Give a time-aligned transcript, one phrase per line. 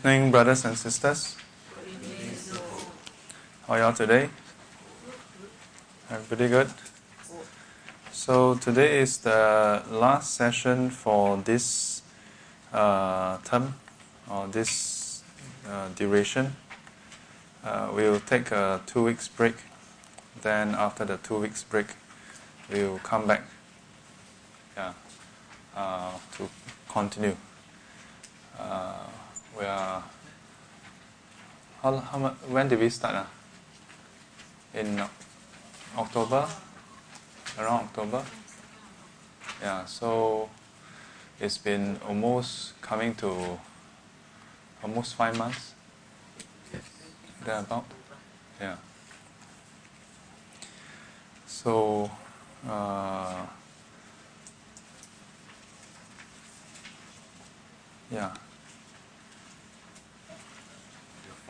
[0.00, 1.36] Evening, brothers and sisters.
[3.66, 4.30] How are y'all today?
[6.26, 6.70] Pretty good.
[8.10, 12.00] So today is the last session for this
[12.72, 13.74] uh, term
[14.30, 15.22] or this
[15.68, 16.56] uh, duration.
[17.62, 19.56] Uh, we'll take a two weeks break.
[20.40, 21.88] Then after the two weeks break,
[22.72, 23.42] we'll come back.
[24.78, 24.94] Yeah,
[25.76, 26.48] uh, to
[26.88, 27.36] continue.
[29.60, 30.02] We are
[31.82, 33.14] how, how much, when did we start?
[33.14, 33.24] Uh?
[34.72, 35.02] In
[35.98, 36.48] October?
[37.58, 38.22] Around October?
[39.60, 40.48] Yeah, so
[41.38, 43.58] it's been almost coming to
[44.82, 45.74] almost five months.
[47.44, 47.84] There about?
[48.58, 48.76] Yeah.
[51.46, 52.10] So,
[52.66, 53.46] uh,
[58.10, 58.32] yeah.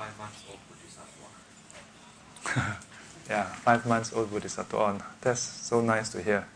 [0.00, 1.28] Five months old Bodhisattva.
[3.28, 5.04] yeah, five months old Bodhisattva.
[5.20, 6.46] That's so nice to hear.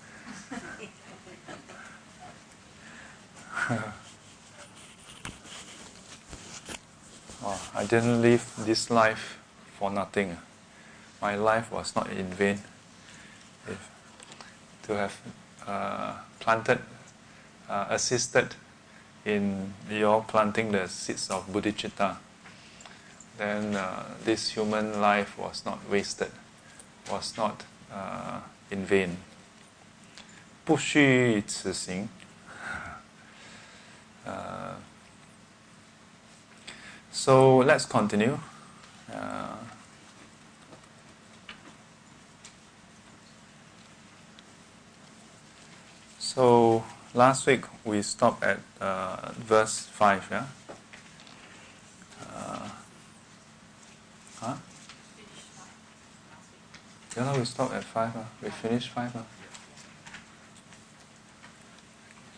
[7.45, 9.39] oh, I didn't live this life
[9.79, 10.39] for nothing.
[11.21, 12.63] My life was not in vain.
[13.69, 13.91] If
[14.85, 15.21] to have
[15.67, 16.79] uh, planted,
[17.69, 18.55] uh, assisted
[19.27, 22.17] in your planting the seeds of bodhicitta
[23.38, 26.32] then uh, this human life was not wasted,
[27.10, 29.18] was not uh, in vain.
[30.66, 32.08] 不虚此行.
[34.24, 34.76] Uh,
[37.12, 38.38] so let's continue.
[39.12, 39.56] Uh,
[46.20, 46.84] so
[47.16, 50.46] last week we stopped at uh, verse 5, yeah?
[54.45, 54.57] uh, Huh?
[57.17, 58.17] Yeah, we stopped at 5.
[58.17, 58.25] Uh.
[58.43, 59.17] We finish 5.
[59.17, 59.21] Uh.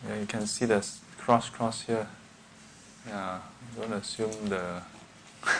[0.06, 0.86] Yeah, you can see the
[1.18, 2.06] cross cross here.
[3.08, 3.40] Yeah,
[3.74, 4.82] don't assume the.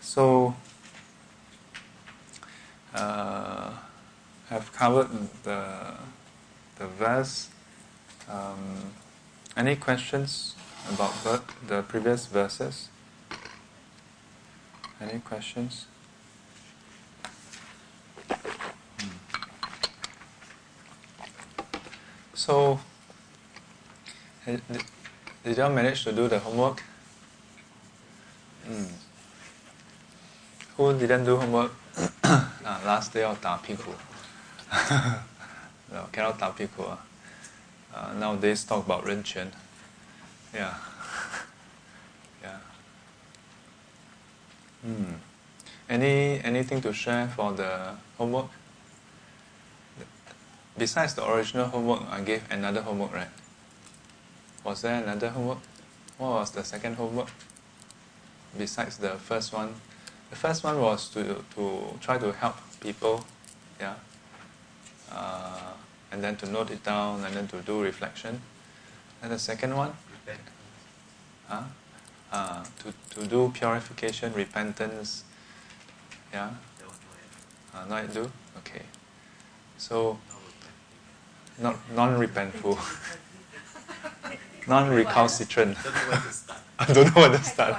[0.00, 0.54] so,
[2.94, 3.70] uh,
[4.50, 5.08] have covered
[5.42, 5.94] the,
[6.78, 7.48] the verse.
[8.28, 8.92] Um,
[9.56, 10.56] any questions
[10.89, 11.13] about
[11.67, 12.89] the previous verses?
[14.99, 15.85] Any questions?
[18.27, 19.17] Hmm.
[22.33, 22.79] So,
[24.45, 24.61] did,
[25.43, 26.83] did you manage to do the homework?
[28.67, 28.91] Mm.
[30.77, 31.71] Who didn't do homework?
[32.23, 33.91] ah, last day of 打屁股.
[35.91, 36.83] no, cannot 打屁股.
[37.93, 39.51] Uh, nowadays talk about 人权.
[40.54, 40.74] Yeah.
[42.42, 42.58] yeah.
[44.82, 45.14] Hmm.
[45.88, 48.50] Any anything to share for the homework?
[50.78, 53.28] Besides the original homework, I gave another homework, right?
[54.64, 55.58] Was there another homework?
[56.18, 57.30] What was the second homework?
[58.58, 59.74] Besides the first one,
[60.30, 63.24] the first one was to to try to help people,
[63.80, 63.94] yeah,
[65.12, 65.72] uh,
[66.10, 68.40] and then to note it down, and then to do reflection.
[69.22, 69.92] And the second one,
[71.48, 71.62] huh?
[72.32, 75.24] Uh, to, to do purification, repentance.
[76.32, 76.50] Yeah?
[77.74, 78.30] Uh, not do?
[78.58, 78.82] Okay.
[79.78, 80.18] So,
[81.58, 82.78] not non-repentful.
[84.66, 85.76] non-recalcitrant.
[86.78, 87.76] I don't know where to start.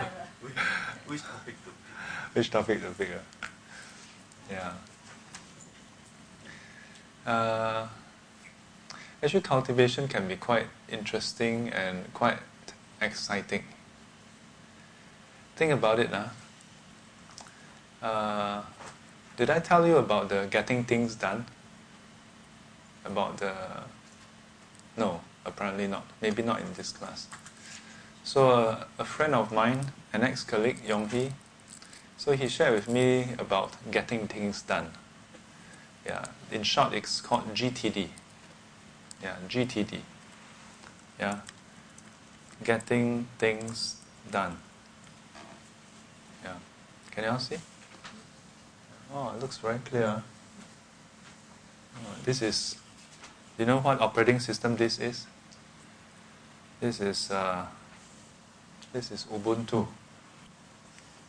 [1.06, 1.56] Which topic to pick?
[2.34, 3.09] Which topic to pick?
[4.50, 4.74] Yeah.
[7.25, 7.88] Uh,
[9.22, 12.39] actually, cultivation can be quite interesting and quite
[13.01, 13.63] exciting.
[15.55, 16.28] Think about it, huh?
[18.01, 18.61] Uh,
[19.38, 21.45] did I tell you about the getting things done?
[23.06, 23.53] About the.
[24.95, 26.06] No, apparently not.
[26.22, 27.27] Maybe not in this class.
[28.24, 31.31] So, uh, a friend of mine, an ex colleague, Yong Hee,
[32.18, 34.92] so he shared with me about getting things done.
[36.06, 38.09] Yeah, in short, it's called GTD.
[39.22, 40.00] Yeah, GTD.
[41.19, 41.40] Yeah,
[42.64, 43.96] getting things
[44.31, 44.58] done.
[46.44, 46.54] Yeah.
[47.12, 47.58] Can you all see?
[49.14, 50.22] Oh, it looks very clear.
[51.96, 52.75] Oh, this is,
[53.58, 55.25] you know what operating system this is?
[56.80, 57.66] This is, uh,
[58.94, 59.88] this is Ubuntu.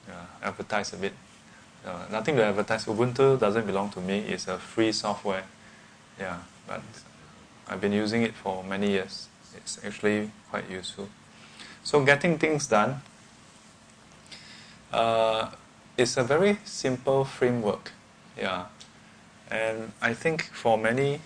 [0.07, 1.13] Yeah, advertise a bit.
[1.87, 2.85] Uh, nothing to advertise.
[2.85, 4.19] Ubuntu doesn't belong to me.
[4.19, 5.45] It's a free software.
[6.19, 6.83] Yeah, but
[7.69, 9.29] I've been using it for many years.
[9.57, 11.09] it's actually quite useful.
[11.83, 13.01] So, getting things done
[14.93, 15.51] uh,
[15.97, 17.93] is a very simple framework.
[18.37, 18.67] Yeah.
[19.51, 21.21] And I think for many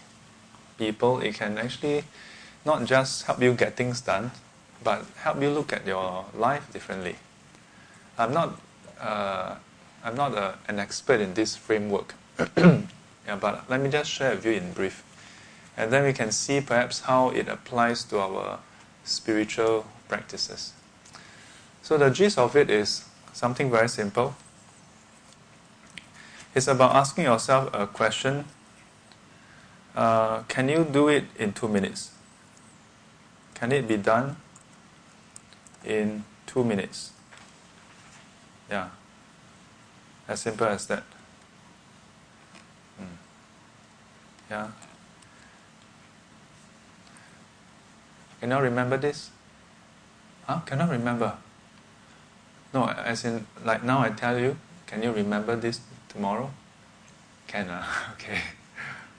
[0.79, 2.05] people, it can actually
[2.65, 4.31] not just help you get things done,
[4.83, 7.17] but help you look at your life differently.
[8.19, 8.61] I'm not,
[9.01, 9.57] uh,
[10.05, 12.15] I'm not a, an expert in this framework,
[12.57, 15.03] yeah, but let me just share with you in brief.
[15.77, 18.59] And then we can see perhaps how it applies to our
[19.05, 20.73] spiritual practices.
[21.83, 24.35] So the gist of it is something very simple.
[26.55, 28.45] It's about asking yourself a question
[29.97, 32.11] uh, Can you do it in two minutes?
[33.55, 34.37] Can it be done
[35.85, 37.13] in two minutes?
[38.71, 38.89] Yeah.
[40.29, 41.05] As simple as that.
[43.01, 43.07] Mm.
[44.51, 44.69] Yeah.
[48.43, 49.31] Can you remember this?
[50.49, 50.59] Huh?
[50.67, 51.35] Cannot remember.
[52.75, 55.79] No, as in, like now I tell you, can you remember this
[56.09, 56.51] tomorrow?
[57.47, 58.41] Can, uh, okay.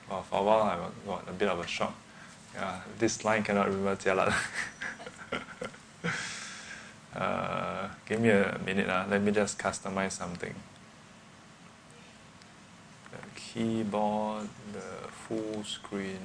[0.09, 0.77] Well, for a while I
[1.07, 1.95] got a bit of a shock.
[2.53, 4.33] Yeah, this line cannot remember jialat.
[7.15, 10.53] uh, give me a minute, uh, let me just customize something.
[13.11, 16.19] The keyboard, the full screen.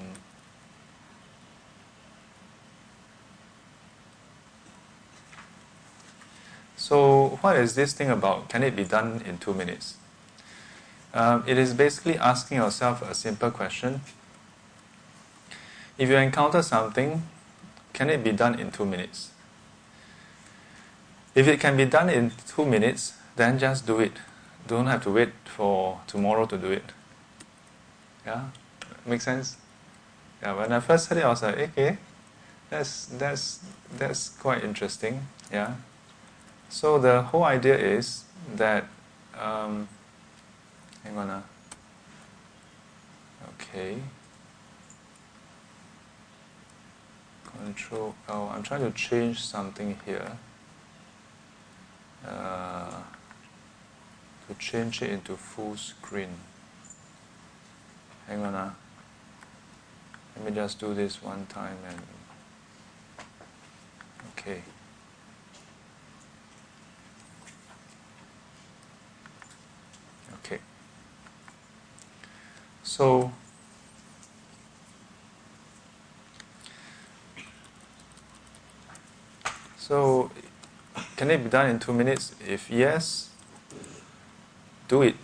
[6.88, 8.48] So, what is this thing about?
[8.48, 9.98] Can it be done in two minutes?
[11.12, 14.00] Um, it is basically asking yourself a simple question.
[15.98, 17.24] If you encounter something,
[17.92, 19.32] can it be done in two minutes?
[21.34, 24.12] If it can be done in two minutes, then just do it.
[24.66, 26.94] Don't have to wait for tomorrow to do it.
[28.24, 28.44] Yeah,
[29.04, 29.58] make sense.
[30.40, 31.98] Yeah, when I first heard it, I was like, okay,
[32.70, 33.60] that's that's
[33.98, 35.26] that's quite interesting.
[35.52, 35.74] Yeah,
[36.68, 38.24] so the whole idea is
[38.54, 38.84] that,
[39.38, 39.88] um,
[41.04, 41.42] hang on, uh,
[43.54, 43.98] okay,
[47.64, 48.50] Control L.
[48.54, 50.38] I'm trying to change something here.
[52.26, 52.90] Uh,
[54.48, 56.30] to change it into full screen.
[58.26, 58.70] Hang on, uh.
[60.36, 62.00] let me just do this one time and
[64.32, 64.62] okay.
[72.98, 73.30] So,
[79.78, 80.32] so
[81.16, 82.34] can it be done in two minutes?
[82.44, 83.30] If yes,
[84.88, 85.14] do it.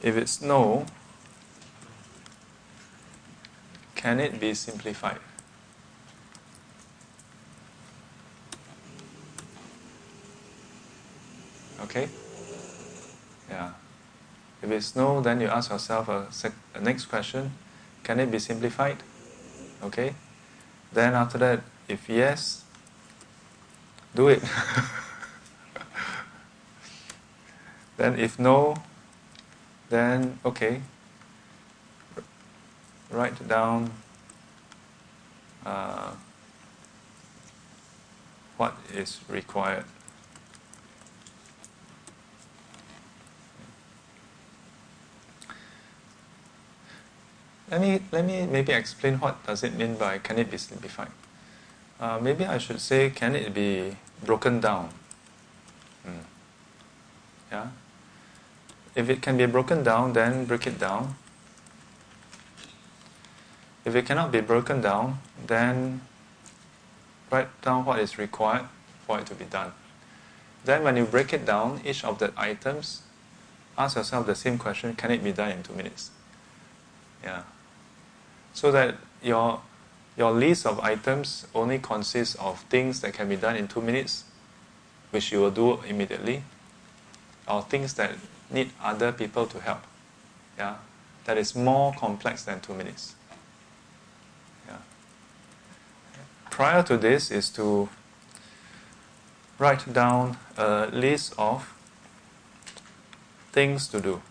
[0.00, 0.86] If it's no,
[3.94, 5.20] can it be simplified?
[11.82, 12.08] Okay?
[14.62, 16.28] If it's no, then you ask yourself a,
[16.74, 17.52] a next question
[18.02, 18.96] can it be simplified?
[19.82, 20.14] Okay?
[20.92, 22.64] Then after that, if yes,
[24.14, 24.42] do it.
[27.96, 28.76] then if no,
[29.90, 30.82] then okay,
[33.10, 33.90] write down
[35.64, 36.12] uh,
[38.56, 39.84] what is required.
[47.70, 51.12] Let me, let me maybe explain what does it mean by can it be simplified.
[52.00, 54.90] Uh, maybe I should say can it be broken down?
[56.04, 56.24] Hmm.
[57.52, 57.68] Yeah?
[58.96, 61.14] If it can be broken down, then break it down.
[63.84, 66.00] If it cannot be broken down, then
[67.30, 68.66] write down what is required
[69.06, 69.72] for it to be done.
[70.64, 73.02] Then when you break it down, each of the items,
[73.78, 76.10] ask yourself the same question, can it be done in two minutes?
[77.22, 77.42] Yeah
[78.52, 79.60] so that your
[80.16, 84.24] your list of items only consists of things that can be done in two minutes,
[85.10, 86.42] which you will do immediately,
[87.48, 88.12] or things that
[88.50, 89.80] need other people to help.
[90.58, 90.76] Yeah,
[91.24, 93.14] that is more complex than two minutes.
[94.68, 94.76] Yeah.
[96.50, 97.88] Prior to this is to
[99.58, 101.72] write down a list of
[103.52, 104.22] things to do.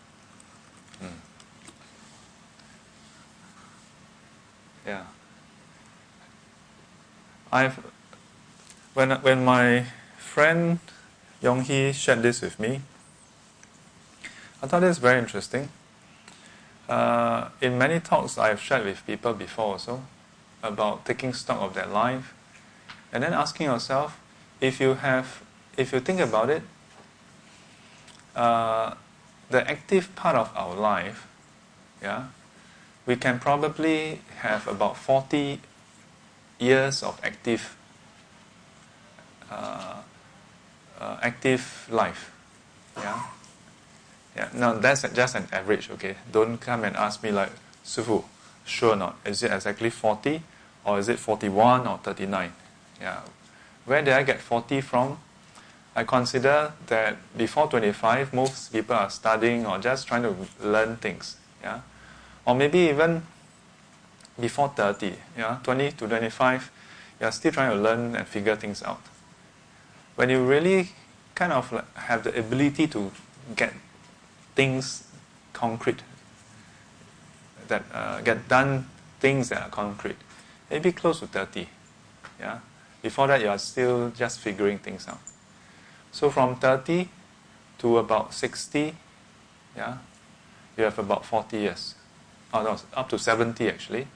[4.89, 5.03] Yeah.
[7.51, 7.77] I've
[8.95, 9.85] when when my
[10.17, 10.79] friend
[11.41, 12.81] Yong Hee shared this with me,
[14.63, 15.69] I thought this very interesting.
[16.89, 20.01] uh, in many talks I've shared with people before also
[20.63, 22.33] about taking stock of their life
[23.13, 24.19] and then asking yourself
[24.59, 25.41] if you have,
[25.77, 26.63] if you think about it,
[28.35, 28.95] uh,
[29.51, 31.27] the active part of our life,
[32.01, 32.27] yeah,
[33.09, 35.59] we can probably have about 40
[36.59, 37.75] years of active
[39.49, 39.95] uh,
[40.99, 42.31] uh, active life.
[42.95, 43.19] Yeah.
[44.35, 44.49] Yeah.
[44.53, 45.89] Now that's just an average.
[45.89, 46.17] Okay.
[46.31, 47.49] Don't come and ask me like,
[47.83, 48.23] Sifu,
[48.63, 49.17] sure not?
[49.25, 50.43] Is it exactly 40,
[50.85, 52.53] or is it 41 or 39?
[53.01, 53.21] Yeah.
[53.85, 55.17] Where did I get 40 from?
[55.95, 61.37] I consider that before 25, most people are studying or just trying to learn things.
[61.63, 61.81] Yeah.
[62.49, 63.21] Or maybe even
[64.39, 66.71] before 30, yeah, 20 to 25,
[67.21, 69.01] you're still trying to learn and figure things out.
[70.15, 70.89] When you really
[71.35, 73.11] kind of have the ability to
[73.55, 73.71] get
[74.55, 75.07] things
[75.53, 76.01] concrete,
[77.67, 78.87] that uh, get done
[79.19, 80.17] things that are concrete,
[80.71, 81.69] maybe close to 30.
[82.39, 82.61] Yeah?
[83.03, 85.19] Before that, you are still just figuring things out.
[86.11, 87.09] So from 30
[87.77, 88.95] to about 60,
[89.77, 89.97] yeah,
[90.75, 91.93] you have about 40 years.
[92.53, 94.07] Oh, no, up to 70 actually.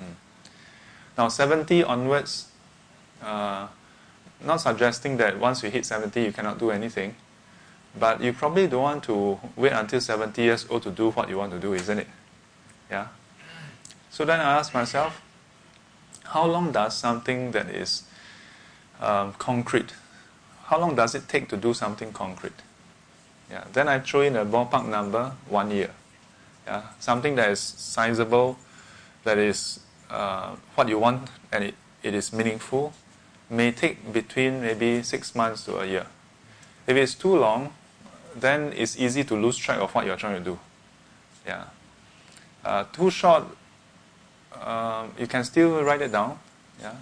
[0.00, 0.14] Mm.
[1.16, 2.48] Now, 70 onwards,
[3.22, 3.68] uh,
[4.44, 7.14] not suggesting that once you hit 70 you cannot do anything,
[7.98, 11.38] but you probably don't want to wait until 70 years old to do what you
[11.38, 12.06] want to do, isn't it?
[12.90, 13.08] Yeah?
[14.10, 15.20] So then I ask myself,
[16.24, 18.04] how long does something that is
[19.00, 19.94] um, concrete,
[20.66, 22.62] how long does it take to do something concrete?
[23.50, 23.64] Yeah.
[23.72, 25.90] Then I throw in a ballpark number, one year.
[26.66, 26.82] Yeah?
[26.98, 28.58] Something that is sizable,
[29.24, 32.92] that is uh, what you want, and it, it is meaningful,
[33.48, 36.06] may take between maybe six months to a year.
[36.86, 37.72] If it's too long,
[38.34, 40.58] then it's easy to lose track of what you're trying to do.
[41.46, 41.64] Yeah.
[42.64, 43.44] Uh, too short,
[44.62, 46.38] um, you can still write it down.
[46.80, 46.94] Yeah.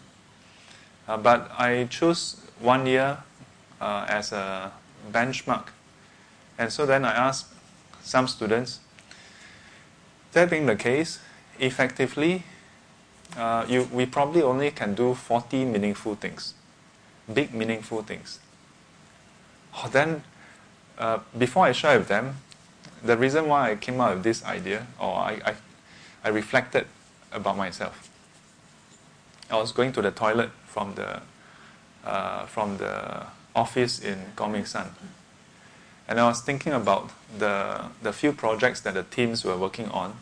[1.06, 3.18] Uh, but I choose one year
[3.80, 4.72] uh, as a
[5.12, 5.68] benchmark.
[6.58, 7.46] And so then I asked
[8.02, 8.80] some students,
[10.32, 11.20] that being the case,
[11.58, 12.44] effectively,
[13.36, 16.54] uh, you, we probably only can do 40 meaningful things,
[17.32, 18.38] big meaningful things.
[19.74, 20.22] Oh, then,
[20.98, 22.36] uh, before I share with them,
[23.02, 25.54] the reason why I came up with this idea, or I, I,
[26.24, 26.86] I reflected
[27.32, 28.08] about myself.
[29.50, 31.20] I was going to the toilet from the,
[32.04, 34.18] uh, from the office in
[34.64, 34.90] San,
[36.08, 40.16] And I was thinking about the, the few projects that the teams were working on.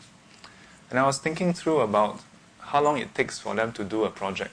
[0.89, 2.19] And I was thinking through about
[2.59, 4.51] how long it takes for them to do a project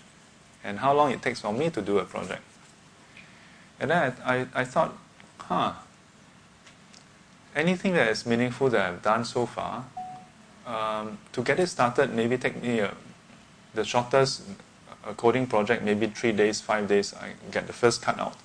[0.63, 2.43] and how long it takes for me to do a project.
[3.81, 4.97] And then I, I, I thought,
[5.39, 5.73] huh,
[7.55, 9.85] anything that is meaningful that I've done so far,
[10.67, 12.95] um, to get it started, maybe take me a,
[13.75, 14.43] the shortest
[15.07, 18.37] a coding project, maybe three days, five days, I get the first cut out.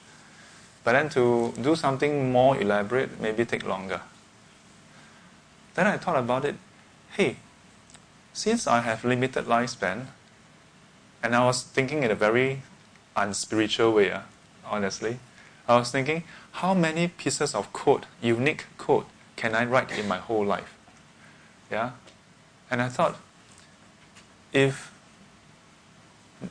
[0.84, 4.02] But then to do something more elaborate, maybe take longer.
[5.76, 6.56] Then I thought about it.
[7.12, 7.38] Hey,
[8.34, 10.08] since I have limited lifespan,
[11.22, 12.62] and I was thinking in a very
[13.16, 14.22] unspiritual way, uh,
[14.66, 15.20] honestly,
[15.68, 19.06] I was thinking, how many pieces of code, unique code,
[19.36, 20.76] can I write in my whole life?
[21.70, 21.92] Yeah?
[22.72, 23.18] And I thought,
[24.54, 24.92] if,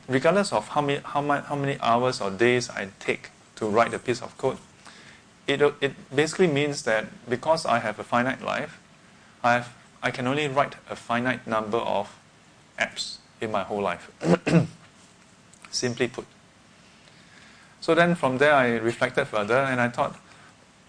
[0.07, 3.93] regardless of how many, how, many, how many hours or days I take to write
[3.93, 4.57] a piece of code,
[5.47, 8.79] it, it basically means that because I have a finite life,
[9.43, 12.15] I have I can only write a finite number of
[12.79, 14.09] apps in my whole life.
[15.71, 16.25] Simply put.
[17.81, 20.15] So then from there I reflected further and I thought,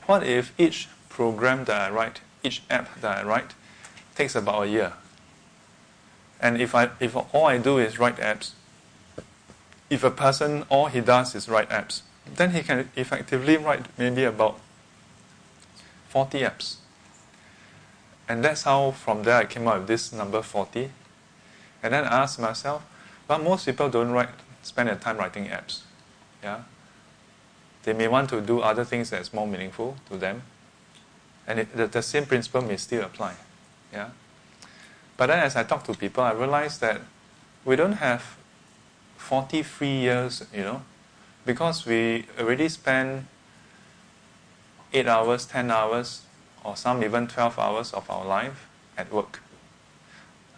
[0.07, 3.53] what if each program that I write, each app that I write,
[4.15, 4.93] takes about a year?
[6.41, 8.53] And if I if all I do is write apps,
[9.89, 14.25] if a person all he does is write apps, then he can effectively write maybe
[14.25, 14.59] about
[16.09, 16.77] 40 apps.
[18.29, 20.91] And that's how from there I came up with this number 40.
[21.83, 22.83] And then I asked myself,
[23.27, 24.29] but most people don't write,
[24.62, 25.81] spend their time writing apps.
[26.43, 26.62] Yeah?
[27.83, 30.43] They may want to do other things that's more meaningful to them.
[31.47, 33.35] And it, the, the same principle may still apply.
[33.93, 34.11] Yeah?
[35.17, 37.00] But then as I talk to people, I realize that
[37.65, 38.37] we don't have
[39.17, 40.83] 40 free years, you know,
[41.44, 43.26] because we already spend
[44.92, 46.23] 8 hours, 10 hours
[46.64, 49.40] or some even 12 hours of our life at work.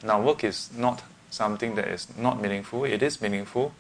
[0.03, 2.85] Now, work is not something that is not meaningful.
[2.85, 3.73] It is meaningful.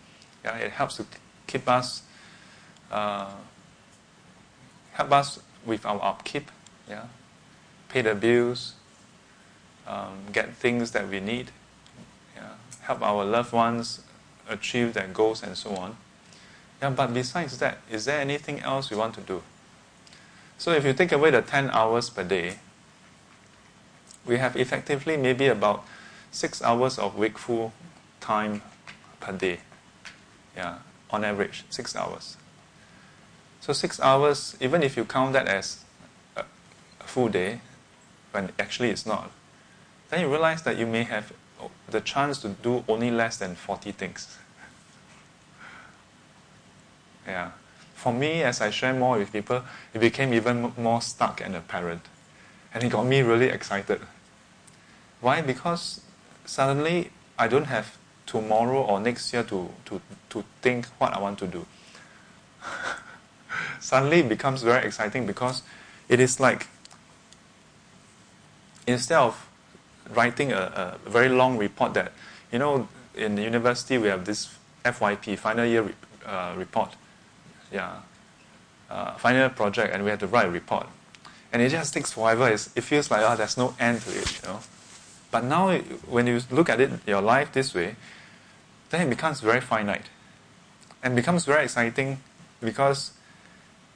[0.44, 1.06] Yeah, it helps to
[1.47, 2.02] keep us,
[2.90, 3.30] uh,
[4.92, 6.50] help us with our upkeep.
[6.88, 7.04] Yeah,
[7.88, 8.75] pay the bills,
[9.87, 11.50] um, get things that we need,
[12.37, 14.00] yeah, help our loved ones
[14.49, 15.97] achieve their goals, and so on.
[16.83, 19.43] Yeah, but besides that, is there anything else we want to do?
[20.59, 22.59] So if you take away the 10 hours per day,
[24.27, 25.85] we have effectively maybe about
[26.33, 27.73] six hours of wakeful
[28.21, 28.62] time
[29.21, 29.61] per day.
[30.57, 30.79] Yeah,
[31.11, 32.37] on average, six hours.
[33.61, 35.85] So six hours, even if you count that as
[36.37, 36.43] a
[37.05, 37.61] full day,
[38.33, 39.31] when actually it's not,
[40.11, 41.33] then you realize that you may have
[41.89, 44.37] the chance to do only less than 40 things.
[47.26, 47.50] Yeah.
[47.95, 49.62] For me, as I share more with people,
[49.95, 52.02] it became even more stark and apparent.
[52.75, 54.00] And it got me really excited.
[55.21, 55.41] Why?
[55.41, 56.00] Because
[56.45, 60.00] suddenly I don't have tomorrow or next year to, to,
[60.31, 61.67] to think what I want to do.
[63.81, 65.62] suddenly it becomes very exciting because
[66.09, 66.67] it is like
[68.87, 69.49] instead of
[70.14, 72.12] writing a, a very long report that,
[72.50, 75.93] you know, in the university we have this FYP, final year
[76.26, 76.95] uh, report.
[77.73, 77.97] Yeah.
[78.91, 80.87] Uh, final project, and we have to write a report.
[81.52, 82.49] And it just takes forever.
[82.49, 84.61] It's, it feels like, oh, there's no end to it, you know.
[85.31, 85.76] But now,
[86.09, 87.97] when you look at it, your life this way,
[88.91, 90.05] then it becomes very finite.
[91.02, 92.21] And becomes very exciting
[92.61, 93.12] because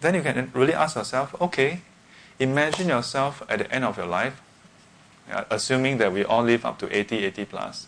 [0.01, 1.83] then you can really ask yourself, okay,
[2.39, 4.41] imagine yourself at the end of your life,
[5.51, 7.87] assuming that we all live up to 80, 80 plus.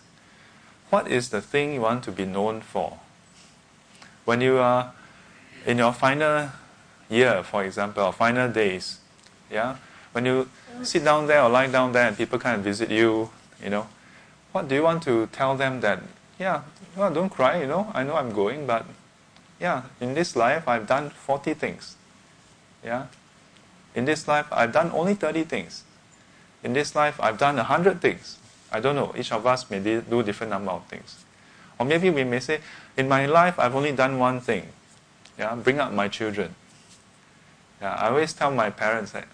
[0.91, 2.99] What is the thing you want to be known for?
[4.25, 4.93] When you are
[5.67, 6.51] in your final
[7.09, 8.99] year, for example, or final days,
[9.51, 9.77] yeah,
[10.13, 10.49] when you
[10.83, 13.31] sit down there or lie down there and people come and visit you,
[13.63, 13.87] you know,
[14.53, 16.03] what do you want to tell them that,
[16.39, 16.63] yeah,
[16.97, 18.87] well, don't cry, you know, I know I'm going, but
[19.61, 21.97] yeah, in this life I've done 40 things.
[22.85, 23.07] Yeah?
[23.95, 25.85] In this life I've done only 30 things.
[26.63, 28.39] In this life I've done 100 things.
[28.71, 31.25] I don't know, each of us may do different number of things.
[31.79, 32.61] Or maybe we may say,
[32.97, 34.69] in my life I've only done one thing.
[35.39, 36.55] Yeah, bring up my children.
[37.81, 39.29] Yeah, I always tell my parents that,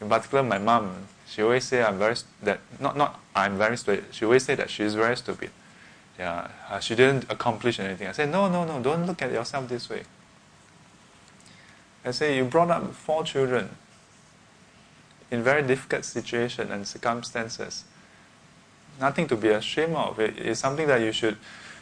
[0.00, 4.04] in particular my mom, she always say I'm very that not not I'm very stupid.
[4.12, 5.50] She always say that she's very stupid.
[6.18, 8.06] Yeah, uh, she didn't accomplish anything.
[8.06, 10.02] I say no no no, don't look at yourself this way.
[12.04, 13.70] I say you brought up four children
[15.30, 17.84] in very difficult situation and circumstances.
[19.00, 20.20] Nothing to be ashamed of.
[20.20, 21.38] It is something that you should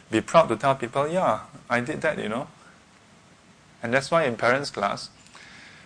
[0.09, 1.09] be proud to tell people.
[1.09, 2.17] Yeah, I did that.
[2.17, 2.47] You know.
[3.83, 5.09] And that's why in parents class,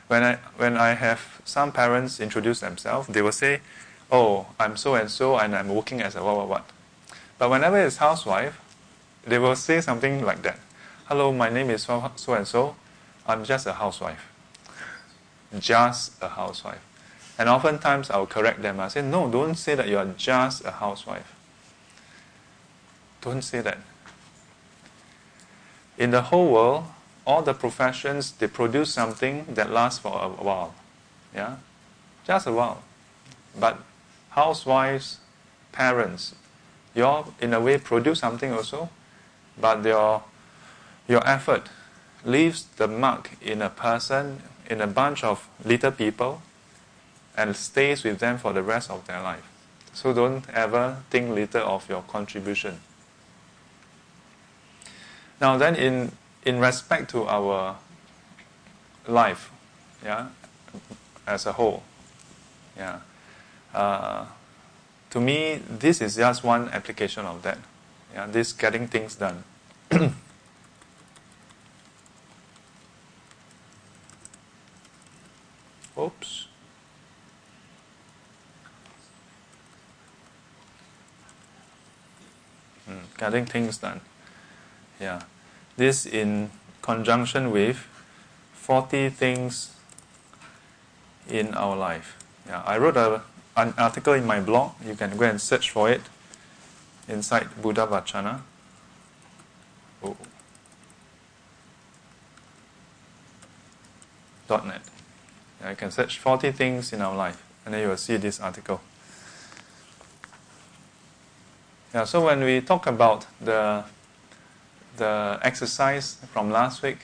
[0.07, 3.61] when I when I have some parents introduce themselves, they will say,
[4.11, 6.65] "Oh, I'm so and so, and I'm working as a what what what."
[7.37, 8.59] But whenever it's housewife,
[9.25, 10.59] they will say something like that.
[11.05, 12.75] "Hello, my name is so and so.
[13.27, 14.29] I'm just a housewife.
[15.57, 16.81] Just a housewife."
[17.37, 18.79] And oftentimes I'll correct them.
[18.79, 21.33] I say, "No, don't say that you are just a housewife.
[23.21, 23.79] Don't say that."
[25.97, 26.85] In the whole world,
[27.25, 30.73] all the professions they produce something that lasts for a while.
[31.33, 31.57] Yeah?
[32.25, 32.83] Just a while.
[33.59, 33.79] But
[34.31, 35.19] housewives
[35.71, 36.35] parents
[36.93, 38.89] you all in a way produce something also
[39.59, 40.23] but your
[41.07, 41.69] your effort
[42.23, 46.41] leaves the mark in a person in a bunch of little people
[47.37, 49.43] and stays with them for the rest of their life.
[49.93, 52.79] So don't ever think little of your contribution.
[55.39, 56.11] Now then in
[56.45, 57.75] in respect to our
[59.07, 59.51] life,
[60.03, 60.27] yeah,
[61.27, 61.83] as a whole,
[62.77, 62.99] yeah.
[63.73, 64.25] Uh,
[65.09, 67.57] to me, this is just one application of that.
[68.13, 69.43] Yeah, this getting things done.
[75.97, 76.47] Oops.
[82.89, 84.01] Mm, getting things done.
[84.99, 85.21] Yeah
[85.77, 87.77] this in conjunction with
[88.53, 89.75] 40 things
[91.29, 92.17] in our life.
[92.47, 93.21] Yeah, I wrote a,
[93.57, 94.71] an article in my blog.
[94.85, 96.01] You can go and search for it
[97.07, 98.41] inside Buddha Vachana.
[100.03, 100.15] Oh.
[104.47, 104.81] Net.
[105.61, 108.39] Yeah, you can search 40 things in our life, and then you will see this
[108.39, 108.79] article.
[111.93, 113.83] Yeah, so when we talk about the
[114.97, 116.99] the exercise from last week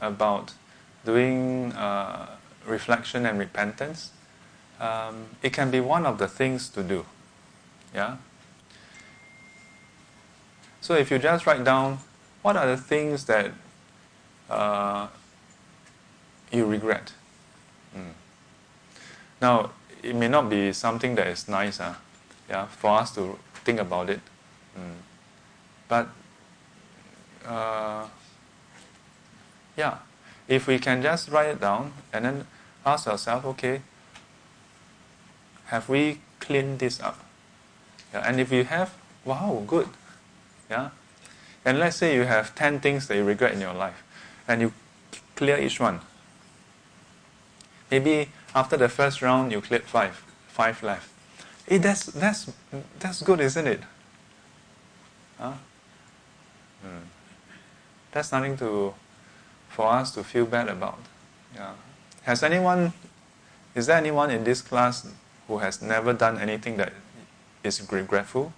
[0.00, 0.54] about
[1.04, 2.26] doing uh,
[2.66, 4.10] reflection and repentance,
[4.80, 7.04] um, it can be one of the things to do.
[7.94, 8.16] Yeah?
[10.80, 11.98] So if you just write down
[12.42, 13.52] what are the things that
[14.48, 15.08] uh,
[16.52, 17.12] you regret.
[17.94, 18.12] Mm.
[19.42, 19.70] Now,
[20.02, 21.78] it may not be something that is nice.
[21.78, 21.94] Huh?
[22.48, 24.20] yeah, for us to think about it.
[24.76, 24.94] Mm.
[25.88, 26.08] But
[27.48, 28.06] uh,
[29.76, 29.98] yeah,
[30.46, 32.46] if we can just write it down and then
[32.84, 33.80] ask ourselves, okay,
[35.66, 37.24] have we cleaned this up?
[38.12, 39.88] Yeah, and if you have, wow, good.
[40.70, 40.90] Yeah,
[41.64, 44.02] and let's say you have ten things that you regret in your life,
[44.46, 44.72] and you
[45.34, 46.00] clear each one.
[47.90, 51.10] Maybe after the first round you cleared five, five left.
[51.66, 52.50] Hey, that's that's
[52.98, 53.80] that's good, isn't it?
[55.38, 55.52] Huh?
[56.82, 57.17] Hmm.
[58.12, 58.94] That's nothing to
[59.68, 60.98] for us to feel bad about.
[61.54, 61.72] Yeah.
[62.22, 62.92] Has anyone
[63.74, 65.06] is there anyone in this class
[65.46, 66.92] who has never done anything that
[67.62, 68.52] is regretful?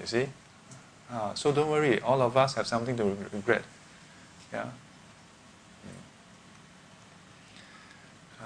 [0.00, 0.28] You see?
[1.10, 3.62] Uh, so don't worry, all of us have something to regret.
[4.52, 4.66] Yeah.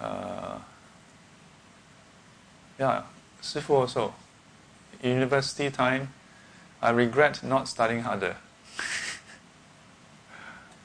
[0.01, 0.59] Uh,
[2.79, 3.03] yeah,
[3.43, 4.15] Sifu also.
[5.03, 6.13] University time,
[6.81, 8.37] I regret not studying harder.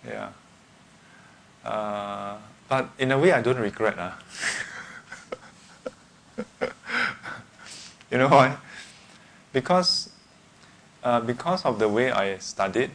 [0.05, 0.29] Yeah.
[1.63, 2.37] Uh,
[2.69, 3.97] but in a way, I don't regret.
[3.97, 4.11] Uh.
[8.11, 8.57] you know why?
[9.53, 10.09] Because,
[11.03, 12.91] uh, because of the way I studied,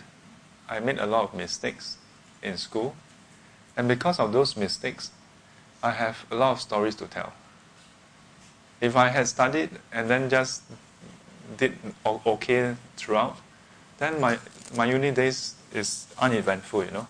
[0.69, 1.99] I made a lot of mistakes
[2.43, 2.95] in school.
[3.77, 5.11] And because of those mistakes,
[5.83, 7.33] I have a lot of stories to tell.
[8.81, 10.63] If I had studied and then just
[11.57, 13.37] did okay throughout,
[13.99, 14.39] then my,
[14.77, 17.07] my uni days is uneventful, you know.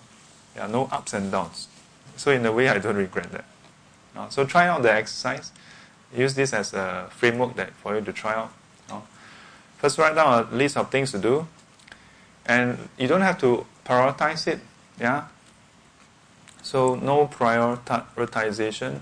[0.57, 1.69] Yeah, no ups and downs.
[2.17, 3.45] So in a way, I don't regret that.
[4.15, 5.53] Uh, so try out the exercise.
[6.15, 8.53] Use this as a framework that for you to try out.
[8.91, 9.01] Uh,
[9.79, 11.47] first, write down a list of things to do,
[12.45, 14.61] and you don't have to prioritize it.
[15.01, 15.29] Yeah.
[16.63, 19.01] So no prioritization,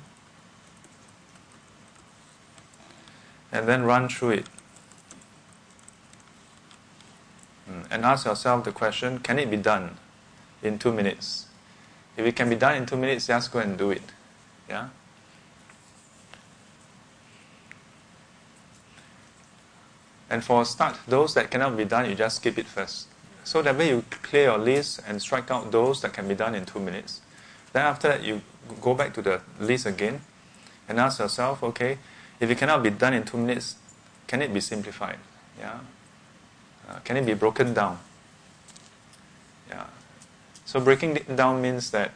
[3.52, 4.46] and then run through it.
[7.60, 7.87] Hmm, Mm.
[7.90, 9.96] and ask yourself the question can it be done
[10.62, 11.46] in two minutes?
[12.16, 14.02] If it can be done in two minutes, just go and do it.
[14.68, 14.88] Yeah?
[20.28, 23.09] And for a start, those that cannot be done, you just skip it first.
[23.42, 26.54] So that way you clear your list and strike out those that can be done
[26.54, 27.20] in two minutes.
[27.72, 28.42] Then after that, you
[28.80, 30.20] go back to the list again
[30.88, 31.98] and ask yourself, okay,
[32.38, 33.76] if it cannot be done in two minutes,
[34.26, 35.18] can it be simplified?
[35.59, 35.80] Yeah.
[36.89, 37.99] Uh, can it be broken down?
[39.69, 39.85] Yeah.
[40.65, 42.11] So breaking it down means that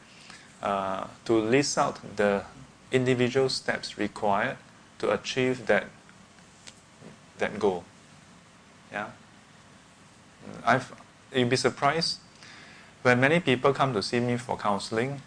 [0.62, 2.44] uh, to list out the
[2.92, 4.58] individual steps required
[5.00, 5.86] to achieve that
[7.38, 7.84] that goal.
[8.92, 9.08] Yeah.
[10.66, 10.94] I've
[11.34, 12.20] you'd be surprised
[13.02, 15.22] when many people come to see me for counseling.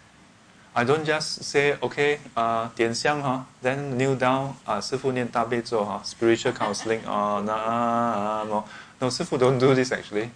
[0.75, 6.51] I don't just say, okay, uh, 点香 huh, then kneel down, uh, 师父念大悲咒 huh, spiritual
[6.51, 8.63] counseling, uh, nah, no,
[9.00, 10.30] no, 师父 don't do this actually.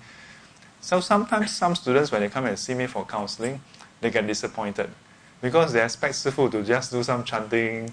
[0.80, 3.60] So sometimes some students, when they come and see me for counseling,
[4.00, 4.90] they get disappointed
[5.40, 7.92] because they expect Sifu to just do some chanting,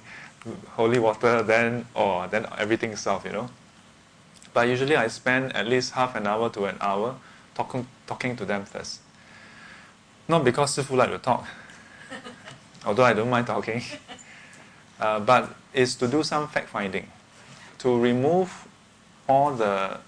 [0.75, 3.49] holy water, then or then everything solved, you know.
[4.53, 7.15] But usually I spend at least half an hour to an hour
[7.53, 9.01] talking talking to them first.
[10.27, 11.45] Not because Sifu like to talk,
[12.85, 13.83] although I don't mind talking,
[14.99, 17.07] uh, but it's to do some fact finding,
[17.79, 18.67] to remove
[19.27, 19.99] all the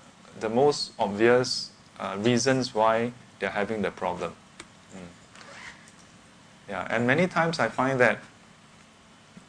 [0.42, 4.34] the most obvious uh, reasons why they're having the problem.
[4.94, 5.00] Mm.
[6.70, 8.20] Yeah, and many times I find that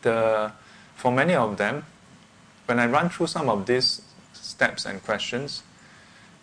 [0.03, 0.53] the
[0.95, 1.85] for many of them,
[2.67, 4.03] when I run through some of these
[4.33, 5.65] steps and questions,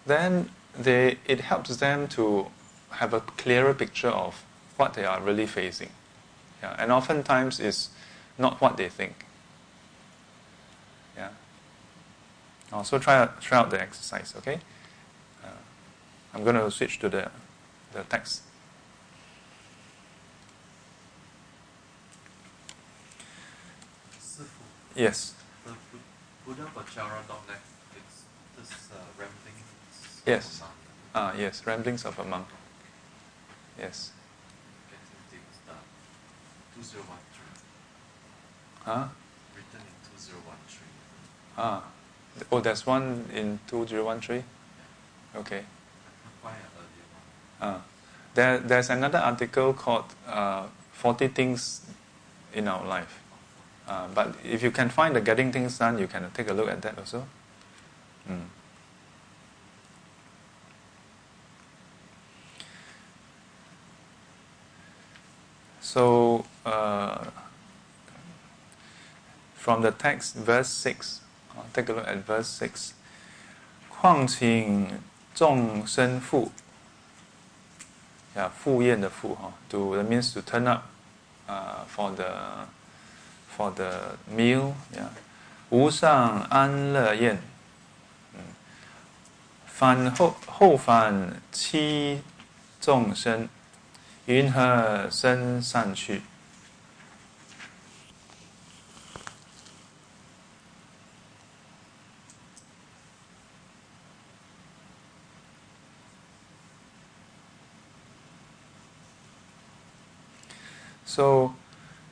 [0.06, 2.48] then they it helps them to
[2.92, 4.44] have a clearer picture of
[4.76, 5.90] what they are really facing.
[6.62, 7.90] Yeah, and oftentimes it's
[8.38, 9.26] not what they think.
[11.16, 11.30] Yeah.
[12.72, 14.60] Also try try out the exercise, okay?
[16.34, 17.30] I'm going to switch to the,
[17.92, 18.44] the text.
[24.96, 25.34] Yes.
[25.66, 25.72] The
[26.46, 28.24] Buddha it's
[28.58, 30.22] this uh, ramblings.
[30.26, 30.62] Yes.
[31.16, 32.48] Ah, yes, ramblings of a monk.
[33.80, 34.12] Yes.
[34.90, 35.76] Getting things done.
[36.76, 37.06] 2013.
[38.84, 39.08] Huh?
[39.56, 40.82] Written in 2013.
[41.58, 41.84] Ah.
[42.52, 44.44] Oh, there's one in 2013?
[45.36, 45.64] Okay.
[47.62, 47.80] Uh,
[48.34, 51.82] there, there's another article called uh, 40 Things
[52.54, 53.20] in Our Life.
[53.88, 56.70] Uh, but if you can find the Getting Things Done, you can take a look
[56.70, 57.28] at that also.
[58.30, 58.46] Mm.
[65.82, 67.26] So, uh,
[69.56, 71.22] from the text, verse 6,
[71.74, 72.92] take a look at verse 6.
[73.90, 75.00] 况请
[75.36, 76.52] 众生赴
[78.36, 80.84] 呀赴宴的赴哈 to that means to turn up
[81.48, 82.68] uh, for the
[83.58, 85.10] for the meal 呀
[85.70, 87.42] 无上安乐宴
[88.34, 88.40] 嗯，
[89.68, 92.22] 反后后返七
[92.80, 93.50] 众生
[94.26, 96.22] 云何生上去
[111.10, 111.56] So,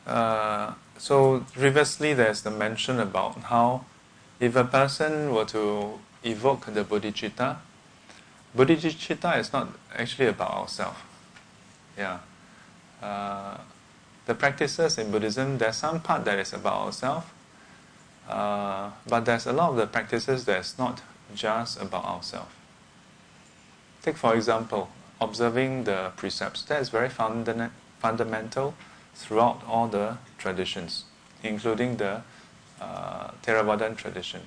[0.08, 3.86] uh, so previously there's the mention about how
[4.40, 7.58] if a person were to evoke the bodhicitta,
[8.58, 10.98] bodhicitta is not actually about ourselves.
[11.96, 12.18] Yeah.
[13.00, 13.58] Uh,
[14.26, 17.28] the practices in Buddhism, there's some part that is about ourselves,
[18.28, 21.04] uh, but there's a lot of the practices that's not
[21.36, 22.52] just about ourselves.
[24.02, 24.90] Take for example,
[25.22, 26.64] observing the precepts.
[26.64, 28.76] That is very funda- fundamental
[29.16, 31.06] throughout all the traditions,
[31.44, 32.22] including the
[32.80, 34.42] uh, Theravadan tradition.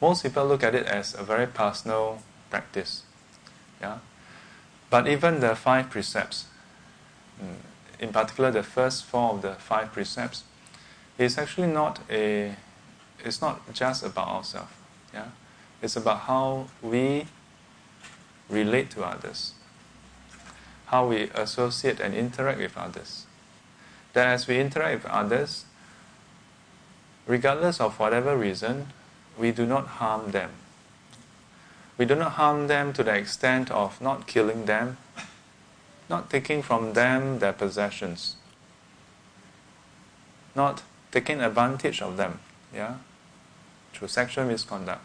[0.00, 3.02] Most people look at it as a very personal practice.
[3.80, 3.98] Yeah?
[4.90, 6.46] But even the five precepts,
[7.42, 7.56] mm,
[7.98, 10.44] in particular the first four of the five precepts,
[11.18, 12.54] is actually not a
[13.24, 14.72] it's not just about ourselves.
[15.12, 15.28] Yeah?
[15.82, 17.26] It's about how we
[18.48, 19.54] relate to others,
[20.94, 23.26] how we associate and interact with others
[24.12, 25.64] that as we interact with others,
[27.26, 28.86] regardless of whatever reason,
[29.36, 30.50] we do not harm them.
[31.98, 34.98] We do not harm them to the extent of not killing them,
[36.08, 38.36] not taking from them their possessions,
[40.54, 42.38] not taking advantage of them,
[42.72, 42.98] yeah,
[43.92, 45.02] through sexual misconduct,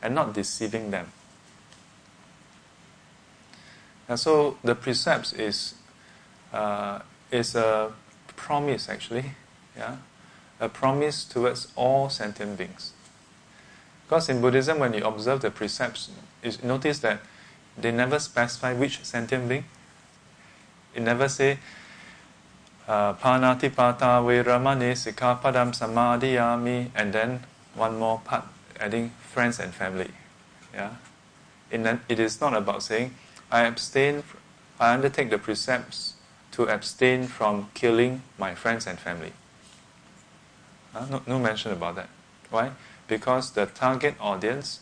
[0.00, 1.10] and not deceiving them.
[4.08, 5.74] And so the precepts is
[6.52, 7.92] uh, is a
[8.36, 9.32] promise actually,
[9.76, 9.96] yeah,
[10.60, 12.92] a promise towards all sentient beings.
[14.06, 16.10] Because in Buddhism, when you observe the precepts,
[16.42, 17.20] you notice that
[17.76, 19.64] they never specify which sentient being.
[20.94, 21.58] It never say,
[22.86, 27.40] uh, Panatipata Veramani Sikkhapadam Samadiyami, and then
[27.74, 28.44] one more part
[28.78, 30.10] adding friends and family.
[30.74, 30.90] Yeah,
[31.70, 33.14] it is not about saying,
[33.54, 34.24] I abstain,
[34.80, 36.14] I undertake the precepts
[36.50, 39.32] to abstain from killing my friends and family.
[40.92, 42.08] Uh, no, no mention about that.
[42.50, 42.72] Why?
[43.06, 44.80] Because the target audience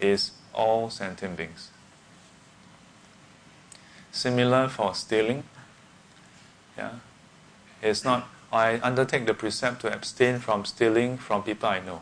[0.00, 1.68] is all sentient beings.
[4.10, 5.44] Similar for stealing.
[6.78, 6.92] Yeah,
[7.82, 8.26] it's not.
[8.50, 12.00] I undertake the precept to abstain from stealing from people I know.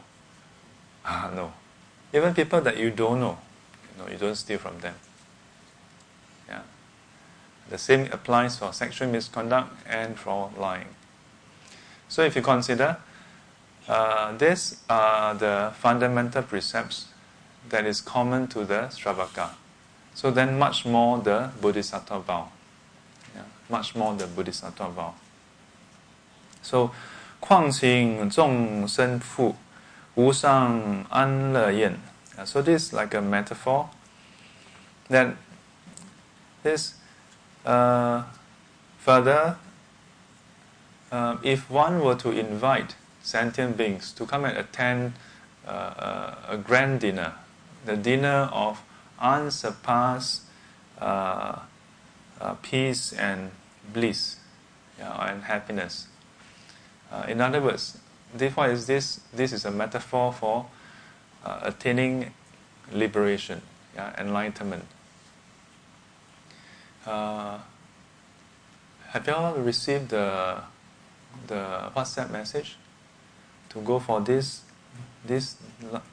[1.04, 1.52] Ah, no.
[2.14, 3.38] Even people that you don't know,
[3.90, 4.94] you know, you don't steal from them.
[7.72, 10.88] The same applies for sexual misconduct and for lying.
[12.06, 12.98] So, if you consider,
[13.88, 17.06] uh, these are the fundamental precepts
[17.70, 19.52] that is common to the Sravaka.
[20.14, 22.50] So, then much more the Bodhisattva vow.
[23.34, 25.14] Yeah, much more the Bodhisattva vow.
[26.60, 26.90] So,
[27.40, 29.56] 况请众生赴，
[30.14, 31.98] 无上安乐宴。
[32.44, 33.88] So this is like a metaphor
[35.08, 35.36] that
[36.62, 36.92] this
[37.64, 38.24] uh,
[38.98, 39.56] further,
[41.10, 45.12] uh, if one were to invite sentient beings to come and attend
[45.66, 47.34] uh, a grand dinner,
[47.84, 48.82] the dinner of
[49.20, 50.42] unsurpassed
[51.00, 51.58] uh,
[52.40, 53.50] uh, peace and
[53.92, 54.36] bliss
[54.98, 56.08] yeah, and happiness.
[57.28, 57.98] in other words,
[58.34, 60.66] therefore, is this this is a metaphor for
[61.44, 62.32] attaining
[62.92, 63.62] liberation,
[63.94, 64.84] yeah, enlightenment.
[67.06, 67.58] Uh,
[69.08, 70.62] have you all received the
[71.48, 72.76] the WhatsApp message
[73.70, 74.62] to go for this
[75.26, 75.56] this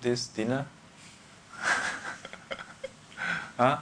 [0.02, 0.66] this dinner?
[3.58, 3.78] huh?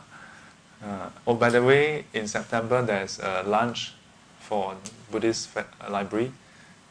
[0.84, 3.94] Uh, oh, by the way, in September there's a lunch
[4.40, 4.76] for
[5.10, 5.50] Buddhist
[5.90, 6.34] library.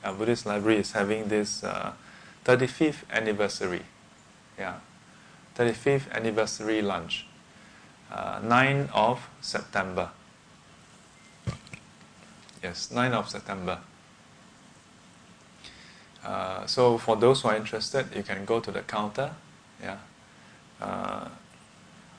[0.03, 1.93] Uh, Buddhist library is having this uh,
[2.45, 3.83] 35th anniversary.
[4.59, 4.81] Yeah,
[5.57, 7.27] 35th anniversary lunch
[8.11, 10.11] uh, 9 of September.
[12.63, 13.79] Yes, 9 of September.
[16.25, 19.31] Uh, so for those who are interested, you can go to the counter,
[19.81, 19.99] yeah,
[20.81, 21.29] uh,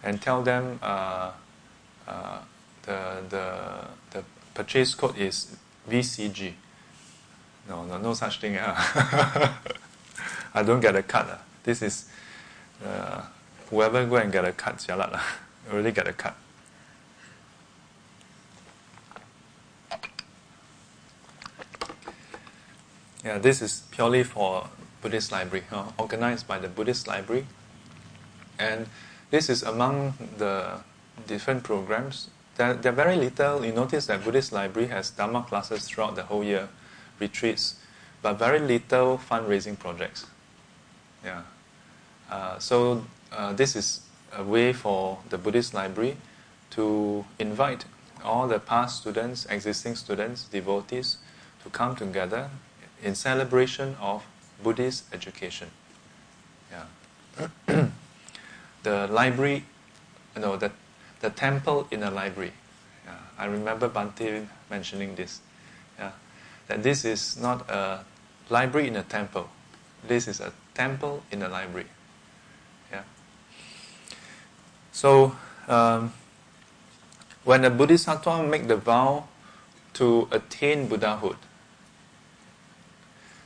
[0.04, 1.32] and tell them uh,
[2.08, 2.40] uh
[2.84, 4.24] the the the
[4.54, 5.58] purchase code is
[5.90, 6.54] VCG.
[7.68, 8.58] No, no, no such thing.
[10.54, 11.42] I don't get a cut.
[11.64, 12.08] This is
[12.86, 13.24] uh,
[13.70, 15.20] whoever go and get a cut, jialat
[15.72, 16.36] Already get a cut.
[23.24, 24.70] Yeah, this is purely for
[25.02, 25.66] Buddhist library,
[25.98, 27.46] organized by the Buddhist library.
[28.58, 28.88] And
[29.32, 30.80] this is among the
[31.28, 32.30] different programs.
[32.56, 33.66] They're, they're very little.
[33.66, 36.70] You notice that Buddhist library has Dharma classes throughout the whole year,
[37.20, 37.76] retreats,
[38.22, 40.26] but very little fundraising projects.
[41.24, 41.42] Yeah.
[42.32, 44.02] Uh, so uh, this is
[44.36, 46.18] a way for the Buddhist library
[46.72, 47.86] to invite
[48.24, 51.18] all the past students, existing students, devotees
[51.64, 52.50] to come together
[53.04, 54.24] in celebration of
[54.62, 55.70] Buddhist education.
[56.72, 57.88] Yeah.
[58.84, 59.66] the library,
[60.36, 60.72] you know, the,
[61.22, 62.54] the temple in a library.
[63.06, 63.14] Yeah.
[63.38, 65.42] I remember Bhante mentioning this.
[65.98, 66.12] Yeah.
[66.68, 68.04] That this is not a
[68.50, 69.50] library in a temple.
[70.08, 71.88] This is a temple in a library.
[72.92, 73.04] Yeah.
[74.98, 75.36] So
[75.68, 76.12] um,
[77.44, 79.26] when a bodhisattva make the vow
[79.94, 81.38] to attain Buddhahood,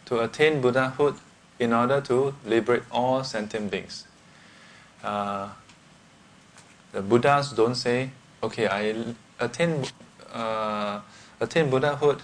[0.05, 1.15] to attain Buddhahood
[1.59, 4.07] in order to liberate all sentient beings.
[5.03, 5.49] Uh,
[6.93, 8.11] the Buddhas don't say,
[8.41, 8.95] okay, I
[9.37, 9.83] attain,
[10.31, 11.01] uh,
[11.41, 12.21] attain Buddhahood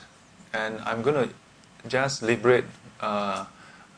[0.54, 1.34] and I'm going to
[1.90, 2.64] just liberate
[3.02, 3.44] uh,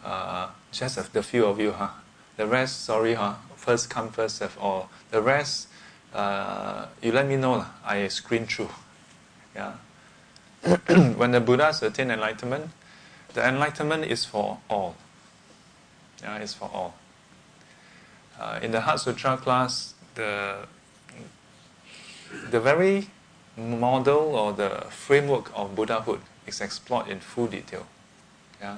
[0.03, 1.73] uh, just the few of you.
[1.73, 1.89] Huh?
[2.37, 3.35] The rest, sorry, huh?
[3.59, 4.89] First come, first serve all.
[5.11, 5.67] The rest,
[6.13, 8.69] uh, you let me know, I screen through.
[9.55, 9.73] Yeah.
[11.15, 12.71] when the Buddhas attain enlightenment,
[13.33, 14.95] the enlightenment is for all.
[16.21, 16.95] Yeah, it's for all.
[18.39, 20.67] Uh, in the Heart Sutra class, the
[22.51, 23.07] the very
[23.57, 27.85] model or the framework of Buddhahood is explored in full detail.
[28.61, 28.77] Yeah?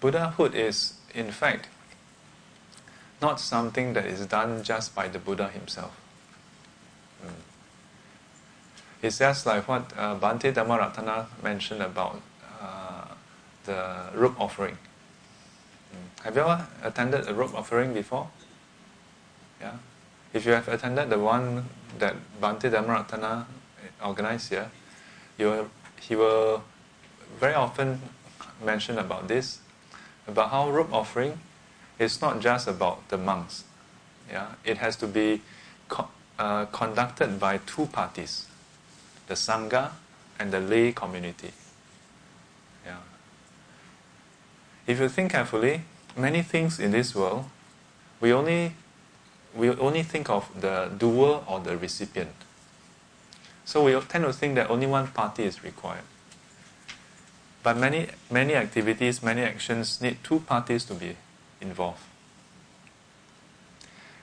[0.00, 1.68] Buddhahood is, in fact,
[3.20, 5.98] not something that is done just by the Buddha himself.
[7.24, 7.30] Mm.
[9.02, 12.20] It's just like what uh, Bhante Dhammaratana mentioned about
[13.64, 14.78] the robe offering.
[15.92, 16.24] Mm.
[16.24, 18.28] Have you ever attended a robe offering before?
[19.60, 19.72] Yeah.
[20.32, 23.46] If you have attended the one that Bhante Dhammaratana
[24.04, 24.70] organized here,
[25.38, 26.62] you will, he will
[27.40, 28.00] very often
[28.64, 29.58] mention about this,
[30.28, 31.40] about how robe offering
[31.98, 33.64] is not just about the monks.
[34.30, 35.42] Yeah, it has to be
[35.88, 38.46] co- uh, conducted by two parties,
[39.28, 39.92] the sangha
[40.38, 41.52] and the lay community.
[42.84, 42.98] Yeah.
[44.86, 45.82] If you think carefully,
[46.16, 47.46] many things in this world,
[48.20, 48.74] we only
[49.54, 52.34] we only think of the doer or the recipient.
[53.64, 56.04] So we tend to think that only one party is required.
[57.62, 61.16] But many many activities, many actions need two parties to be
[61.60, 62.02] involved.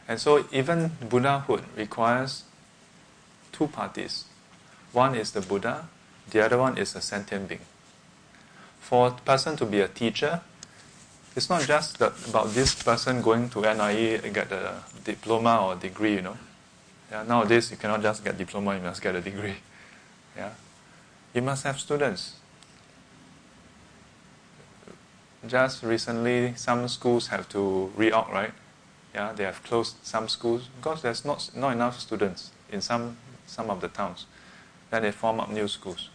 [0.08, 2.44] And so even Buddhahood requires
[3.52, 4.26] two parties.
[4.92, 5.88] One is the Buddha,
[6.30, 7.62] the other one is a sentient being.
[8.82, 10.42] For a person to be a teacher,
[11.36, 15.76] it's not just that about this person going to NIE and get a diploma or
[15.76, 16.38] degree, you know.
[17.10, 19.56] Yeah, nowadays you cannot just get diploma, you must get a degree.
[20.36, 20.50] Yeah.
[21.36, 22.34] You must have students.
[25.48, 28.54] Just recently some schools have to reorg, right?
[29.14, 33.70] Yeah, they have closed some schools because there's not not enough students in some some
[33.70, 34.26] of the towns.
[34.90, 36.10] Then they form up new schools.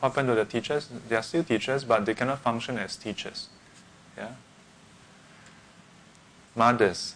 [0.00, 0.88] What happened to the teachers?
[1.08, 3.48] They are still teachers, but they cannot function as teachers.
[4.16, 4.30] Yeah?
[6.54, 7.14] Mothers.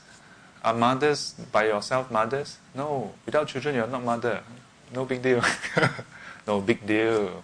[0.62, 2.58] Are mothers by yourself mothers?
[2.74, 3.12] No.
[3.24, 4.42] Without children, you're not mother.
[4.92, 5.42] No big deal.
[6.46, 7.42] no big deal.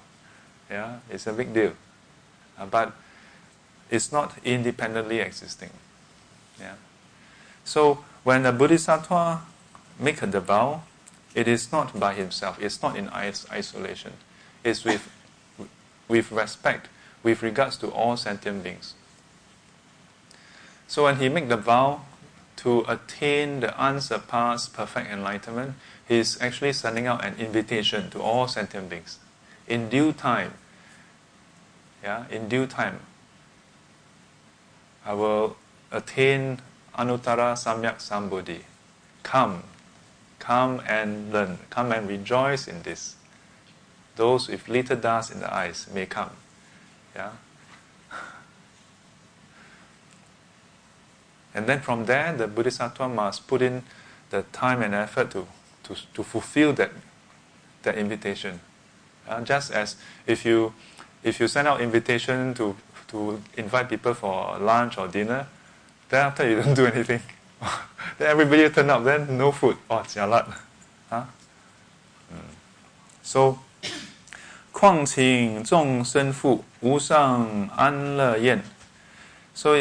[0.71, 1.73] Yeah, it's a big deal.
[2.59, 2.93] Uh, but
[3.91, 5.71] it's not independently existing.
[6.59, 6.75] Yeah.
[7.65, 9.43] So when a bodhisattva
[9.99, 10.83] make the vow,
[11.35, 12.61] it is not by himself.
[12.61, 14.13] It's not in isolation.
[14.65, 15.09] It's with
[16.11, 16.89] with respect,
[17.23, 18.95] with regards to all sentient beings.
[20.89, 22.03] So when he make the vow
[22.57, 25.75] to attain the unsurpassed perfect enlightenment,
[26.07, 29.21] he is actually sending out an invitation to all sentient beings.
[29.69, 30.55] In due time,
[32.03, 32.99] yeah, in due time,
[35.05, 35.57] I will
[35.91, 36.61] attain
[36.97, 38.63] Anuttara Samyak Sambodhi.
[39.23, 39.63] Come,
[40.39, 43.17] come and learn, come and rejoice in this.
[44.17, 46.31] Those with little dust in the eyes may come.
[47.15, 47.31] Yeah?
[51.55, 53.83] And then from there, the Bodhisattva must put in
[54.31, 55.47] the time and effort to,
[55.85, 56.93] to, to fulfill that,
[57.83, 58.61] that invitation.
[59.29, 59.97] Uh, just as
[60.27, 60.73] if you,
[61.23, 62.77] if you send out invitation to,
[63.11, 65.47] to invite people for lunch or dinner.
[66.09, 67.21] Then after you don't do anything.
[68.19, 69.77] then everybody turn up, then no food.
[69.89, 70.47] Oh, jialat.
[71.09, 71.25] Huh?
[72.33, 72.51] Mm.
[73.23, 73.59] So,
[74.73, 78.63] 况请众生赴无上安乐宴.
[79.55, 79.75] So,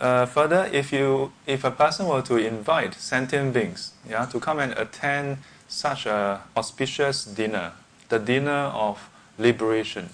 [0.00, 4.60] uh, further, if you if a person were to invite sentient beings, yeah, to come
[4.60, 7.72] and attend such a auspicious dinner,
[8.08, 8.98] the dinner of
[9.38, 10.08] liberation.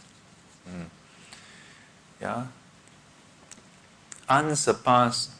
[0.66, 0.93] Mm
[2.23, 2.47] yeah,
[4.27, 5.31] unsurpassed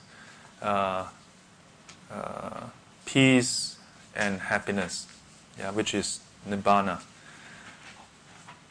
[0.62, 1.06] uh,
[2.12, 2.62] uh,
[3.06, 3.78] peace
[4.16, 5.08] and happiness,
[5.58, 7.00] yeah, which is nibbana.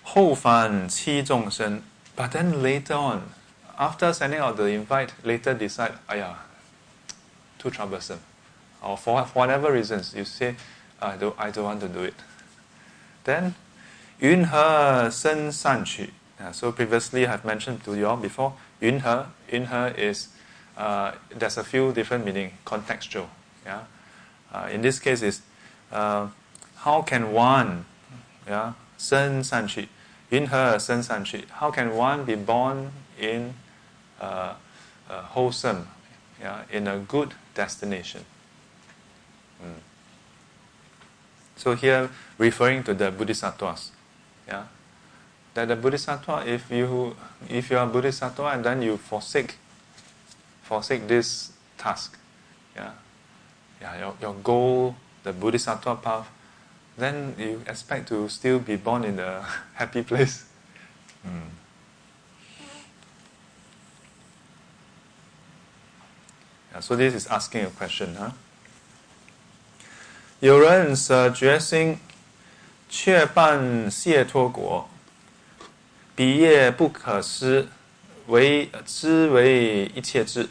[0.03, 1.83] 后返七众生,
[2.17, 3.21] but then later on,
[3.79, 6.37] after sending out the invite, later decide, ayah,
[7.59, 8.19] too troublesome.
[8.83, 10.57] Or for, for whatever reasons, you say,
[11.01, 12.15] I don't, I don't want to do it.
[13.25, 13.55] Then,
[14.21, 16.13] 云何生善趣?
[16.44, 20.28] Yeah, so previously I've mentioned to you all before, in her is,
[20.76, 23.28] uh, there's a few different meaning, contextual.
[23.66, 23.84] Yeah?
[24.54, 25.42] Uh, in this case is,
[25.90, 26.28] uh,
[26.80, 27.86] how can one,
[28.46, 29.88] yeah, sen san qi,
[30.30, 31.44] yunhe sen san chi.
[31.50, 33.54] how can one be born in
[34.20, 34.56] a
[35.08, 35.88] wholesome,
[36.42, 38.26] yeah, in a good destination?
[39.64, 39.80] Mm.
[41.56, 43.92] So here, referring to the bodhisattvas,
[44.46, 44.66] yeah,
[45.54, 47.16] that the bodhisattva, if you
[47.50, 49.56] if you are bodhisattva and then you forsake
[50.64, 52.18] forsake this task,
[52.76, 52.92] yeah,
[53.82, 56.30] yeah, your, your goal, the bodhisattva path,
[56.98, 60.46] then you expect to still be born in a happy place.
[61.26, 61.42] Mm.
[66.72, 68.32] Yeah, so this is asking a question, huh?
[70.40, 72.00] 有人舍觉心，
[72.90, 74.90] 却办解脱果。
[76.15, 77.69] 彼业不可思，
[78.27, 80.49] 为知为一切智。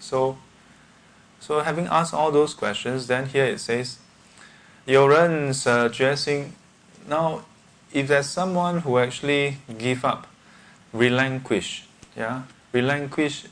[0.00, 0.36] So,
[1.40, 3.96] so having asked all those questions, then here it says,
[4.84, 6.52] 有人舍决心.
[7.08, 7.40] Now,
[7.92, 10.26] if there's someone who actually give up,
[10.92, 11.82] relinquish,
[12.16, 13.44] yeah, relinquish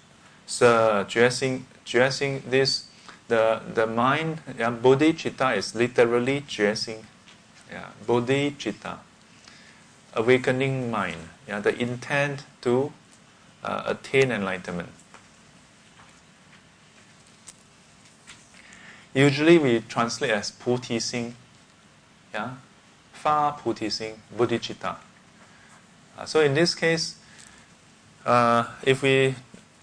[0.47, 2.85] 舍决心 dressing this
[3.29, 7.05] the the mind yeah, bodhicitta is literally dressing
[7.71, 8.97] yeah bodhicitta
[10.16, 12.92] awakening mind yeah the intent to
[13.64, 14.90] uh, attain enlightenment
[19.14, 21.36] usually we translate as puti sing
[22.34, 22.54] yeah
[23.12, 24.96] fa puti sing bodhicitta
[26.18, 27.16] uh, so in this case
[28.26, 29.36] uh, if we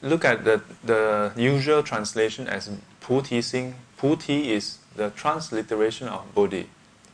[0.03, 2.71] look at the, the usual translation as
[3.01, 3.75] puti sing.
[3.99, 6.69] Puti is the transliteration of bodhi.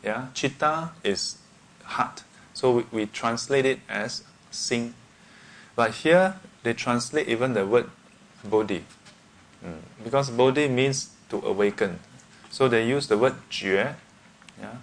[0.05, 1.39] Yeah, chitta is
[1.83, 2.23] heart.
[2.57, 4.95] So we, we translate it as sing.
[5.75, 7.91] But here they translate even the word
[8.43, 8.83] bodhi.
[9.63, 9.81] Mm.
[10.03, 11.99] Because bodhi means to awaken.
[12.49, 13.95] So they use the word jue.
[14.59, 14.77] Yeah.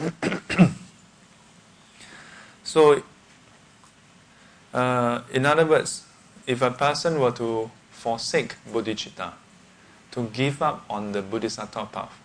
[2.64, 3.00] so,
[4.74, 6.02] uh, in other words,
[6.44, 9.34] if a person were to forsake bodhicitta,
[10.10, 12.18] to give up on the bodhisattva path,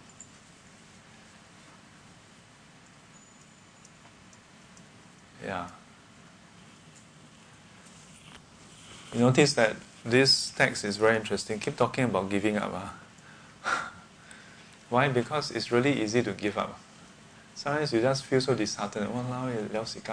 [5.46, 5.68] yeah.
[9.14, 11.60] You notice that this text is very interesting.
[11.60, 12.74] Keep talking about giving up.
[12.74, 12.90] Huh?
[13.66, 13.92] Ah.
[14.90, 15.08] Why?
[15.08, 16.80] Because it's really easy to give up.
[17.56, 19.06] Sometimes you just feel so disheartened.
[19.06, 19.10] Eh,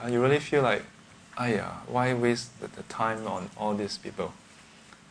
[0.00, 0.82] ah, you really feel like
[1.86, 4.32] why waste the time on all these people?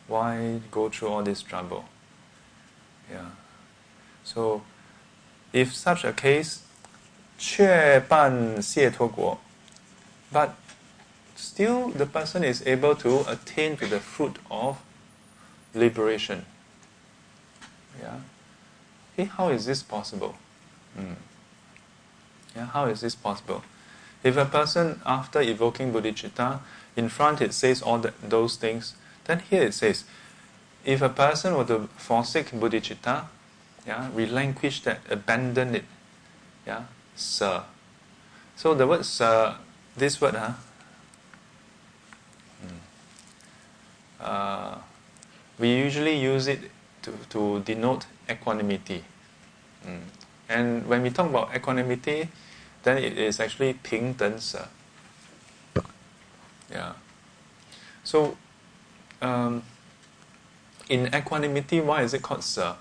[0.06, 1.84] Why go through all this trouble?
[3.10, 3.30] Yeah.
[4.24, 4.62] So,
[5.52, 6.62] if such a case,
[7.39, 9.37] 却办解脱国,
[10.31, 10.49] but
[11.35, 14.77] still the person is able to attain to the fruit of
[15.73, 16.45] liberation.
[18.01, 18.19] Yeah.
[19.15, 20.35] Hey, how is this possible?
[20.97, 21.15] Mm.
[22.55, 23.63] Yeah, how is this possible?
[24.23, 26.59] If a person, after evoking bodhicitta,
[26.95, 28.95] in front it says all the, those things,
[29.25, 30.05] then here it says,
[30.83, 33.25] if a person were to forsake bodhicitta,
[33.85, 35.85] yeah, relinquish that, abandon it,
[36.65, 36.83] yeah,
[37.19, 37.63] sir.
[38.55, 39.55] So the word sir,
[39.95, 40.53] this word, huh?
[42.61, 42.77] Hmm.
[44.19, 44.77] Uh,
[45.59, 46.71] we usually use it
[47.03, 49.03] to, to denote equanimity.
[49.85, 50.01] Mm.
[50.49, 52.29] And when we talk about equanimity,
[52.83, 54.67] then it is actually 平等者.
[56.71, 56.93] Yeah.
[58.03, 58.37] So,
[59.21, 59.63] um,
[60.89, 62.75] in equanimity, why is it called Sir?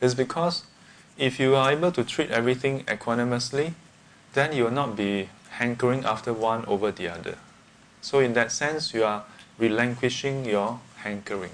[0.00, 0.64] It's because
[1.16, 3.74] if you are able to treat everything equanimously,
[4.33, 7.37] then you will not be hankering after one over the other.
[8.01, 9.23] So, in that sense, you are
[9.57, 11.51] relinquishing your hankering.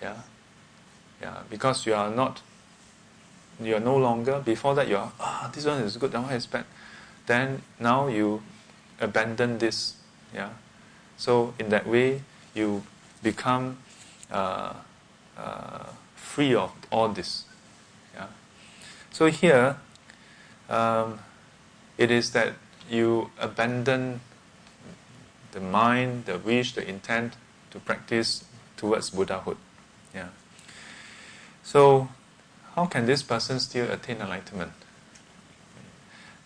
[0.00, 0.16] Yeah,
[1.20, 2.42] yeah, because you are not,
[3.62, 4.40] you are no longer.
[4.44, 6.64] Before that, you are ah, this one is good, that one is bad.
[7.26, 8.42] Then now you
[9.00, 9.96] abandon this.
[10.34, 10.50] Yeah,
[11.16, 12.22] so in that way,
[12.54, 12.82] you
[13.22, 13.78] become
[14.30, 14.74] uh,
[15.38, 15.84] uh,
[16.16, 17.44] free of all this.
[18.14, 18.26] Yeah.
[19.12, 19.76] So here,
[20.68, 21.18] um,
[21.97, 22.53] it is that
[22.89, 24.21] you abandon
[25.51, 27.33] the mind, the wish, the intent
[27.71, 28.43] to practice
[28.75, 29.57] towards Buddhahood.
[30.13, 30.29] Yeah.
[31.63, 32.09] So,
[32.75, 34.71] how can this person still attain enlightenment?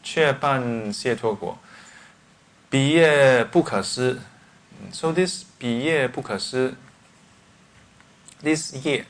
[0.04, 1.60] 却办解脱果，
[2.70, 4.20] 彼业不可思。
[4.92, 6.76] So this 彼业不可思
[8.42, 9.06] this ye,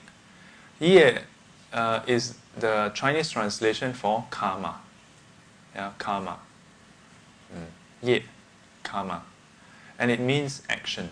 [0.80, 1.22] ye
[1.72, 4.82] uh, is the Chinese translation for karma.
[5.77, 6.39] Yeah, karma.
[7.55, 7.67] Mm.
[8.03, 8.25] Ye,
[8.83, 9.23] karma.
[9.99, 11.11] And it means action.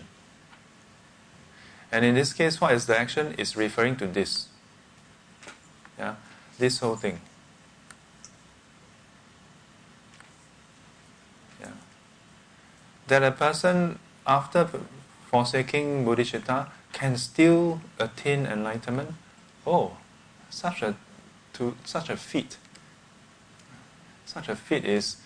[1.91, 3.35] And in this case, what is the action?
[3.37, 4.47] Is referring to this.
[5.99, 6.15] Yeah,
[6.57, 7.21] this whole thing.
[11.61, 11.67] Yeah.
[13.07, 14.67] That a person, after
[15.27, 19.13] forsaking bodhicitta, can still attain enlightenment.
[19.67, 19.97] Oh,
[20.49, 20.95] such a
[21.53, 22.57] to such a feat
[24.34, 25.16] Such a feat is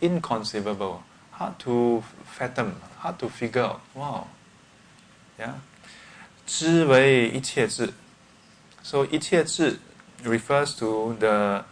[0.00, 1.02] inconceivable,
[1.32, 3.80] hard to fathom, hard to figure out.
[3.94, 4.28] Wow.
[5.38, 5.54] Yeah.
[6.46, 7.92] 知为一切智.
[8.82, 9.78] So 一切智
[10.24, 11.64] refers to the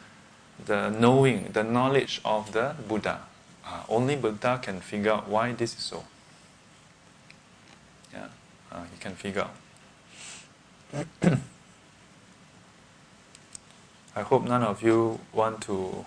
[0.67, 3.21] the knowing, the knowledge of the Buddha.
[3.65, 6.05] Uh, only Buddha can figure out why this is so.
[8.13, 8.29] Yeah
[8.77, 9.55] uh, you can figure out.
[14.15, 16.05] I hope none of you want to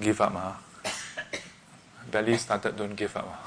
[0.00, 0.32] give up.
[0.32, 0.54] Huh?
[2.10, 3.46] Barely started, don't give up.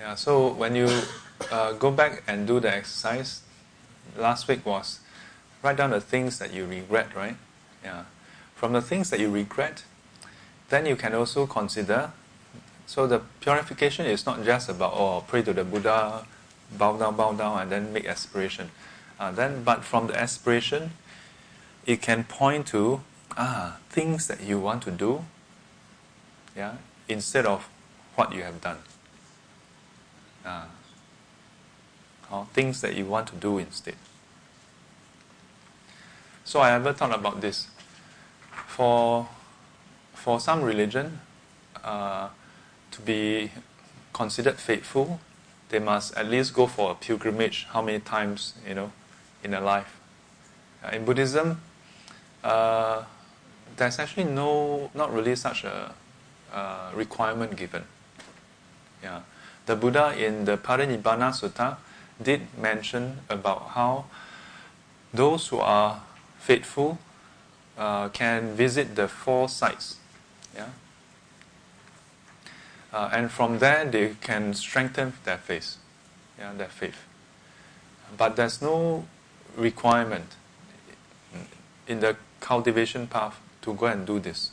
[0.00, 0.88] yeah, so when you
[1.50, 3.42] uh, go back and do the exercise,
[4.16, 5.00] last week was
[5.62, 7.36] write down the things that you regret, right?
[7.84, 8.04] Yeah.
[8.54, 9.84] From the things that you regret,
[10.68, 12.12] then you can also consider.
[12.92, 16.26] So the purification is not just about oh pray to the Buddha,
[16.76, 18.70] bow down, bow down, and then make aspiration.
[19.18, 20.90] Uh, then, but from the aspiration,
[21.86, 23.00] it can point to
[23.34, 25.24] ah things that you want to do.
[26.54, 26.74] Yeah,
[27.08, 27.66] instead of
[28.14, 28.84] what you have done.
[30.44, 30.66] Uh,
[32.30, 33.96] or things that you want to do instead.
[36.44, 37.68] So I ever thought about this.
[38.66, 39.28] For
[40.12, 41.20] for some religion,
[41.82, 42.28] uh,
[42.92, 43.50] to be
[44.12, 45.20] considered faithful,
[45.70, 47.66] they must at least go for a pilgrimage.
[47.70, 48.92] How many times, you know,
[49.42, 49.98] in their life?
[50.84, 51.60] Uh, in Buddhism,
[52.44, 53.04] uh,
[53.76, 55.94] there's actually no, not really such a
[56.52, 57.84] uh, requirement given.
[59.02, 59.22] Yeah,
[59.66, 61.76] the Buddha in the Parinibbana Sutta
[62.22, 64.04] did mention about how
[65.12, 66.02] those who are
[66.38, 66.98] faithful
[67.78, 69.96] uh, can visit the four sites.
[72.93, 72.99] Yeah?
[72.99, 75.77] Uh, and from there they can strengthen their faith,
[76.39, 77.05] yeah, their faith.
[78.17, 79.05] But there's no
[79.55, 80.35] requirement
[81.87, 84.51] in the cultivation path to go and do this.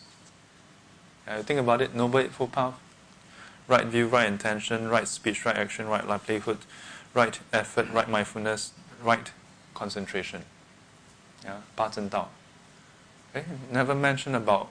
[1.27, 2.75] Uh, think about it, Noble Eightfold Path.
[3.67, 6.59] Right view, right intention, right speech, right action, right livelihood,
[7.15, 8.73] right effort, right mindfulness,
[9.03, 9.31] right
[9.75, 10.43] concentration.
[11.45, 12.29] Yeah, 八正道.
[13.35, 14.69] Eh, never mention about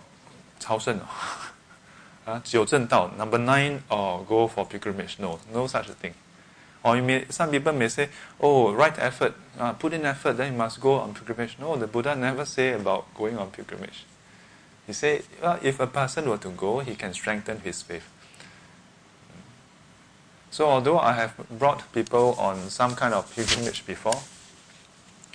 [0.59, 0.99] 朝圣.
[2.27, 5.17] uh, 九正道, number nine, or go for pilgrimage.
[5.19, 6.13] No, no such a thing.
[6.83, 8.09] Or you may, some people may say,
[8.39, 11.57] oh, right effort, uh, put in effort, then you must go on pilgrimage.
[11.59, 14.05] No, the Buddha never say about going on pilgrimage.
[14.85, 18.03] He said, well, if a person were to go, he can strengthen his faith.
[20.51, 24.21] So although I have brought people on some kind of pilgrimage before,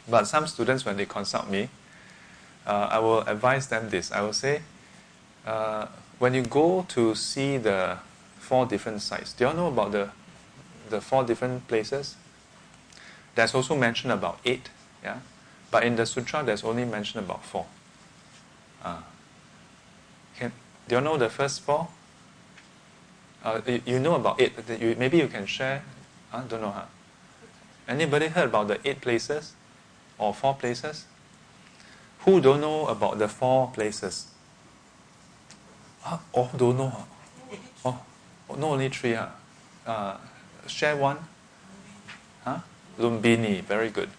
[0.08, 1.70] but some students, when they consult me,
[2.66, 4.12] uh, I will advise them this.
[4.12, 4.62] I will say,
[5.45, 5.87] uh,
[6.19, 7.97] when you go to see the
[8.39, 10.09] four different sites, do you all know about the
[10.89, 12.15] the four different places?
[13.35, 14.69] There's also mention about eight,
[15.03, 15.19] yeah.
[15.71, 17.65] But in the sutra, there's only mention about four.
[18.83, 19.01] Uh,
[20.37, 20.51] can
[20.87, 21.87] do you all know the first four?
[23.43, 24.53] Uh, you, you, know about eight.
[24.79, 25.83] You, maybe you can share.
[26.31, 26.71] I don't know.
[26.71, 26.85] Huh?
[27.87, 29.53] Anybody heard about the eight places?
[30.17, 31.05] or four places?
[32.19, 34.27] Who don't know about the four places?
[36.03, 36.17] Huh?
[36.35, 36.91] Oh, don't know.
[37.85, 37.97] Oh,
[38.49, 39.13] oh no, only three.
[39.13, 39.29] Huh?
[39.87, 40.17] Uh,
[40.67, 41.17] share one.
[42.43, 42.59] Huh?
[42.99, 44.09] Lumbini, very good.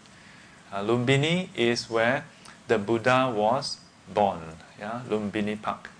[0.72, 2.24] Uh, Lumbini is where
[2.68, 3.76] the Buddha was
[4.12, 4.41] born.
[4.78, 5.91] Yeah, Lumbini Park.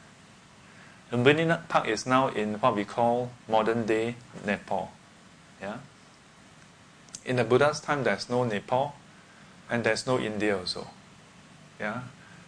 [1.13, 4.91] Lumbini Park is now in what we call modern day Nepal.
[5.61, 5.77] Yeah.
[7.27, 8.95] In the Buddha's time, there's no Nepal,
[9.69, 10.87] and there's no India also.
[11.79, 12.01] Yeah.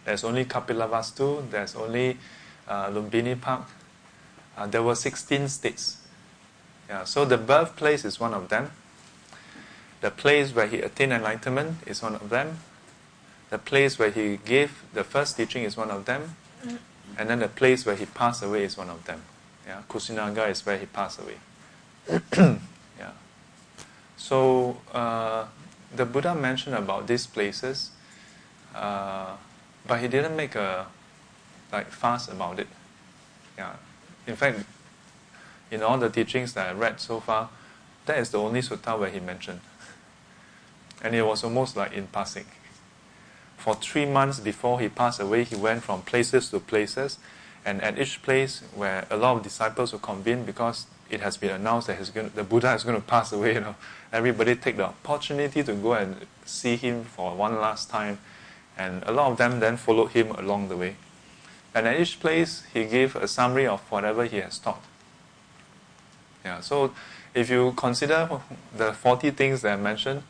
[0.05, 1.51] There's only Kapilavastu.
[1.51, 2.17] There's only
[2.67, 3.63] uh, Lumbini Park.
[4.57, 5.97] Uh, there were 16 states.
[6.89, 7.03] Yeah.
[7.03, 8.71] So the birthplace is one of them.
[10.01, 12.59] The place where he attained enlightenment is one of them.
[13.49, 16.35] The place where he gave the first teaching is one of them.
[17.17, 19.21] And then the place where he passed away is one of them.
[19.65, 21.37] Yeah, Kushinagar is where he passed away.
[22.99, 23.11] yeah.
[24.17, 25.45] So uh,
[25.95, 27.91] the Buddha mentioned about these places,
[28.75, 29.35] uh,
[29.87, 30.85] but he didn't make a
[31.71, 32.67] like fast about it.
[33.57, 33.73] Yeah.
[34.25, 34.59] In fact,
[35.71, 37.49] in all the teachings that I read so far,
[38.05, 39.61] that is the only sutta where he mentioned.
[41.03, 42.45] And it was almost like in passing.
[43.57, 47.19] For three months before he passed away, he went from places to places,
[47.65, 51.51] and at each place where a lot of disciples were convened because it has been
[51.51, 53.75] announced that going, the Buddha is going to pass away, you know,
[54.11, 56.15] everybody take the opportunity to go and
[56.45, 58.19] see him for one last time,
[58.77, 60.95] and a lot of them then followed him along the way.
[61.73, 64.83] And at each place, he gave a summary of whatever he has taught.
[66.43, 66.93] Yeah, so
[67.33, 68.29] if you consider
[68.75, 70.23] the 40 things that I mentioned,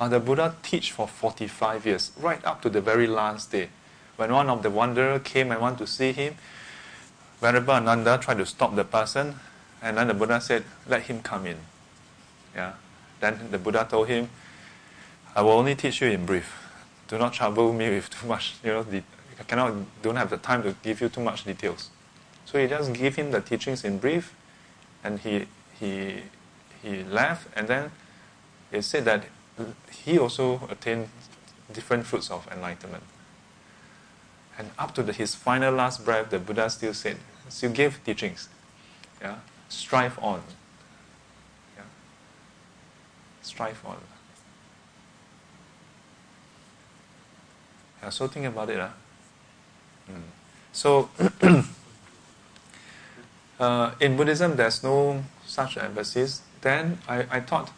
[0.00, 3.68] uh, the Buddha teach for 45 years, right up to the very last day.
[4.16, 6.36] When one of the wanderer came and wanted to see him,
[7.40, 9.36] Venerable Ananda tried to stop the person,
[9.82, 11.56] and then the Buddha said, let him come in.
[12.54, 12.72] Yeah.
[13.20, 14.28] Then the Buddha told him,
[15.34, 16.52] I will only teach you in brief.
[17.08, 19.04] Do not trouble me with too much, you know, de-
[19.40, 21.88] I cannot, don't have the time to give you too much details.
[22.44, 24.34] So he just gave him the teachings in brief,
[25.02, 25.46] and he,
[25.80, 26.22] he,
[26.82, 27.90] he left, and then
[28.70, 29.24] it said that
[29.90, 31.08] he also attained
[31.72, 33.02] different fruits of enlightenment.
[34.58, 37.16] And up to the, his final last breath, the Buddha still said,
[37.48, 38.48] still gave teachings.
[39.22, 39.36] Yeah?
[39.70, 40.42] Strive on.
[41.76, 41.84] Yeah?
[43.40, 43.96] Strive on.
[48.02, 48.78] Yeah, so think about it.
[48.78, 48.88] Huh?
[50.08, 50.22] Mm.
[50.72, 51.10] So,
[53.60, 56.42] uh, in Buddhism, there's no such emphasis.
[56.60, 57.70] Then I, I thought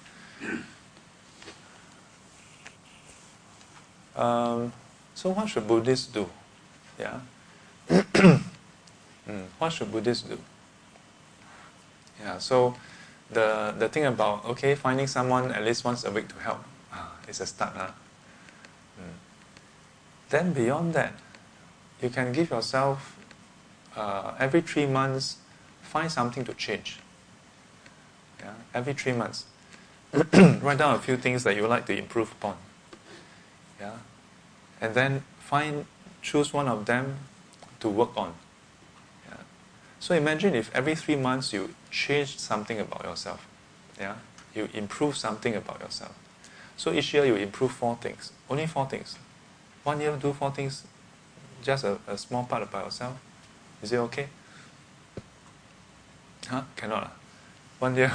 [4.14, 4.73] Um,
[5.14, 6.29] so what should Buddhists do?
[6.99, 7.20] Yeah.
[7.89, 8.41] mm,
[9.59, 10.39] what should Buddhists do?
[12.20, 12.39] Yeah.
[12.39, 12.75] So
[13.31, 16.61] the the thing about okay finding someone at least once a week to help
[16.93, 17.73] ah, is a start.
[17.75, 17.91] Huh?
[19.01, 19.16] Mm.
[20.29, 21.14] Then beyond that,
[22.03, 23.18] you can give yourself
[23.96, 25.36] uh, every three months
[25.92, 26.98] find something to change.
[28.40, 28.55] Yeah.
[28.74, 29.44] Every three months,
[30.12, 32.57] write down a few things that you would like to improve upon.
[33.78, 33.96] Yeah?
[34.80, 35.84] And then find,
[36.22, 37.18] choose one of them
[37.80, 38.32] to work on.
[39.28, 39.36] Yeah?
[40.00, 43.46] So imagine if every three months you change something about yourself.
[44.00, 44.14] Yeah?
[44.55, 46.14] You improve something about yourself.
[46.78, 48.32] So each year you improve four things.
[48.48, 49.18] Only four things.
[49.84, 50.84] One year do four things,
[51.62, 53.16] just a, a small part about yourself.
[53.82, 54.28] Is it okay?
[56.48, 56.62] Huh?
[56.76, 57.04] Cannot.
[57.04, 57.08] Uh.
[57.78, 58.12] One year.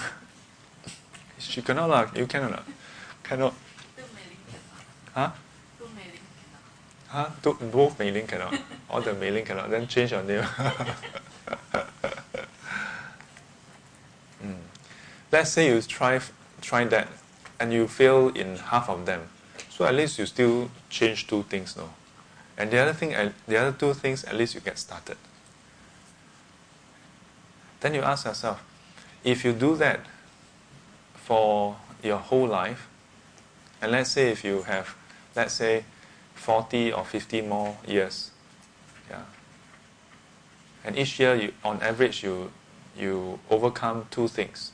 [1.39, 1.89] she cannot.
[1.89, 2.07] Uh.
[2.15, 2.51] You cannot.
[2.51, 2.63] Mailing
[3.23, 3.53] cannot.
[5.13, 5.31] Huh?
[7.07, 7.29] Huh?
[7.41, 8.53] Do, both mailing cannot.
[8.89, 9.69] All the mailing cannot.
[9.69, 10.43] Then change your name.
[14.43, 14.57] mm.
[15.31, 16.19] Let's say you try
[16.61, 17.07] try that
[17.59, 19.21] and you fail in half of them.
[19.69, 21.89] So at least you still change two things, no?
[22.57, 25.17] And the other thing, the other two things, at least you get started.
[27.79, 28.63] Then you ask yourself,
[29.23, 29.99] if you do that
[31.15, 32.87] for your whole life,
[33.81, 34.95] and let's say if you have,
[35.35, 35.85] let's say
[36.33, 38.31] 40 or 50 more years.
[39.09, 39.23] Yeah.
[40.83, 42.51] And each year, you, on average, you,
[42.97, 44.71] you overcome two things.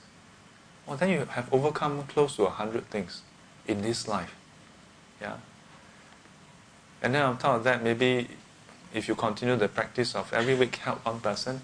[0.85, 3.21] Well, then you have overcome close to 100 things
[3.67, 4.35] in this life.
[5.21, 5.37] Yeah.
[7.03, 8.27] And then on top of that, maybe
[8.93, 11.61] if you continue the practice of every week help one person,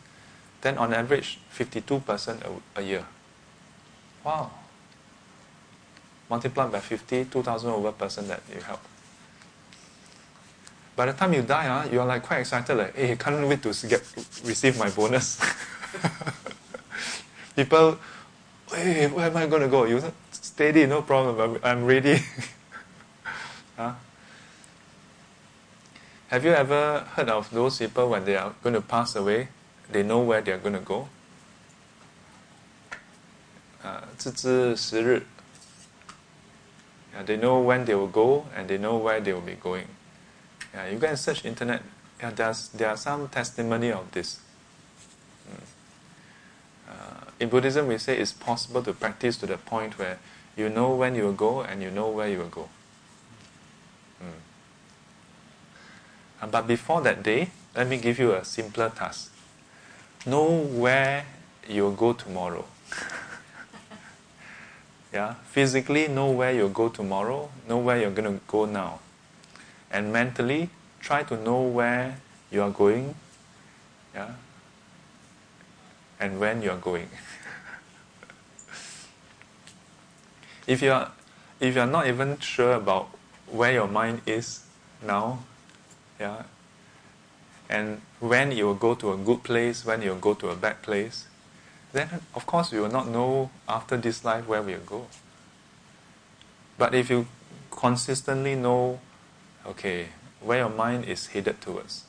[0.62, 2.40] then on average, 52 person
[2.76, 3.06] a, a year.
[4.24, 4.52] Wow.
[6.30, 8.82] Multiplied by 50, 2,000 over person that you help
[11.00, 13.72] by the time you die, uh, you're like quite excited, like, hey, can't wait to
[13.88, 14.04] get
[14.44, 15.40] receive my bonus.
[17.56, 17.98] People,
[18.76, 19.86] hey, where am I going to go?
[19.86, 22.20] You steady, no problem, I'm ready.
[23.78, 23.94] huh?
[26.30, 29.48] Have you ever heard of those people when they are going to pass away,
[29.92, 31.10] they know where they are going to go?
[33.84, 34.02] Uh,
[37.14, 39.88] yeah, they know when they will go and they know where they will be going.
[40.72, 41.82] Yeah, you can search internet.
[42.20, 44.40] yeah, there's, there are some testimony of this.
[45.50, 45.64] Mm.
[46.90, 50.20] Uh, in Buddhism, we say it's possible to practice to the point where
[50.56, 52.70] you know when you will go and you know where you will go.
[54.22, 54.28] Mm.
[54.28, 54.32] Uh,
[56.48, 59.32] but before that day, let me give you a simpler task.
[60.26, 61.26] Know where
[61.68, 62.66] you will go tomorrow.
[65.14, 69.00] yeah, physically know where you'll go tomorrow, know where you're going to go now.
[69.92, 70.70] And mentally,
[71.00, 72.18] try to know where
[72.52, 73.16] you are going,
[74.14, 74.32] yeah,
[76.20, 77.10] and when you are going.
[80.68, 81.12] if you are
[81.60, 83.10] if you are not even sure about
[83.48, 84.64] where your mind is
[85.06, 85.40] now,
[86.20, 86.44] yeah,
[87.70, 90.56] and when you will go to a good place, when you will go to a
[90.56, 91.28] bad place,
[91.94, 95.08] then of course we will not know after this life where we will go.
[96.78, 97.28] But if you
[97.72, 99.00] consistently know,
[99.66, 100.08] okay,
[100.42, 102.04] where your mind is headed towards,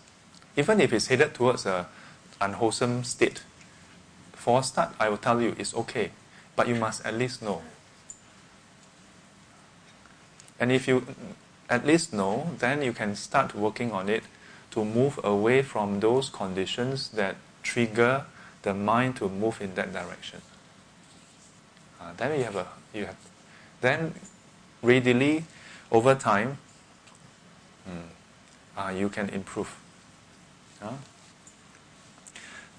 [0.56, 1.88] even if it's headed towards a
[2.40, 3.42] unwholesome state,
[4.32, 6.12] for a start, I will tell you it's okay,
[6.56, 7.60] but you must at least know.
[10.58, 11.06] And if you
[11.69, 14.23] at least know, then you can start working on it
[14.71, 18.25] to move away from those conditions that trigger
[18.61, 20.41] the mind to move in that direction.
[21.99, 23.15] Uh, then you have a you have
[23.81, 24.13] then
[24.81, 25.43] readily
[25.91, 26.57] over time
[27.87, 28.03] mm,
[28.77, 29.69] uh, you can improve.
[30.81, 30.93] Uh?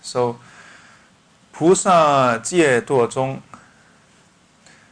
[0.02, 0.36] So
[1.52, 3.40] 菩萨戒堕中，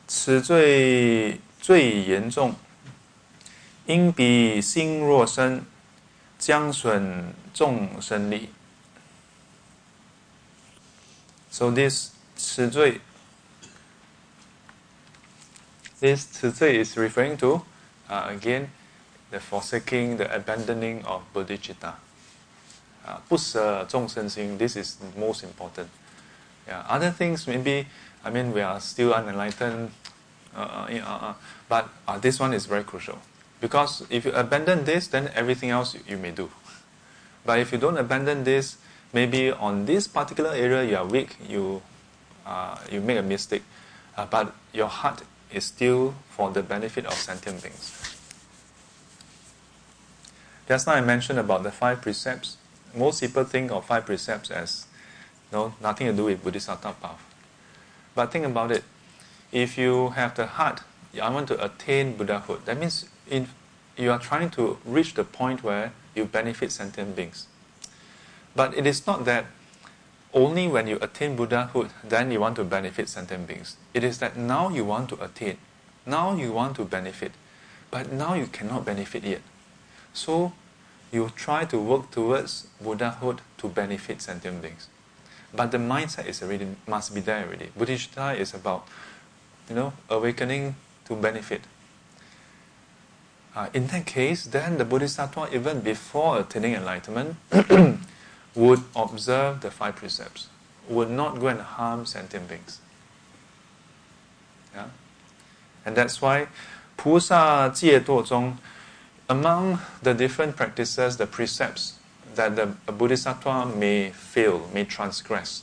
[0.09, 2.55] 此罪最严重，
[3.90, 5.66] 因彼心若生，
[6.38, 8.52] 将损众生利。
[11.50, 13.02] So this 词缀
[16.00, 17.64] is referring to
[18.08, 18.68] uh, again
[19.32, 21.96] the forsaking, the abandoning of bodhicitta.
[23.04, 23.18] Uh,
[24.60, 25.88] this is most important.
[26.68, 27.88] Yeah, other things maybe
[28.24, 29.90] I mean we are still unenlightened,
[30.56, 31.34] uh, uh, uh
[31.68, 31.90] but
[32.22, 33.18] this one is very crucial.
[33.62, 36.50] Because if you abandon this, then everything else you, you may do.
[37.46, 38.78] But if you don't abandon this,
[39.14, 41.82] maybe on this particular area you are weak, you,
[42.46, 43.64] uh, you make a mistake,
[44.18, 48.16] uh, but your heart is still for the benefit of sentient beings.
[50.68, 52.58] Just now I mentioned about the five precepts.
[52.96, 54.86] Most people think of five precepts as
[55.52, 57.20] no, nothing to do with Bodhisattva path.
[58.14, 58.84] But think about it.
[59.52, 60.82] If you have the heart,
[61.20, 63.48] I want to attain Buddhahood, that means in,
[63.98, 67.48] you are trying to reach the point where you benefit sentient beings.
[68.56, 69.46] But it is not that
[70.34, 73.78] only when you attain Buddhahood, then you want to benefit sentient beings.
[73.94, 75.58] It is that now you want to attain,
[76.06, 77.32] now you want to benefit,
[77.90, 79.42] but now you cannot benefit yet.
[80.14, 80.54] So
[81.12, 84.88] you try to work towards Buddhahood to benefit sentient beings.
[85.54, 87.72] But the mindset is already must be there already.
[87.78, 88.88] Bodhicitta is about,
[89.68, 90.76] you know, awakening
[91.06, 91.62] to benefit.
[93.55, 97.37] Uh, in that case, then the Bodhisattva, even before attaining enlightenment,
[98.55, 100.49] would observe the five precepts,
[100.89, 102.81] would not go and harm sentient beings.
[104.75, 104.87] Yeah?
[105.85, 106.49] And that's why
[106.97, 108.59] 菩萨戒堕中,
[109.29, 111.95] among the different practices, the precepts
[112.35, 115.63] that the Bodhisattva may fail, may transgress.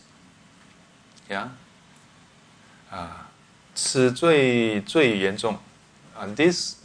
[1.29, 1.49] Yeah?
[2.91, 3.07] Uh,
[3.73, 5.57] 此罪最严重.
[6.17, 6.75] Uh, this,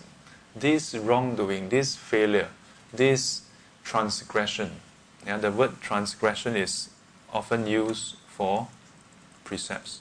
[0.55, 2.49] this wrongdoing, this failure,
[2.93, 3.43] this
[3.84, 4.72] transgression,
[5.26, 6.91] yeah, the word transgression is
[7.32, 8.68] often used for
[9.45, 10.01] precepts.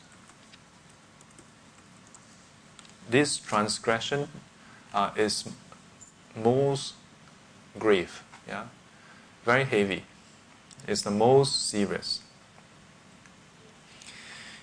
[3.10, 4.30] This transgression
[4.94, 5.46] uh, is
[6.36, 6.94] most
[7.78, 8.66] grave, yeah,
[9.44, 10.04] very heavy.
[10.88, 12.22] It's the most serious.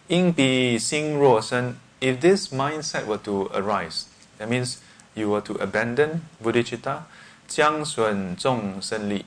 [0.09, 4.07] 因彼心若生, if this mindset were to arise,
[4.39, 4.83] that means
[5.16, 7.03] you were to abandon bodhicitta,
[7.49, 9.25] 将损众生力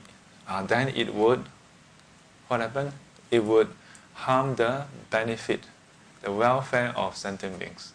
[0.48, 1.44] uh, then it would,
[2.48, 2.92] what happen?
[3.30, 3.68] It would
[4.14, 5.60] harm the benefit,
[6.22, 7.92] the welfare of sentient beings.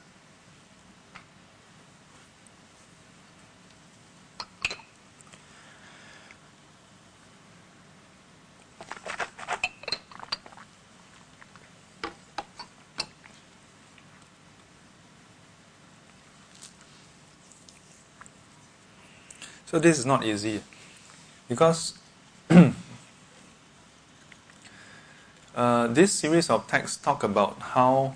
[19.76, 20.62] So this is not easy
[21.48, 21.94] because
[25.56, 28.16] uh, this series of texts talk about how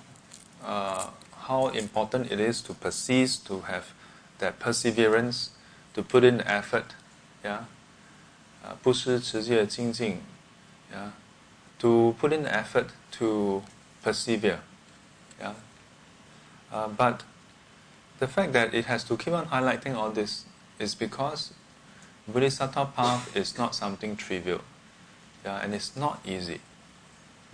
[0.63, 1.07] uh,
[1.47, 3.93] how important it is to persist, to have
[4.39, 5.51] that perseverance,
[5.93, 6.95] to put in effort,
[7.43, 7.65] yeah,
[8.63, 10.17] uh, 不失持戒精进,
[10.91, 11.11] yeah,
[11.79, 13.61] to put in the effort to
[14.03, 14.59] persevere.
[15.39, 15.53] Yeah.
[16.71, 17.23] Uh, but
[18.19, 20.45] the fact that it has to keep on highlighting all this
[20.79, 21.51] is because
[22.27, 24.61] Bodhisattva path is not something trivial.
[25.43, 26.59] Yeah, and it's not easy.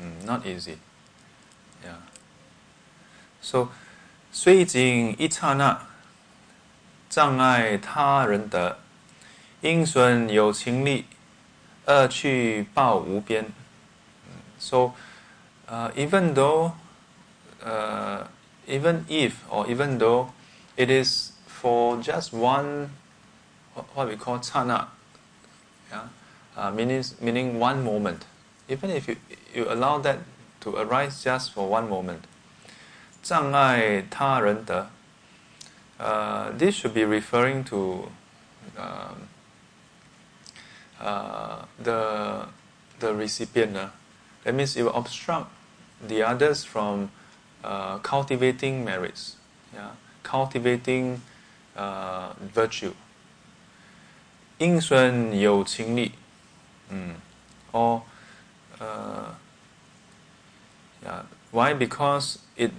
[0.01, 0.77] Mm, not easy.
[1.83, 1.97] Yeah.
[3.41, 3.69] So,
[4.31, 5.87] 虽仅一刹那，
[7.09, 8.77] 障碍他人得，
[9.61, 11.05] 因损有情力，
[11.85, 13.51] 恶趣报无边。
[14.57, 14.93] So,
[15.67, 16.73] uh, even though,
[17.61, 18.25] uh,
[18.67, 20.29] even if, or even though
[20.77, 22.91] it is for just one,
[23.93, 24.87] what we call chana,
[25.89, 26.07] yeah,
[26.57, 28.25] uh, meaning, meaning one moment.
[28.67, 29.15] Even if you,
[29.53, 30.19] you allow that
[30.61, 32.21] to arise just for one moment,
[33.23, 34.89] 障碍他人得,
[35.99, 38.09] uh, this should be referring to
[38.77, 39.27] um,
[40.99, 42.47] uh, the,
[42.99, 43.77] the recipient.
[43.77, 43.89] Uh,
[44.43, 45.51] that means it will obstruct
[46.01, 47.11] the others from
[47.63, 49.35] uh, cultivating merits,
[49.73, 49.91] yeah,
[50.23, 51.21] cultivating
[51.75, 52.93] uh, virtue.
[54.57, 56.11] 因损有情力,
[56.91, 57.15] mm.
[57.71, 58.03] or
[58.79, 59.33] uh,
[61.03, 61.73] yeah, why?
[61.73, 62.71] Because it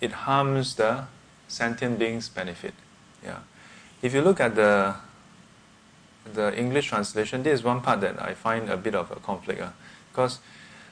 [0.00, 1.04] it harms the
[1.48, 2.74] sentient being's benefit.
[3.24, 3.40] Yeah,
[4.02, 4.94] if you look at the
[6.32, 9.60] the English translation, this is one part that I find a bit of a conflict.
[9.60, 9.70] Uh,
[10.12, 10.38] because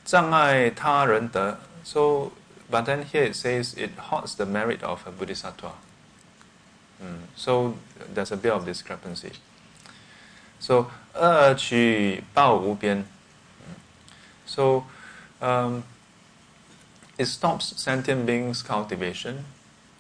[0.05, 2.32] 障碍他人得, so
[2.70, 5.72] but then here it says it halts the merit of a bodhisattva.
[7.03, 7.74] Mm, so
[8.14, 9.32] there's a bit of discrepancy.
[10.62, 13.05] So 恶取报无边.
[14.47, 14.84] So
[15.41, 15.82] um,
[17.18, 19.45] it stops sentient beings cultivation,